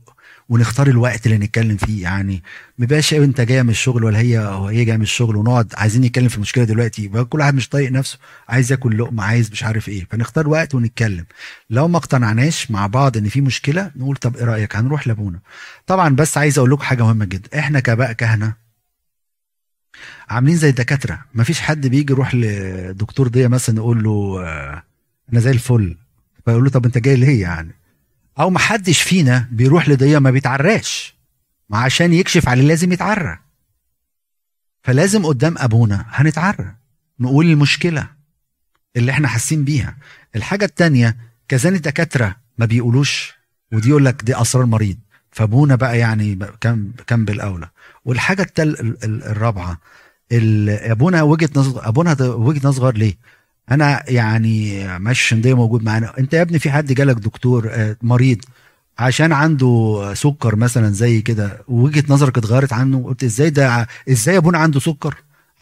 ونختار 0.49 0.87
الوقت 0.87 1.25
اللي 1.25 1.37
نتكلم 1.37 1.77
فيه. 1.77 2.03
يعني 2.03 2.43
ما 2.77 2.83
يبقاش 2.85 3.13
أنت 3.13 3.41
جاية 3.41 3.61
من 3.61 3.69
الشغل 3.69 4.03
ولا 4.03 4.19
هي 4.19 4.39
أو 4.39 4.67
هي 4.67 4.85
جاية 4.85 4.97
من 4.97 5.01
الشغل 5.03 5.35
ونقعد 5.35 5.73
عايزين 5.77 6.01
نتكلم 6.01 6.27
في 6.27 6.35
المشكلة 6.35 6.63
دلوقتي. 6.63 7.03
يبقى 7.03 7.25
كل 7.25 7.39
واحد 7.39 7.55
مش 7.55 7.69
طايق 7.69 7.91
نفسه 7.91 8.17
عايز 8.49 8.71
ياكل 8.71 8.97
لقمة 8.97 9.23
عايز 9.23 9.51
مش 9.51 9.63
عارف 9.63 9.89
إيه. 9.89 10.07
فنختار 10.11 10.49
وقت 10.49 10.75
ونتكلم. 10.75 11.25
لو 11.69 11.87
ما 11.87 11.97
اقتنعناش 11.97 12.71
مع 12.71 12.87
بعض 12.87 13.17
إن 13.17 13.29
في 13.29 13.41
مشكلة 13.41 13.91
نقول 13.95 14.15
طب 14.15 14.37
إيه 14.37 14.43
رأيك؟ 14.45 14.75
هنروح 14.75 15.07
لابونا. 15.07 15.39
طبعا 15.87 16.15
بس 16.15 16.37
عايز 16.37 16.57
أقول 16.57 16.71
لكم 16.71 16.81
حاجة 16.83 17.03
مهمة 17.03 17.25
جدا. 17.25 17.59
إحنا 17.59 17.79
كباء 17.79 18.11
كهنة 18.11 18.62
عاملين 20.29 20.55
زي 20.55 20.69
الدكاترة. 20.69 21.25
مفيش 21.33 21.61
حد 21.61 21.87
بيجي 21.87 22.13
يروح 22.13 22.35
لدكتور 22.35 23.27
ضيا 23.27 23.47
مثلا 23.47 23.77
يقول 23.77 24.03
له 24.03 24.41
آه، 24.45 24.83
أنا 25.31 25.39
زي 25.39 25.51
الفل. 25.51 25.97
فيقول 26.45 26.63
له 26.63 26.69
طب 26.69 26.85
أنت 26.85 26.97
جاي 26.97 27.15
ليه 27.15 27.41
يعني؟ 27.41 27.75
أو 28.39 28.49
ما 28.49 28.59
حدش 28.59 29.01
فينا 29.01 29.47
بيروح 29.51 29.89
لضيا 29.89 30.19
ما 30.19 30.31
بيتعراش. 30.31 31.15
ما 31.69 31.77
عشان 31.77 32.13
يكشف 32.13 32.49
عليه 32.49 32.63
لازم 32.63 32.91
يتعرى. 32.91 33.39
فلازم 34.83 35.25
قدام 35.25 35.55
أبونا 35.57 36.05
هنتعرى. 36.09 36.75
نقول 37.19 37.45
المشكلة 37.45 38.07
اللي 38.95 39.11
إحنا 39.11 39.27
حاسين 39.27 39.63
بيها. 39.63 39.97
الحاجة 40.35 40.65
التانية 40.65 41.17
كذلك 41.47 41.75
الدكاتره 41.75 42.35
ما 42.57 42.65
بيقولوش 42.65 43.33
ودي 43.71 43.89
يقول 43.89 44.05
لك 44.05 44.23
دي 44.23 44.35
أسرار 44.41 44.65
مريض. 44.65 44.97
فابونا 45.33 45.75
بقى 45.75 45.99
يعني 45.99 46.39
كم 46.61 46.91
كم 47.07 47.25
بالأولى. 47.25 47.69
والحاجة 48.05 48.41
التل 48.41 48.69
ال- 48.69 49.03
ال- 49.03 49.23
الرابعة 49.23 49.77
ال- 50.31 50.69
أبونا 50.69 51.21
وجهة 51.21 51.49
نظر 51.55 51.87
أبونا 51.87 52.13
ده 52.13 52.35
وجهة 52.35 52.67
نظر 52.67 52.93
ليه؟ 52.97 53.13
أنا 53.71 54.03
يعني 54.07 54.87
ماشي 54.99 55.27
شنديه 55.27 55.53
موجود 55.53 55.83
معانا. 55.83 56.13
أنت 56.19 56.33
يا 56.33 56.41
ابني 56.41 56.59
في 56.59 56.71
حد 56.71 56.93
جالك 56.93 57.15
دكتور 57.15 57.67
آه، 57.71 57.97
مريض 58.01 58.37
عشان 58.99 59.31
عنده 59.31 60.11
سكر 60.13 60.55
مثلا 60.55 60.89
زي 60.89 61.21
كده 61.21 61.63
ووجهه 61.67 62.03
نظرك 62.09 62.37
اتغيرت 62.37 62.73
عنه 62.73 63.03
قلت 63.03 63.23
إزاي 63.23 63.49
ده 63.49 63.87
إزاي 64.09 64.37
أبونا 64.37 64.57
عنده 64.57 64.79
سكر؟ 64.79 65.15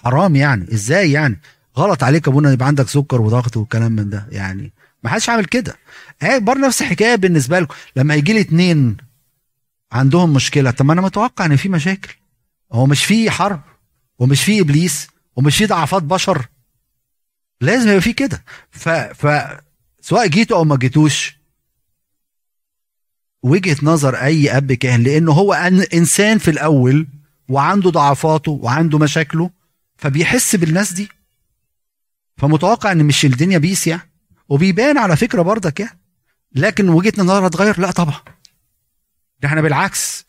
حرام 0.03 0.35
يعني. 0.35 0.73
إزاي 0.73 1.11
يعني؟ 1.11 1.39
غلط 1.77 2.03
عليك 2.03 2.27
أبونا 2.27 2.51
يبقى 2.51 2.67
عندك 2.67 2.87
سكر 2.87 3.21
وضغط 3.21 3.57
والكلام 3.57 3.91
من 3.91 4.09
ده. 4.09 4.25
يعني 4.31 4.71
ما 5.03 5.09
حدش 5.09 5.29
عامل 5.29 5.45
كده. 5.45 5.75
هي 6.21 6.39
برضه 6.39 6.59
نفس 6.59 6.81
الحكاية 6.81 7.15
بالنسبة 7.15 7.59
لكم. 7.59 7.73
لما 7.95 8.15
يجي 8.15 8.33
لي 8.33 8.41
اتنين 8.41 8.97
عندهم 9.91 10.33
مشكلة. 10.33 10.71
طب 10.71 10.85
ما 10.85 10.93
أنا 10.93 11.01
متوقع 11.01 11.45
إن 11.45 11.55
في 11.55 11.69
مشاكل. 11.69 12.15
هو 12.71 12.85
مش 12.85 13.05
في 13.05 13.31
حرب 13.31 13.61
ومش 14.19 14.43
في 14.43 14.59
إبليس 14.59 15.07
ومش 15.35 15.57
في 15.57 15.65
ضعفات 15.65 16.03
بشر. 16.03 16.45
لازم 17.61 17.89
يبقى 17.89 18.01
في 18.01 18.13
كده. 18.13 18.43
ف 18.71 18.89
ف 18.89 19.47
سواء 20.01 20.27
جيتوا 20.27 20.57
أو 20.57 20.63
ما 20.63 20.75
جيتوش 20.75 21.37
وجهة 23.43 23.77
نظر 23.83 24.15
أي 24.15 24.57
أب 24.57 24.73
كاهن 24.73 25.03
لأنه 25.03 25.31
هو 25.31 25.53
إنسان 25.93 26.37
في 26.37 26.51
الأول 26.51 27.07
وعنده 27.49 27.89
ضعفاته 27.89 28.51
وعنده 28.51 28.97
مشاكله 28.97 29.49
فبيحس 29.97 30.55
بالناس 30.55 30.93
دي. 30.93 31.09
فمتوقع 32.37 32.91
إن 32.91 33.05
مش 33.05 33.25
الدنيا 33.25 33.57
بيس 33.57 33.87
يعني. 33.87 34.11
وبيبان 34.49 34.97
على 34.97 35.15
فكرة 35.15 35.41
برضك 35.41 35.79
يعني. 35.79 35.99
لكن 36.55 36.89
وجهة 36.89 37.13
نظرها 37.17 37.47
اتغير. 37.47 37.79
لا 37.79 37.91
طبعا. 37.91 38.21
ده 39.41 39.47
إحنا 39.47 39.61
بالعكس 39.61 40.25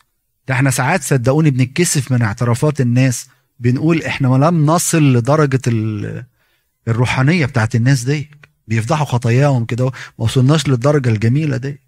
ده 0.47 0.53
إحنا 0.53 0.69
ساعات 0.71 1.03
صدقوني 1.03 1.51
بنتكسف 1.51 2.11
من 2.11 2.21
اعترافات 2.21 2.81
الناس 2.81 3.27
بنقول 3.59 4.03
إحنا 4.03 4.27
لم 4.27 4.65
نصل 4.65 5.13
لدرجة 5.13 5.61
ال- 5.67 6.23
الروحانية 6.87 7.45
بتاعت 7.45 7.75
الناس 7.75 8.03
دي 8.03 8.29
بيفضحوا 8.67 9.05
خطاياهم 9.05 9.65
كده 9.65 9.85
ما 9.85 9.91
وصلناش 10.17 10.67
للدرجة 10.67 11.09
الجميلة 11.09 11.57
دي 11.57 11.79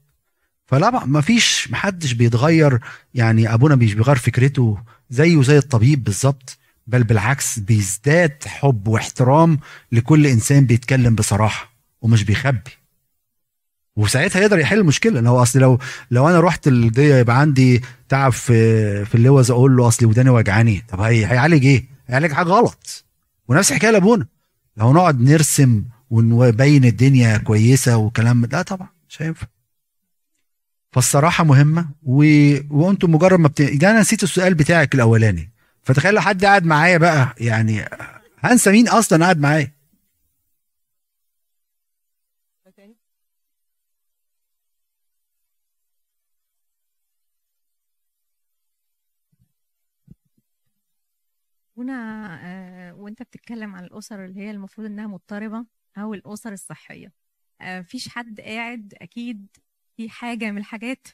فلا 0.66 1.06
ما 1.06 1.22
فيش 1.22 1.72
محدش 1.72 2.12
بيتغير 2.12 2.80
يعني 3.14 3.54
أبونا 3.54 3.76
مش 3.76 3.94
بيغير 3.94 4.16
فكرته 4.16 4.78
زيه 5.10 5.42
زي 5.44 5.58
الطبيب 5.58 6.04
بالظبط 6.04 6.58
بل 6.88 7.04
بالعكس 7.04 7.60
بيزداد 7.60 8.44
حب 8.46 8.88
واحترام 8.88 9.60
لكل 9.92 10.28
إنسان 10.28 10.66
بيتكلم 10.66 11.16
بصراحة 11.16 11.72
ومش 12.02 12.24
بيخبي. 12.24 12.72
وساعتها 13.96 14.40
يقدر 14.42 14.60
يحل 14.60 14.80
المشكلة. 14.80 15.20
لو 15.22 15.42
أصل 15.42 15.60
لو 15.60 15.80
لو 16.12 16.30
أنا 16.30 16.40
رحت 16.40 16.68
الدية 16.68 17.16
يبقى 17.16 17.40
عندي 17.40 17.82
تعب 18.10 18.32
في 18.32 19.06
في 19.06 19.16
اللوز 19.16 19.52
أقول 19.52 19.78
له 19.78 19.88
أصل 19.88 20.06
وداني 20.06 20.30
وجعاني 20.30 20.84
طب 20.90 21.00
هي 21.02 21.26
هيعالج 21.26 21.66
إيه؟ 21.66 21.86
هيعالج 22.08 22.32
حاجة 22.32 22.48
غلط. 22.48 23.06
ونفس 23.48 23.72
الحكاية 23.72 23.92
لأبونا. 23.92 24.26
لو 24.78 24.94
نقعد 24.94 25.22
نرسم 25.22 25.84
ونبين 26.10 26.86
الدنيا 26.86 27.38
كويسة 27.38 27.98
وكلام 27.98 28.46
ده 28.46 28.62
طبعا 28.62 28.88
مش 29.10 29.22
هينفع. 29.22 29.48
فالصراحة 30.92 31.44
مهمة. 31.44 31.86
و... 32.04 32.24
وأنتم 32.70 33.12
مجرد 33.12 33.40
ما 33.40 33.48
بت... 33.48 33.62
ده 33.62 33.92
أنا 33.92 34.00
نسيت 34.00 34.24
السؤال 34.24 34.54
بتاعك 34.54 34.96
الأولاني. 34.96 35.52
فتخيل 35.84 36.14
لو 36.14 36.22
حد 36.22 36.46
قاعد 36.46 36.66
معايا 36.66 36.98
بقى 36.98 37.36
يعني 37.38 37.86
هنسى 38.40 38.72
مين 38.72 38.88
أصلا 38.90 39.24
قاعد 39.24 39.40
معايا؟ 39.40 39.72
هنا 51.78 51.94
آه، 52.44 52.94
وانت 52.94 53.24
بتتكلم 53.24 53.76
عن 53.76 53.84
الأسر 53.86 54.26
اللي 54.26 54.40
هي 54.42 54.52
المفروض 54.52 54.88
إنها 54.88 55.08
مضطربة 55.08 55.66
أو 55.98 56.14
الأسر 56.14 56.54
الصحية. 56.54 57.14
آه، 57.62 57.80
مفيش 57.80 58.10
حد 58.10 58.42
قاعد 58.42 58.94
أكيد 59.02 59.48
في 59.98 60.10
حاجة 60.10 60.52
من 60.52 60.58
الحاجات 60.58 61.08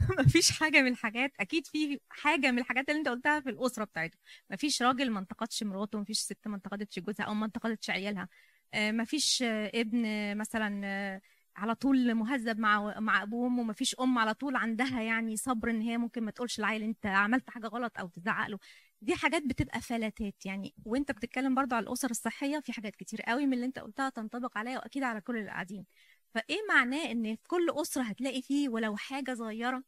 مفيش 0.20 0.50
حاجة 0.60 0.82
من 0.82 0.88
الحاجات 0.92 1.32
أكيد 1.40 1.66
في 1.66 2.00
حاجة 2.10 2.50
من 2.50 2.58
الحاجات 2.58 2.88
اللي 2.88 2.98
أنت 3.00 3.08
قلتها 3.08 3.40
في 3.40 3.50
الأسرة 3.50 3.84
بتاعته 3.84 4.18
مفيش 4.50 4.82
راجل 4.82 5.10
ما 5.10 5.18
انتقدش 5.20 5.62
مراته 5.62 5.98
مفيش 6.00 6.18
ست 6.20 6.48
ما 6.48 6.56
انتقدتش 6.56 6.98
جوزها 6.98 7.26
أو 7.26 7.34
ما 7.34 7.46
انتقدتش 7.46 7.90
عيالها. 7.90 8.28
آه، 8.74 8.92
مفيش 8.92 9.42
ابن 9.46 10.02
مثلا 10.38 11.20
على 11.56 11.74
طول 11.74 12.14
مهذب 12.14 12.58
مع 12.58 13.00
مع 13.00 13.22
ابوه 13.22 13.44
وامه 13.44 13.62
مفيش 13.62 13.94
أم 14.00 14.18
على 14.18 14.34
طول 14.34 14.56
عندها 14.56 15.02
يعني 15.02 15.36
صبر 15.36 15.70
إن 15.70 15.80
هي 15.80 15.98
ممكن 15.98 16.22
ما 16.24 16.30
تقولش 16.30 16.58
العيل 16.58 16.82
أنت 16.82 17.06
عملت 17.06 17.50
حاجة 17.50 17.66
غلط 17.66 17.98
أو 17.98 18.08
تزعق 18.08 18.48
له. 18.48 18.58
دي 19.02 19.14
حاجات 19.14 19.42
بتبقى 19.46 19.80
فلاتات. 19.80 20.46
يعني 20.46 20.74
وانت 20.84 21.12
بتتكلم 21.12 21.54
برضو 21.54 21.74
على 21.74 21.82
الأسر 21.86 22.10
الصحية 22.10 22.60
في 22.60 22.72
حاجات 22.72 22.96
كتير 22.96 23.22
قوي 23.22 23.46
من 23.46 23.52
اللي 23.52 23.66
انت 23.66 23.78
قلتها 23.78 24.08
تنطبق 24.10 24.58
عليا 24.58 24.78
وأكيد 24.78 25.02
على 25.02 25.20
كل 25.20 25.36
اللي 25.36 25.50
قاعدين 25.50 25.86
فإيه 26.34 26.58
معناه 26.68 27.10
إن 27.12 27.36
في 27.36 27.42
كل 27.48 27.66
أسرة 27.70 28.02
هتلاقي 28.02 28.42
فيه 28.42 28.68
ولو 28.68 28.96
حاجة 28.96 29.34
صغيرة 29.34 29.82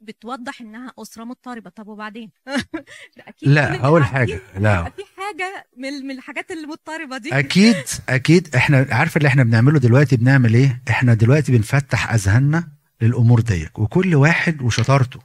بتوضح 0.00 0.60
إنها 0.60 0.92
أسرة 0.98 1.24
مضطربة؟ 1.24 1.70
طب 1.70 1.88
وبعدين؟ 1.88 2.30
أكيد 3.28 3.48
لا 3.48 3.86
أول 3.86 4.04
حاجة 4.04 4.40
لا. 4.58 4.84
في 4.84 5.02
حاجة 5.16 5.66
من 5.76 5.92
من 5.92 6.10
الحاجات 6.10 6.50
المضطربة 6.50 7.18
دي. 7.18 7.38
أكيد 7.38 7.76
أكيد. 8.08 8.56
إحنا 8.56 8.86
عارفه 8.90 9.18
اللي 9.18 9.28
إحنا 9.28 9.44
بنعمله 9.44 9.78
دلوقتي 9.78 10.16
بنعمل 10.16 10.54
إيه؟ 10.54 10.82
إحنا 10.90 11.14
دلوقتي 11.14 11.52
بنفتح 11.52 12.12
أذهاننا 12.12 12.68
للأمور 13.00 13.40
ديك 13.40 13.78
وكل 13.78 14.14
واحد 14.14 14.62
وشطارته. 14.62 15.20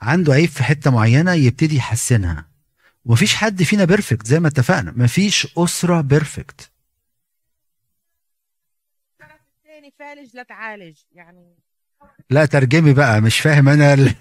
عنده 0.00 0.32
عيب 0.32 0.48
في 0.48 0.64
حتة 0.64 0.90
معينة 0.90 1.32
يبتدي 1.32 1.76
يحسنها. 1.76 2.48
ومفيش 3.04 3.34
حد 3.34 3.62
فينا 3.62 3.84
perfect 3.84 4.26
زي 4.26 4.40
ما 4.40 4.48
اتفقنا. 4.48 4.92
مفيش 4.96 5.58
أسرة 5.58 6.00
perfect 6.00 6.70
الطرف 9.12 9.40
الثاني 9.58 9.92
فالج 9.98 10.36
لا 10.36 10.42
تعالج. 10.42 10.98
يعني 11.12 11.56
لا 12.30 12.46
ترجمي 12.46 12.92
بقى 12.92 13.20
مش 13.20 13.40
فاهم 13.40 13.68
أنا 13.68 13.94
ال... 13.94 14.14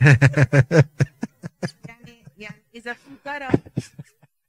يعني 1.87 2.23
يعني 2.37 2.61
إذا 2.75 2.93
في 2.93 3.09
طرف 3.25 3.59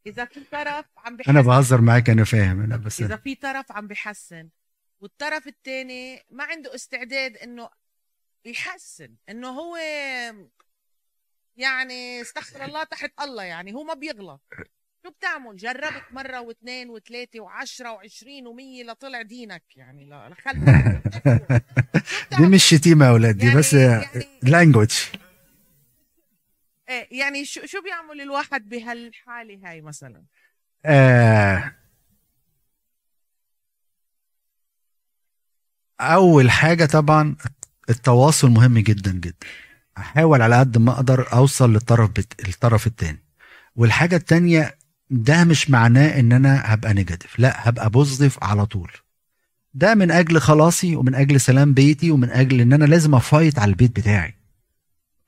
إذا 0.07 0.24
في 0.24 0.41
طرف 0.53 0.85
عم 0.97 1.16
بحسن 1.16 1.31
أنا 1.37 1.41
بهزر 1.41 1.81
معاك 1.81 2.11
أنا 2.11 2.24
فاهم 2.24 2.62
أنا 2.62 2.77
بس 2.77 3.01
إذا 3.03 3.16
في 3.16 3.35
طرف 3.35 3.72
عم 3.72 3.87
بحسن 3.87 4.49
والطرف 5.01 5.47
الثاني 5.47 6.22
ما 6.31 6.45
عنده 6.45 6.74
استعداد 6.74 7.37
إنه 7.37 7.68
يحسن 8.45 9.14
إنه 9.29 9.49
هو 9.49 9.77
يعني 11.57 12.21
استغفر 12.21 12.65
الله 12.65 12.85
تحت 12.85 13.13
الله 13.23 13.43
يعني 13.43 13.75
هو 13.75 13.83
ما 13.85 13.95
بيغلط. 13.95 14.41
شو 15.07 15.11
بتعمل؟ 15.11 15.57
جربت 15.57 16.03
مرة 16.11 16.41
واثنين 16.41 16.91
وثلاثة 16.91 17.41
وعشرة 17.41 17.93
وعشرين 17.93 18.47
ومية 18.47 18.85
لطلع 18.85 19.23
دينك 19.23 19.63
يعني 19.77 20.07
لخلف 20.07 20.57
دي 22.39 22.47
مش 22.47 22.65
شتيمه 22.65 23.05
يا 23.07 23.11
أولاد 23.11 23.37
دي 23.39 23.47
يعني- 23.47 23.59
بس 23.59 23.73
يعني- 23.75 24.27
لانجوج 24.43 24.95
إيه 26.89 27.09
يعني 27.21 27.45
شو 27.45 27.67
شو 27.67 27.83
بيعمل 27.83 28.21
الواحد 28.21 28.69
بهالحالة 28.69 29.61
هاي 29.71 29.81
مثلا؟ 29.81 30.25
آه 30.85 31.75
أول 36.01 36.51
حاجة 36.51 36.85
طبعا 36.87 37.37
التواصل 37.91 38.51
مهم 38.51 38.79
جدا 38.79 39.13
جدا. 39.13 39.47
احاول 39.99 40.42
على 40.42 40.59
قد 40.59 40.78
ما 40.78 40.92
أقدر 40.92 41.32
أوصل 41.32 41.72
للطرف 41.72 42.11
بت... 42.11 42.49
الطرف 42.49 42.86
التاني. 42.86 43.18
والحاجة 43.76 44.16
التانية 44.16 44.76
ده 45.11 45.44
مش 45.44 45.70
معناه 45.70 46.20
إن 46.20 46.32
أنا 46.32 46.62
هبقى 46.64 46.94
negative 46.95 47.39
لا 47.38 47.68
هبقى 47.68 47.90
positive 47.91 48.45
على 48.44 48.66
طول. 48.66 48.90
ده 49.74 49.94
من 49.94 50.11
أجل 50.11 50.40
خلاصي 50.40 50.97
ومن 50.97 51.14
أجل 51.14 51.40
سلام 51.40 51.74
بيتي 51.74 52.11
ومن 52.11 52.30
أجل 52.30 52.61
إن 52.61 52.72
أنا 52.72 52.84
لازم 52.84 53.14
أ 53.14 53.22
fight 53.22 53.59
على 53.59 53.68
البيت 53.70 53.97
بتاعي. 53.97 54.34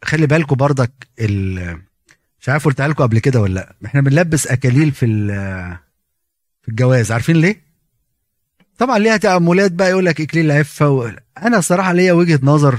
خلي 0.05 0.27
بالكم 0.27 0.57
برضك 0.57 0.93
ال... 1.21 1.79
مش 2.41 2.49
عارف 2.49 2.65
قلتها 2.65 2.89
لكم 2.89 3.03
قبل 3.03 3.19
كده 3.19 3.41
ولا 3.41 3.55
لأ. 3.55 3.75
إحنا 3.87 4.01
بنلبس 4.01 4.47
أكاليل 4.47 4.93
في 4.93 5.07
في 6.63 6.69
الجواز. 6.69 7.13
عارفين 7.13 7.37
ليه؟ 7.37 7.63
طبعا 8.79 8.99
ليها 8.99 9.17
تأملات 9.17 9.73
بقى 9.73 9.91
يقول 9.91 10.07
لك 10.07 10.21
إكليل 10.21 10.51
عفة 10.51 10.89
و... 10.89 11.11
أنا 11.43 11.61
صراحة 11.61 11.93
ليا 11.93 12.13
وجهة 12.13 12.41
نظر 12.43 12.79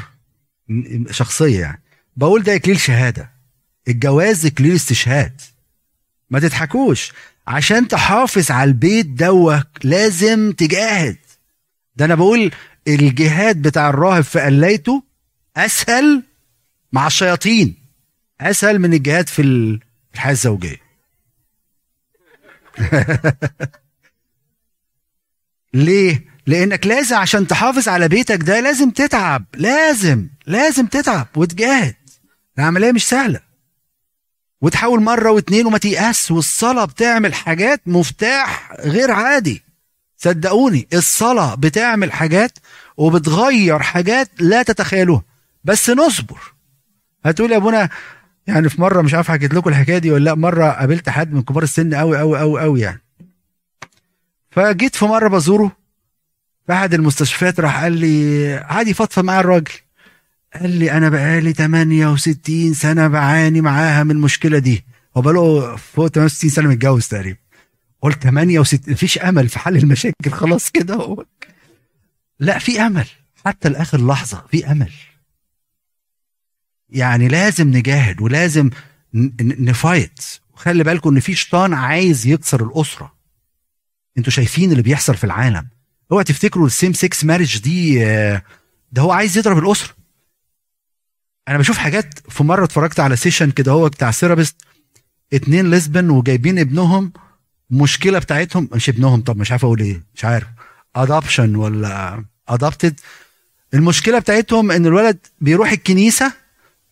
شخصية 1.12 1.60
يعني. 1.62 1.82
بقول 2.18 2.44
ده 2.44 2.56
إكليل 2.56 2.80
شهادة. 2.80 3.32
الجواز 3.88 4.46
إكليل 4.46 4.76
استشهاد. 4.76 5.42
ما 6.30 6.40
تضحكوش. 6.40 7.12
عشان 7.48 7.88
تحافظ 7.88 8.52
على 8.52 8.68
البيت 8.68 9.06
دوك 9.06 9.68
لازم 9.84 10.52
تجاهد. 10.52 11.18
ده 11.96 12.06
أنا 12.06 12.16
بقول 12.16 12.52
الجهاد 12.88 13.62
بتاع 13.62 13.90
الراهب 13.90 14.24
في 14.24 14.40
قلايته 14.40 15.04
أسهل 15.58 16.24
مع 16.92 17.08
الشياطين. 17.08 17.76
أسهل 18.42 18.80
من 18.80 18.94
الجهاد 18.94 19.28
في 19.30 19.42
ال- 19.42 19.80
في 19.80 20.16
الحياة 20.16 20.32
الزوجية. 20.32 20.78
ليه؟ 25.74 26.26
لأنك 26.48 26.88
لازم 26.88 27.16
عشان 27.16 27.48
تحافظ 27.48 27.88
على 27.90 28.08
بيتك 28.08 28.44
ده 28.44 28.60
لازم 28.60 28.90
تتعب. 28.90 29.46
لازم 29.56 30.28
لازم 30.48 30.86
تتعب 30.86 31.28
وتجاهد. 31.36 31.96
العملية 32.60 32.92
مش 32.92 33.08
سهلة. 33.08 33.40
وتحاول 34.62 35.02
مرة 35.02 35.32
واتنين 35.32 35.66
وما 35.66 35.78
تيأس 35.78 36.32
والصلاة 36.32 36.86
بتعمل 36.86 37.34
حاجات 37.34 37.82
مفتاح 37.86 38.74
غير 38.80 39.12
عادي. 39.12 39.64
صدقوني 40.18 40.88
الصلاة 40.94 41.56
بتعمل 41.56 42.12
حاجات 42.12 42.60
وبتغير 42.98 43.80
حاجات 43.80 44.30
لا 44.40 44.64
تتخيلوها. 44.64 45.24
بس 45.64 45.90
نصبر. 45.90 46.40
هتقول 47.26 47.52
يا 47.52 47.58
أبونا 47.58 47.90
يعني 48.48 48.70
في 48.70 48.82
مرة 48.82 49.02
مش 49.02 49.14
عارف 49.14 49.32
حكيت 49.32 49.54
لكم 49.54 49.70
الحكاية 49.70 49.98
دي 49.98 50.12
ولا 50.12 50.24
لأ 50.24 50.36
مرة 50.36 50.70
قابلت 50.70 51.10
حد 51.10 51.34
من 51.34 51.42
كبار 51.42 51.64
السن 51.64 51.94
قوي 51.96 52.18
قوي 52.18 52.40
قوي 52.40 52.62
قوي 52.62 52.82
يعني. 52.82 53.02
فجيت 54.52 54.96
في 54.96 55.06
مرة 55.06 55.28
بزوره 55.28 55.72
احد 56.72 56.94
المستشفيات 56.94 57.60
راح 57.60 57.84
قال 57.84 57.94
لي 57.94 58.54
عادي 58.56 58.94
فضفض 58.94 59.24
معايا 59.24 59.40
الراجل. 59.40 59.72
قال 60.54 60.70
لي 60.70 60.92
أنا 60.92 61.10
بقالي 61.10 61.54
68 61.54 62.74
سنة 62.74 63.08
بعاني 63.08 63.62
معاها 63.62 64.04
من 64.04 64.12
المشكلة 64.12 64.60
دي. 64.60 64.86
هو 65.18 65.22
بقاله 65.22 65.76
فوق 65.76 66.08
68 66.08 66.50
سنة 66.50 66.70
متجوز 66.70 67.08
تقريبا. 67.08 67.40
قلت 68.02 68.24
68 68.24 68.80
مفيش 68.88 69.18
أمل 69.18 69.50
في 69.50 69.60
حل 69.60 69.78
المشاكل 69.78 70.32
خلاص 70.32 70.70
كده 70.70 70.96
هو. 70.96 71.26
لا 72.40 72.60
في 72.60 72.82
أمل. 72.82 73.08
حتى 73.46 73.70
لآخر 73.70 74.08
لحظة 74.08 74.44
في 74.52 74.72
أمل. 74.72 74.92
يعني 76.90 77.28
لازم 77.28 77.68
نجاهد 77.68 78.22
ولازم 78.22 78.70
ن 79.42 79.53
fight. 79.53 80.20
وخلي 80.54 80.84
بالكم 80.84 81.10
إن 81.10 81.20
في 81.20 81.36
شيطان 81.36 81.74
عايز 81.74 82.28
يكسر 82.28 82.64
الأسرة. 82.64 83.14
أنتوا 84.18 84.32
شايفين 84.32 84.72
اللي 84.72 84.84
بيحصل 84.84 85.16
في 85.16 85.24
العالم. 85.24 85.68
اوعى 86.12 86.24
تفتكروا 86.24 86.66
ال 86.68 86.73
same 86.73 86.94
sex 86.94 87.26
marriage 87.26 87.58
دي 87.58 88.06
آه، 88.06 88.44
ده 88.92 89.02
هو 89.02 89.12
عايز 89.12 89.38
يضرب 89.38 89.58
الاسره. 89.58 89.94
أنا 91.48 91.58
بشوف 91.58 91.78
حاجات 91.78 92.20
في 92.30 92.44
مرة 92.44 92.64
اتفرجت 92.66 93.00
على 93.00 93.16
session 93.16 93.52
كده 93.52 93.72
هو 93.72 93.90
بتاع 93.90 94.12
therapist 94.12 94.56
اتنين 95.34 95.72
lesbian 95.72 96.10
وجايبين 96.10 96.60
ابنهم 96.60 97.14
مشكلة 97.70 98.20
بتاعتهم 98.20 98.70
مش 98.76 98.90
ابنهم 98.90 99.22
طب 99.22 99.38
مش 99.38 99.52
عارف 99.52 99.66
أقول 99.66 99.80
إيه 99.82 100.04
مش 100.16 100.26
عارف 100.26 100.48
adoption 100.96 101.56
ولا 101.56 102.24
adopted 102.50 103.00
المشكلة 103.74 104.20
بتاعتهم 104.20 104.72
إن 104.72 104.86
الولد 104.86 105.18
بيروح 105.42 105.72
الكنيسة 105.72 106.34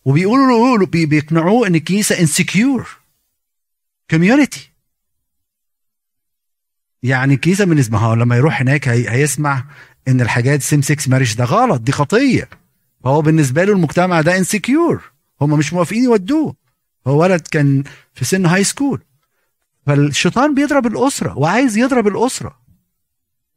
وبيقولوا 0.04 0.78
له 0.78 0.86
بي- 0.86 1.06
بيقنعوه 1.06 1.66
إن 1.66 1.74
الكنيسة 1.74 2.20
insecure 2.20 2.88
community 4.10 4.70
يعني 7.02 7.34
الكنيسة 7.34 7.64
بالنسبة 7.64 7.98
له 7.98 8.14
لما 8.14 8.36
يروح 8.36 8.60
هناك 8.60 8.88
هي 8.88 9.10
هيسمع 9.10 9.64
إن 10.08 10.20
الحاجات 10.20 10.62
same 10.62 10.82
sex 10.82 11.10
marriage 11.10 11.34
ده 11.34 11.44
غلط 11.44 11.80
دي 11.80 11.92
خطية. 11.92 12.48
فهو 13.04 13.22
بالنسبة 13.22 13.64
له 13.64 13.72
المجتمع 13.72 14.20
ده 14.20 14.36
insecure 14.38 15.02
هم 15.40 15.58
مش 15.58 15.72
موافقين 15.72 16.04
يودوه. 16.04 16.56
هو 17.06 17.22
ولد 17.22 17.40
كان 17.40 17.84
في 18.14 18.24
سن 18.24 18.46
هاي 18.46 18.64
سكول 18.64 19.02
فالشيطان 19.86 20.54
بيضرب 20.54 20.86
الأسرة 20.86 21.38
وعايز 21.38 21.76
يضرب 21.76 22.06
الأسرة. 22.08 22.58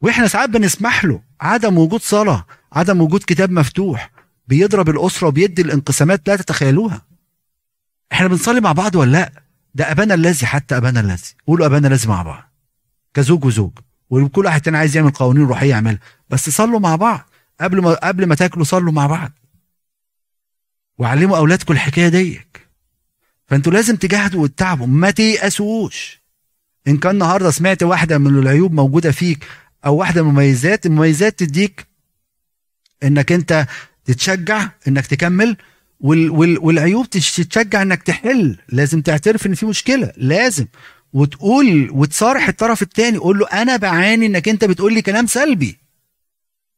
وإحنا 0.01 0.27
ساعات 0.27 0.49
بنسمح 0.49 1.05
له. 1.05 1.21
عدم 1.41 1.77
وجود 1.77 2.01
صلاة 2.01 2.45
عدم 2.73 3.01
وجود 3.01 3.23
كتاب 3.27 3.51
مفتوح 3.51 4.11
بيضرب 4.47 4.89
الأسرة 4.89 5.27
وبيدي 5.27 5.61
الانقسامات 5.61 6.27
لا 6.27 6.35
تتخيلوها. 6.35 7.01
إحنا 8.11 8.27
بنصلي 8.27 8.61
مع 8.61 8.71
بعض 8.71 8.95
ولا 8.95 9.11
لأ؟ 9.11 9.31
ده 9.75 9.91
أبانا 9.91 10.13
الذي 10.13 10.45
حتى 10.45 10.77
أبانا 10.77 10.99
الذي. 10.99 11.33
قولوا 11.47 11.65
أبانا 11.65 11.87
الذي 11.87 12.07
مع 12.07 12.21
بعض. 12.21 12.50
كزوج 13.13 13.45
وزوج 13.45 13.71
وكل 14.09 14.45
واحد 14.45 14.61
تاني 14.61 14.77
عايز 14.77 14.95
يعمل 14.97 15.11
قوانين 15.11 15.43
روحية 15.45 15.69
يعملها. 15.69 15.99
بس 16.29 16.49
صلوا 16.49 16.79
مع 16.79 16.95
بعض. 16.95 17.29
قبل 17.61 17.81
ما 17.81 17.93
قبل 17.93 18.25
ما 18.25 18.35
تاكلوا 18.35 18.65
صلوا 18.65 18.91
مع 18.91 19.07
بعض. 19.07 19.31
وعلموا 20.97 21.37
أولادكم 21.37 21.73
الحكاية 21.73 22.07
ديك. 22.07 22.67
فانتوا 23.47 23.73
لازم 23.73 23.95
تجاهدوا 23.95 24.43
وتتعبوا 24.43 24.87
ما 24.87 25.11
تيأسوش. 25.11 26.21
إن 26.87 26.97
كان 26.97 27.11
النهارده 27.11 27.51
سمعت 27.51 27.83
واحدة 27.83 28.17
من 28.17 28.39
العيوب 28.39 28.73
موجودة 28.73 29.11
فيك 29.11 29.47
أو 29.85 29.95
واحدة 29.95 30.23
من 30.23 30.29
المميزات 30.29 30.85
المميزات 30.85 31.39
تديك 31.39 31.87
إنك 33.03 33.31
أنت 33.31 33.67
تتشجع 34.05 34.69
إنك 34.87 35.07
تكمل 35.07 35.57
وال 35.99 36.29
وال 36.29 36.59
والعيوب 36.59 37.09
تش- 37.09 37.35
تتشجع 37.35 37.81
إنك 37.81 38.03
تحل. 38.03 38.57
لازم 38.69 39.01
تعترف 39.01 39.45
إن 39.45 39.53
في 39.55 39.65
مشكلة. 39.65 40.11
لازم. 40.17 40.65
وتقول 41.13 41.89
وتصارح 41.91 42.47
الطرف 42.47 42.81
التاني 42.81 43.17
قول 43.17 43.39
له 43.39 43.47
أنا 43.47 43.77
بعاني 43.77 44.25
إنك 44.25 44.49
أنت 44.49 44.65
بتقول 44.65 44.93
لي 44.93 45.01
كلام 45.01 45.25
سلبي. 45.27 45.77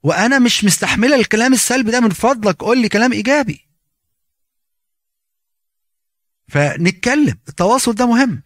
وأنا 0.04 0.40
مش 0.40 0.64
مستحملة 0.66 1.16
الكلام 1.16 1.54
السلبي 1.54 1.92
ده 1.92 2.00
من 2.00 2.10
فضلك 2.10 2.64
قول 2.64 2.82
لي 2.82 2.90
كلام 2.90 3.14
إيجابي. 3.14 3.66
فنتكلم 6.48 7.40
التواصل 7.50 7.96
ده 7.96 8.06
مهم. 8.06 8.44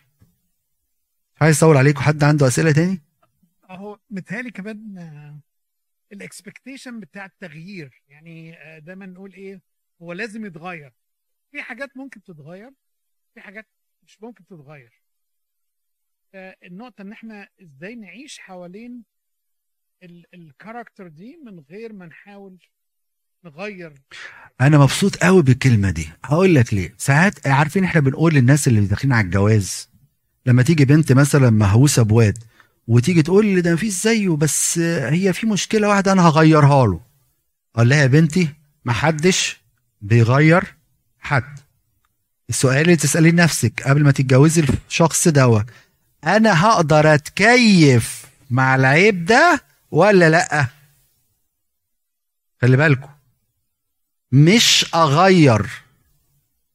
عايز 1.41 1.57
أطول 1.57 1.77
عليكم 1.77 1.99
حد 1.99 2.23
عنده 2.23 2.47
أسئلة 2.47 2.71
تاني؟ 2.71 3.01
أهو 3.69 3.99
متهيألي 4.09 4.51
كمان 4.51 5.39
الاكسبكتيشن 6.11 6.99
بتاع 6.99 7.25
التغيير. 7.25 8.03
يعني 8.07 8.57
آه، 8.57 8.79
دايما 8.79 9.05
نقول 9.05 9.33
إيه 9.33 9.61
هو 10.01 10.13
لازم 10.13 10.45
يتغير. 10.45 10.93
في 11.51 11.61
حاجات 11.61 11.97
ممكن 11.97 12.23
تتغير 12.23 12.71
في 13.33 13.41
حاجات 13.41 13.67
مش 14.03 14.21
ممكن 14.21 14.45
تتغير. 14.45 15.01
النقطة 16.35 17.01
إن 17.01 17.11
إحنا 17.11 17.47
إزاي 17.61 17.95
نعيش 17.95 18.39
حوالين 18.39 19.03
ال- 20.03 20.25
الكاركتر 20.33 21.07
دي 21.07 21.37
من 21.45 21.63
غير 21.69 21.93
ما 21.93 22.05
نحاول 22.05 22.57
نغير. 23.45 23.93
أنا 24.61 24.77
مبسوط 24.77 25.15
قوي 25.15 25.43
بالكلمة 25.43 25.89
دي. 25.91 26.09
هقول 26.25 26.55
لك 26.55 26.73
ليه. 26.73 26.93
ساعات 26.97 27.47
عارفين 27.47 27.83
إحنا 27.83 28.01
بنقول 28.01 28.33
للناس 28.33 28.67
اللي 28.67 28.81
داخلين 28.85 29.13
على 29.13 29.25
الجواز 29.25 29.89
لما 30.45 30.63
تيجي 30.63 30.85
بنت 30.85 31.11
مثلا 31.11 31.49
مهووسة 31.49 32.03
بواد 32.03 32.37
وتيجي 32.87 33.21
تقول 33.21 33.45
لي 33.45 33.61
ده 33.61 33.73
مفيش 33.73 33.93
زيه 33.93 34.29
بس 34.29 34.79
هي 34.79 35.33
في 35.33 35.47
مشكلة 35.47 35.87
واحدة 35.87 36.11
أنا 36.11 36.27
هغيرها 36.27 36.85
له. 36.87 37.01
أقول 37.75 37.89
لها 37.89 38.01
يا 38.01 38.07
بنتي 38.07 38.49
ما 38.85 38.93
حدش 38.93 39.61
بيغير 40.01 40.63
حد. 41.19 41.59
السؤال 42.49 42.77
اللي 42.81 42.95
تسأليه 42.95 43.31
نفسك 43.31 43.83
قبل 43.83 44.03
ما 44.03 44.11
تتجوزي 44.11 44.63
الشخص 44.87 45.27
دوت 45.27 45.65
أنا 46.27 46.65
هقدر 46.65 47.13
أتكيف 47.13 48.25
مع 48.49 48.75
العيب 48.75 49.25
ده 49.25 49.61
ولا 49.91 50.29
لأ؟ 50.29 50.67
خلي 52.61 52.77
بالكم 52.77 53.09
مش 54.31 54.85
أغير. 54.95 55.69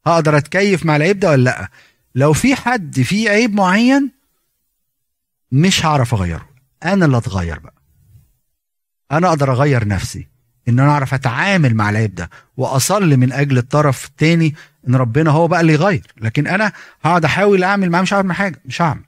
هقدر 0.06 0.36
أتكيف 0.36 0.86
مع 0.86 0.96
العيب 0.96 1.20
ده 1.20 1.30
ولا 1.30 1.42
لأ؟ 1.42 1.68
لو 2.14 2.32
في 2.32 2.56
حد 2.56 3.00
فيه 3.00 3.30
عيب 3.30 3.54
معين 3.54 4.10
مش 5.52 5.86
هعرف 5.86 6.14
أغيره. 6.14 6.48
أنا 6.84 7.04
اللي 7.04 7.16
أتغير 7.16 7.58
بقى. 7.58 7.74
أنا 9.12 9.28
أقدر 9.28 9.52
أغير 9.52 9.88
نفسي. 9.88 10.28
إن 10.68 10.80
أنا 10.80 10.90
أعرف 10.90 11.14
أتعامل 11.14 11.74
مع 11.74 11.90
العيب 11.90 12.14
ده 12.14 12.30
وأصلي 12.56 13.16
من 13.16 13.32
أجل 13.32 13.58
الطرف 13.58 14.06
التاني 14.06 14.54
إن 14.88 14.94
ربنا 14.94 15.30
هو 15.30 15.48
بقى 15.48 15.60
اللي 15.60 15.72
يغير. 15.72 16.12
لكن 16.16 16.46
أنا 16.46 16.72
هقعد 17.02 17.24
أحاول 17.24 17.64
أعمل 17.64 17.90
معاه 17.90 18.02
مش 18.02 18.14
هعمل 18.14 18.34
حاجة 18.34 18.60
مش 18.64 18.82
هعمل. 18.82 19.04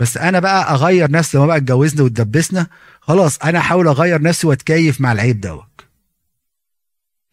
بس 0.00 0.16
أنا 0.16 0.40
بقى 0.40 0.74
أغير 0.74 1.10
نفسي 1.10 1.36
لما 1.36 1.46
بقى 1.46 1.56
اتجوزنا 1.56 2.02
واتدبسنا 2.02 2.66
خلاص 3.00 3.38
أنا 3.38 3.58
أحاول 3.58 3.88
أغير 3.88 4.22
نفسي 4.22 4.46
وأتكيف 4.46 5.00
مع 5.00 5.12
العيب 5.12 5.40
دوت. 5.40 5.86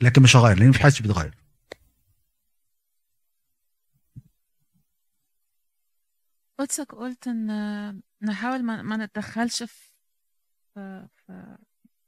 لكن 0.01 0.22
مش 0.22 0.36
هغير 0.36 0.59
لأن 0.59 0.70
مفيش 0.70 0.82
حد 0.82 0.91
بيتغير. 1.01 1.38
قدسك 6.59 6.91
قلت 6.95 7.28
إن 7.28 8.01
نحاول 8.22 8.63
ما, 8.63 8.82
ما 8.82 8.97
نتدخلش 8.97 9.63
في, 9.63 9.93
في, 10.76 11.57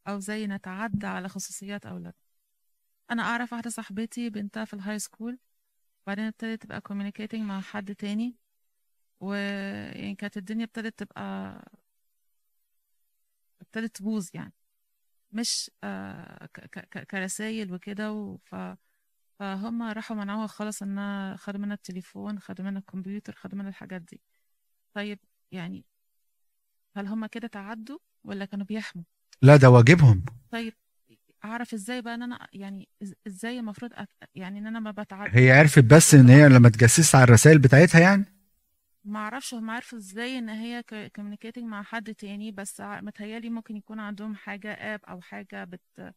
أو 0.08 0.20
زي 0.20 0.48
نتعدى 0.48 1.08
على 1.08 1.30
خصوصيات 1.30 1.86
أولادنا. 1.86 2.14
أنا 3.12 3.24
أعرف 3.24 3.54
واحدة 3.54 3.70
صاحبتي 3.70 4.30
بنتها 4.30 4.66
في 4.66 4.74
ال 4.74 5.00
high 5.00 5.16
school 5.16 5.40
وبعدين 6.04 6.26
ابتدت 6.26 6.64
تبقى 6.64 6.82
communicating 6.90 7.40
مع 7.40 7.62
حد 7.62 7.96
تاني. 7.96 8.39
ويعني 9.20 10.16
كانت 10.16 10.38
الدنيا 10.38 10.66
ابتدت 10.66 11.00
تبقى 11.00 11.56
ابتدت 13.62 13.96
تبوظ 13.96 14.30
يعني. 14.34 14.54
مش 15.32 15.72
آه 15.84 16.50
كرسايل 17.12 17.74
وكده 17.74 18.12
وف 18.12 18.56
فهم 19.40 19.84
راحوا 19.84 20.18
منعوها 20.18 20.48
خالص 20.48 20.82
إنها 20.82 21.36
خدوا 21.36 21.60
منها 21.60 21.76
التليفون 21.76 22.40
خدوا 22.40 22.66
منها 22.66 22.80
الكمبيوتر 22.80 23.34
خدوا 23.36 23.58
منها 23.58 23.70
الحاجات 23.70 24.02
دي. 24.02 24.22
طيب 24.94 25.20
يعني 25.52 25.86
هل 26.96 27.08
هم 27.08 27.26
كده 27.26 27.48
تعدوا 27.48 28.00
ولا 28.24 28.46
كانوا 28.46 28.66
بيحموا؟ 28.66 29.04
لا 29.42 29.56
ده 29.56 29.70
واجبهم. 29.70 30.26
طيب 30.52 30.74
أعرف 31.46 31.74
إزاي 31.74 32.02
بقى 32.02 32.14
إن 32.16 32.24
أنا 32.24 32.48
يعني 32.54 32.90
إزاي 33.28 33.60
المفروض 33.60 33.92
أت... 33.94 34.10
يعني 34.36 34.60
إن 34.60 34.68
أنا 34.68 34.80
ما 34.80 34.92
بتعدى 34.92 35.40
هي 35.40 35.52
عرفت 35.52 35.84
بس 35.84 36.14
إن 36.14 36.30
هي 36.30 36.50
لما 36.50 36.70
تجسس 36.70 37.16
على 37.16 37.24
الرسائل 37.24 37.60
بتاعتها 37.60 38.02
يعني؟ 38.02 38.26
ما 39.06 39.20
أعرفش 39.20 39.54
هم 39.54 39.70
عارفوا 39.70 39.98
إزاي 39.98 40.38
ان 40.38 40.50
هي 40.50 40.84
communicating 41.16 41.64
مع 41.64 41.84
حد 41.84 42.14
تاني 42.16 42.52
بس 42.52 42.82
متهيألي 42.82 43.50
ممكن 43.50 43.76
يكون 43.78 44.00
عندهم 44.00 44.36
حاجة 44.36 44.72
app 44.72 45.00
أو 45.10 45.22
حاجة 45.22 45.64
بت 45.64 46.14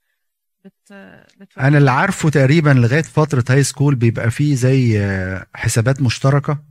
بت 0.64 0.92
بت 1.40 1.58
أنا 1.58 1.78
اللي 1.78 1.90
عارفه 1.90 2.30
تقريبا 2.30 2.70
لغاية 2.70 3.02
فترة 3.02 3.44
high 3.50 3.62
school 3.62 3.94
بيبقى 3.94 4.30
فيه 4.30 4.54
زي 4.54 5.00
حسابات 5.54 6.02
مشتركة. 6.02 6.62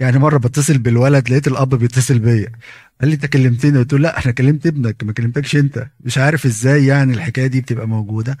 يعني 0.00 0.18
مرة 0.18 0.38
بتصل 0.38 0.78
بالولد 0.78 1.30
لقيت 1.30 1.46
الأب 1.48 1.74
بيتصل 1.74 2.18
بيا. 2.18 2.52
قال 3.00 3.08
لي 3.08 3.14
أنت 3.14 3.26
كلمتني؟ 3.26 3.78
قلت 3.78 3.92
له 3.92 3.98
لا 3.98 4.24
أنا 4.24 4.32
كلمت 4.32 4.66
ابنك 4.66 5.04
ما 5.04 5.12
كلمتكش 5.12 5.56
أنت. 5.56 5.86
مش 6.00 6.18
عارف 6.18 6.46
إزاي 6.46 6.86
يعني 6.86 7.14
الحكاية 7.14 7.46
دي 7.46 7.60
بتبقى 7.60 7.88
موجودة. 7.88 8.38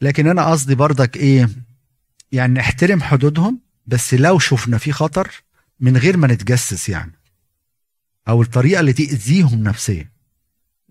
لكن 0.00 0.26
أنا 0.26 0.50
قصدي 0.50 0.74
برضك 0.74 1.16
إيه 1.16 1.48
يعني 2.32 2.52
نحترم 2.54 3.02
حدودهم 3.02 3.60
بس 3.86 4.14
لو 4.14 4.38
شفنا 4.38 4.78
في 4.78 4.92
خطر 4.92 5.42
من 5.80 5.96
غير 5.96 6.16
ما 6.16 6.26
نتجسس 6.26 6.88
يعني. 6.88 7.12
أو 8.28 8.42
الطريقة 8.42 8.80
اللي 8.80 8.92
تأذيهم 8.92 9.62
نفسيا. 9.62 10.10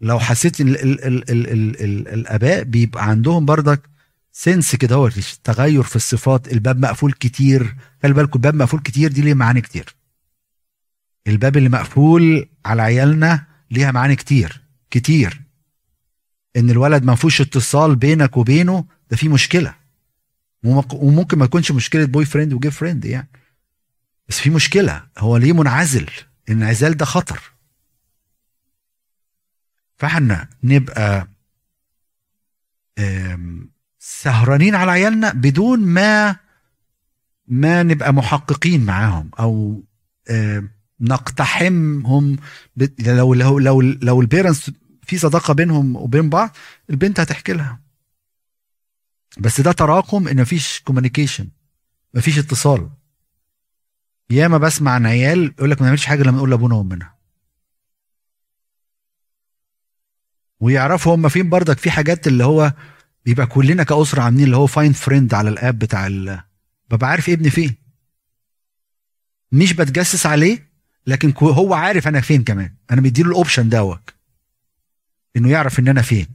لو 0.02 0.20
حسيت 0.20 0.62
إن 0.62 0.68
ال 0.68 0.80
ال 0.80 1.04
ال 1.08 1.30
ال 1.30 1.50
ال 1.52 1.82
ال 1.82 2.08
الأباء 2.08 2.64
بيبقى 2.64 3.10
عندهم 3.10 3.46
برضك 3.46 3.90
سنس 4.32 4.76
كده 4.76 4.96
هو 4.96 5.10
تغير 5.44 5.84
في 5.84 5.96
الصفات 5.96 6.52
الباب 6.54 6.80
مقفول 6.80 7.14
كتير. 7.14 7.76
خلي 8.04 8.14
بالكم 8.14 8.32
الباب 8.36 8.56
مقفول 8.56 8.80
كتير 8.80 9.12
دي 9.12 9.22
ليه 9.22 9.34
معاني 9.34 9.62
كتير. 9.62 9.96
الباب 11.28 11.58
اللي 11.58 11.70
مقفول 11.70 12.50
على 12.66 12.82
عيالنا 12.82 13.46
ليها 13.72 13.92
معاني 13.92 14.16
كتير 14.16 14.62
كتير. 14.92 15.42
إن 16.58 16.70
الولد 16.70 17.04
ما 17.04 17.16
فيهوش 17.16 17.42
اتصال 17.42 17.96
بينك 17.96 18.38
وبينه 18.38 18.86
ده 19.12 19.18
في 19.18 19.30
مشكلة. 19.30 19.76
وممكن 20.64 21.38
ما 21.38 21.46
يكونش 21.46 21.72
مشكلة 21.72 22.06
boyfriend 22.06 22.54
و 22.54 22.72
girlfriend 22.72 23.06
يعني. 23.06 23.30
بس 24.30 24.40
في 24.40 24.50
مشكلة 24.50 25.08
هو 25.18 25.38
ليه 25.38 25.54
منعزل؟ 25.54 26.10
الانعزال 26.50 26.98
ده 26.98 27.06
خطر. 27.06 27.42
فاحنا 29.98 30.50
نبقى 30.64 31.28
سهرانين 34.00 34.76
على 34.76 34.92
عيالنا 34.92 35.34
بدون 35.34 35.80
ما 35.80 36.36
ما 37.48 37.84
نبقى 37.84 38.14
محققين 38.14 38.86
معاهم 38.86 39.32
أو 39.40 39.84
نقتحمهم 41.02 42.38
لو 43.00 43.34
لو 43.34 43.60
لو 43.60 43.82
لو 43.82 44.22
ال 44.22 44.28
parents 44.28 44.72
في 45.04 45.18
صداقة 45.18 45.54
بينهم 45.54 45.96
وبين 45.96 46.30
بعض 46.30 46.58
البنت 46.90 47.20
هتحكي 47.20 47.54
لها. 47.54 47.80
بس 49.38 49.62
ده 49.62 49.72
تراكم 49.72 50.28
إن 50.28 50.42
مفيش 50.42 50.80
communication 50.80 51.50
مفيش 52.14 52.40
اتصال. 52.40 52.90
ياما 54.32 54.58
بسمع 54.58 54.92
عن 54.92 55.06
عيال 55.06 55.54
يقول 55.58 55.72
لك 55.72 55.82
ما 55.82 55.86
نعملش 55.88 56.06
حاجة 56.06 56.24
لما 56.24 56.38
نقول 56.38 56.50
لأبونا 56.50 56.76
وأمنا. 56.76 57.12
ويعرفوا 60.60 61.16
هم 61.16 61.30
فين 61.30 61.50
برضك 61.50 61.78
في 61.78 61.92
حاجات 61.92 62.28
اللي 62.28 62.44
هو 62.46 62.74
بيبقى 63.26 63.46
كلنا 63.48 63.84
كأسرة 63.84 64.22
عاملين 64.22 64.46
اللي 64.46 64.58
هو 64.58 64.68
find 64.68 64.94
friend 64.94 65.34
على 65.34 65.50
ال 65.50 65.57
app 65.57 65.80
بتاع 65.80 66.08
ال 66.08 66.42
ببقى 66.90 67.10
عارف 67.10 67.30
ابني 67.30 67.50
فين. 67.50 67.76
مش 69.52 69.74
بتجسس 69.74 70.26
عليه 70.26 70.70
لكن 71.08 71.34
هو 71.42 71.74
عارف 71.74 72.08
أنا 72.08 72.22
فين 72.22 72.44
كمان. 72.44 72.76
أنا 72.92 73.02
مديله 73.02 73.30
ال 73.30 73.36
option 73.36 73.70
دوت 73.70 74.10
إنه 75.36 75.50
يعرف 75.50 75.80
إن 75.80 75.88
أنا 75.88 76.02
فين. 76.02 76.28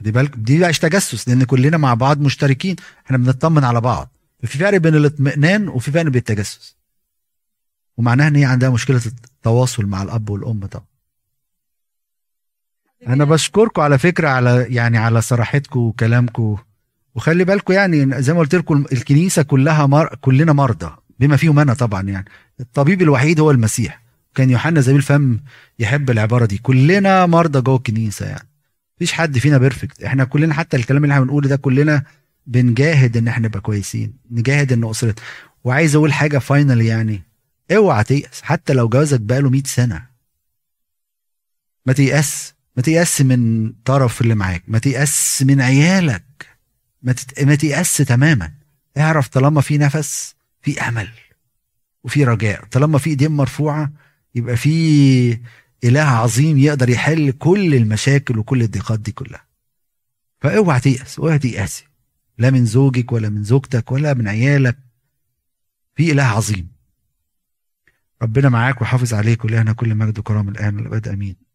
خدي 0.00 0.10
بالك 0.10 0.36
دي 0.36 0.58
بقى 0.58 0.72
تجسس 0.72 1.28
لأن 1.28 1.44
كلنا 1.44 1.76
مع 1.76 1.94
بعض 1.94 2.20
مشتركين. 2.20 2.76
إحنا 3.06 3.16
بنطمن 3.16 3.64
على 3.64 3.80
بعض. 3.80 4.17
في 4.44 4.58
فرق 4.58 4.78
بين 4.78 4.94
الاطمئنان 4.94 5.68
وفي 5.68 5.90
فرق 5.90 6.02
بين 6.02 6.14
التجسس. 6.14 6.76
ومعناها 7.96 8.28
إن 8.28 8.36
هي 8.36 8.44
عندها 8.44 8.70
مشكلة 8.70 9.00
التواصل 9.06 9.86
مع 9.86 10.02
الأب 10.02 10.30
والأم 10.30 10.66
طبعا. 10.66 10.84
أنا 13.06 13.24
بشكركم 13.24 13.82
على 13.82 13.98
فكرة 13.98 14.28
على 14.28 14.66
يعني 14.68 14.98
على 14.98 15.20
صراحتكم 15.20 15.80
وكلامكم. 15.80 16.56
وخلي 17.14 17.44
بالكم 17.44 17.72
يعني 17.72 18.22
زي 18.22 18.32
ما 18.32 18.38
قلت 18.38 18.54
لكم 18.54 18.84
الكنيسة 18.92 19.42
كلها 19.42 19.86
مر... 19.86 20.14
كلنا 20.20 20.52
مرضى 20.52 20.96
بما 21.18 21.36
فيهم 21.36 21.58
أنا 21.58 21.74
طبعا 21.74 22.02
يعني. 22.02 22.24
الطبيب 22.60 23.02
الوحيد 23.02 23.40
هو 23.40 23.50
المسيح. 23.50 24.02
كان 24.34 24.50
يوحنا 24.50 24.80
زميل 24.80 25.02
فم 25.02 25.40
يحب 25.78 26.10
العبارة 26.10 26.46
دي. 26.46 26.58
كلنا 26.58 27.26
مرضى 27.26 27.60
جوه 27.60 27.76
الكنيسة 27.76 28.26
يعني. 28.26 28.48
مفيش 28.96 29.12
حد 29.12 29.38
فينا 29.38 29.58
بيرفكت 29.58 30.02
إحنا 30.02 30.24
كلنا 30.24 30.54
حتى 30.54 30.76
الكلام 30.76 31.04
اللي 31.04 31.12
إحنا 31.12 31.24
بنقوله 31.24 31.48
ده 31.48 31.56
كلنا 31.56 32.02
بنجاهد 32.48 33.16
إن 33.16 33.28
إحنا 33.28 33.48
نبقى 33.48 33.60
كويسين 33.60 34.12
نجاهد 34.30 34.72
إن 34.72 34.84
أسرتنا. 34.90 35.24
وعايز 35.64 35.94
أقول 35.96 36.12
حاجة 36.12 36.38
final 36.38 36.80
يعني 36.82 37.22
أوعى 37.72 38.04
تيأس 38.04 38.42
حتى 38.42 38.72
لو 38.72 38.88
جوازك 38.88 39.20
بقاله 39.20 39.50
100 39.50 39.62
سنة. 39.66 40.06
ما 41.86 41.92
تيأس 41.92 42.54
ما 42.76 42.82
تيأس 42.82 43.20
من 43.20 43.72
طرف 43.84 44.20
اللي 44.20 44.34
معاك 44.34 44.62
ما 44.68 44.78
تيأس 44.78 45.42
من 45.42 45.60
عيالك. 45.60 46.22
ما, 47.02 47.12
تت... 47.12 47.42
ما 47.42 47.54
تيأس 47.54 47.96
تماما. 47.96 48.52
اعرف 48.98 49.28
طالما 49.28 49.60
في 49.60 49.78
نفس 49.78 50.34
في 50.62 50.80
أمل 50.80 51.08
وفي 52.04 52.24
رجاء. 52.24 52.64
طالما 52.64 52.98
في 52.98 53.10
ايدين 53.10 53.30
مرفوعة 53.30 53.92
يبقى 54.34 54.56
في 54.56 55.38
إله 55.84 56.00
عظيم 56.00 56.58
يقدر 56.58 56.88
يحل 56.88 57.32
كل 57.32 57.74
المشاكل 57.74 58.38
وكل 58.38 58.62
الضيقات 58.62 59.00
دي 59.00 59.12
كلها. 59.12 59.44
فأوعى 60.40 60.80
تيأس 60.80 61.18
أوعى 61.18 61.38
تيأسي 61.38 61.87
لا 62.38 62.50
من 62.50 62.64
زوجك 62.64 63.12
ولا 63.12 63.28
من 63.28 63.42
زوجتك 63.42 63.92
ولا 63.92 64.14
من 64.14 64.28
عيالك. 64.28 64.78
في 65.94 66.12
إله 66.12 66.22
عظيم. 66.22 66.68
ربنا 68.22 68.48
معاك 68.48 68.82
وحافظ 68.82 69.14
عليك 69.14 69.44
ولهنا 69.44 69.72
كل 69.72 69.94
مجد 69.94 70.18
وكرم 70.18 70.48
الآن 70.48 70.76
والأبد. 70.76 71.08
آمين. 71.08 71.47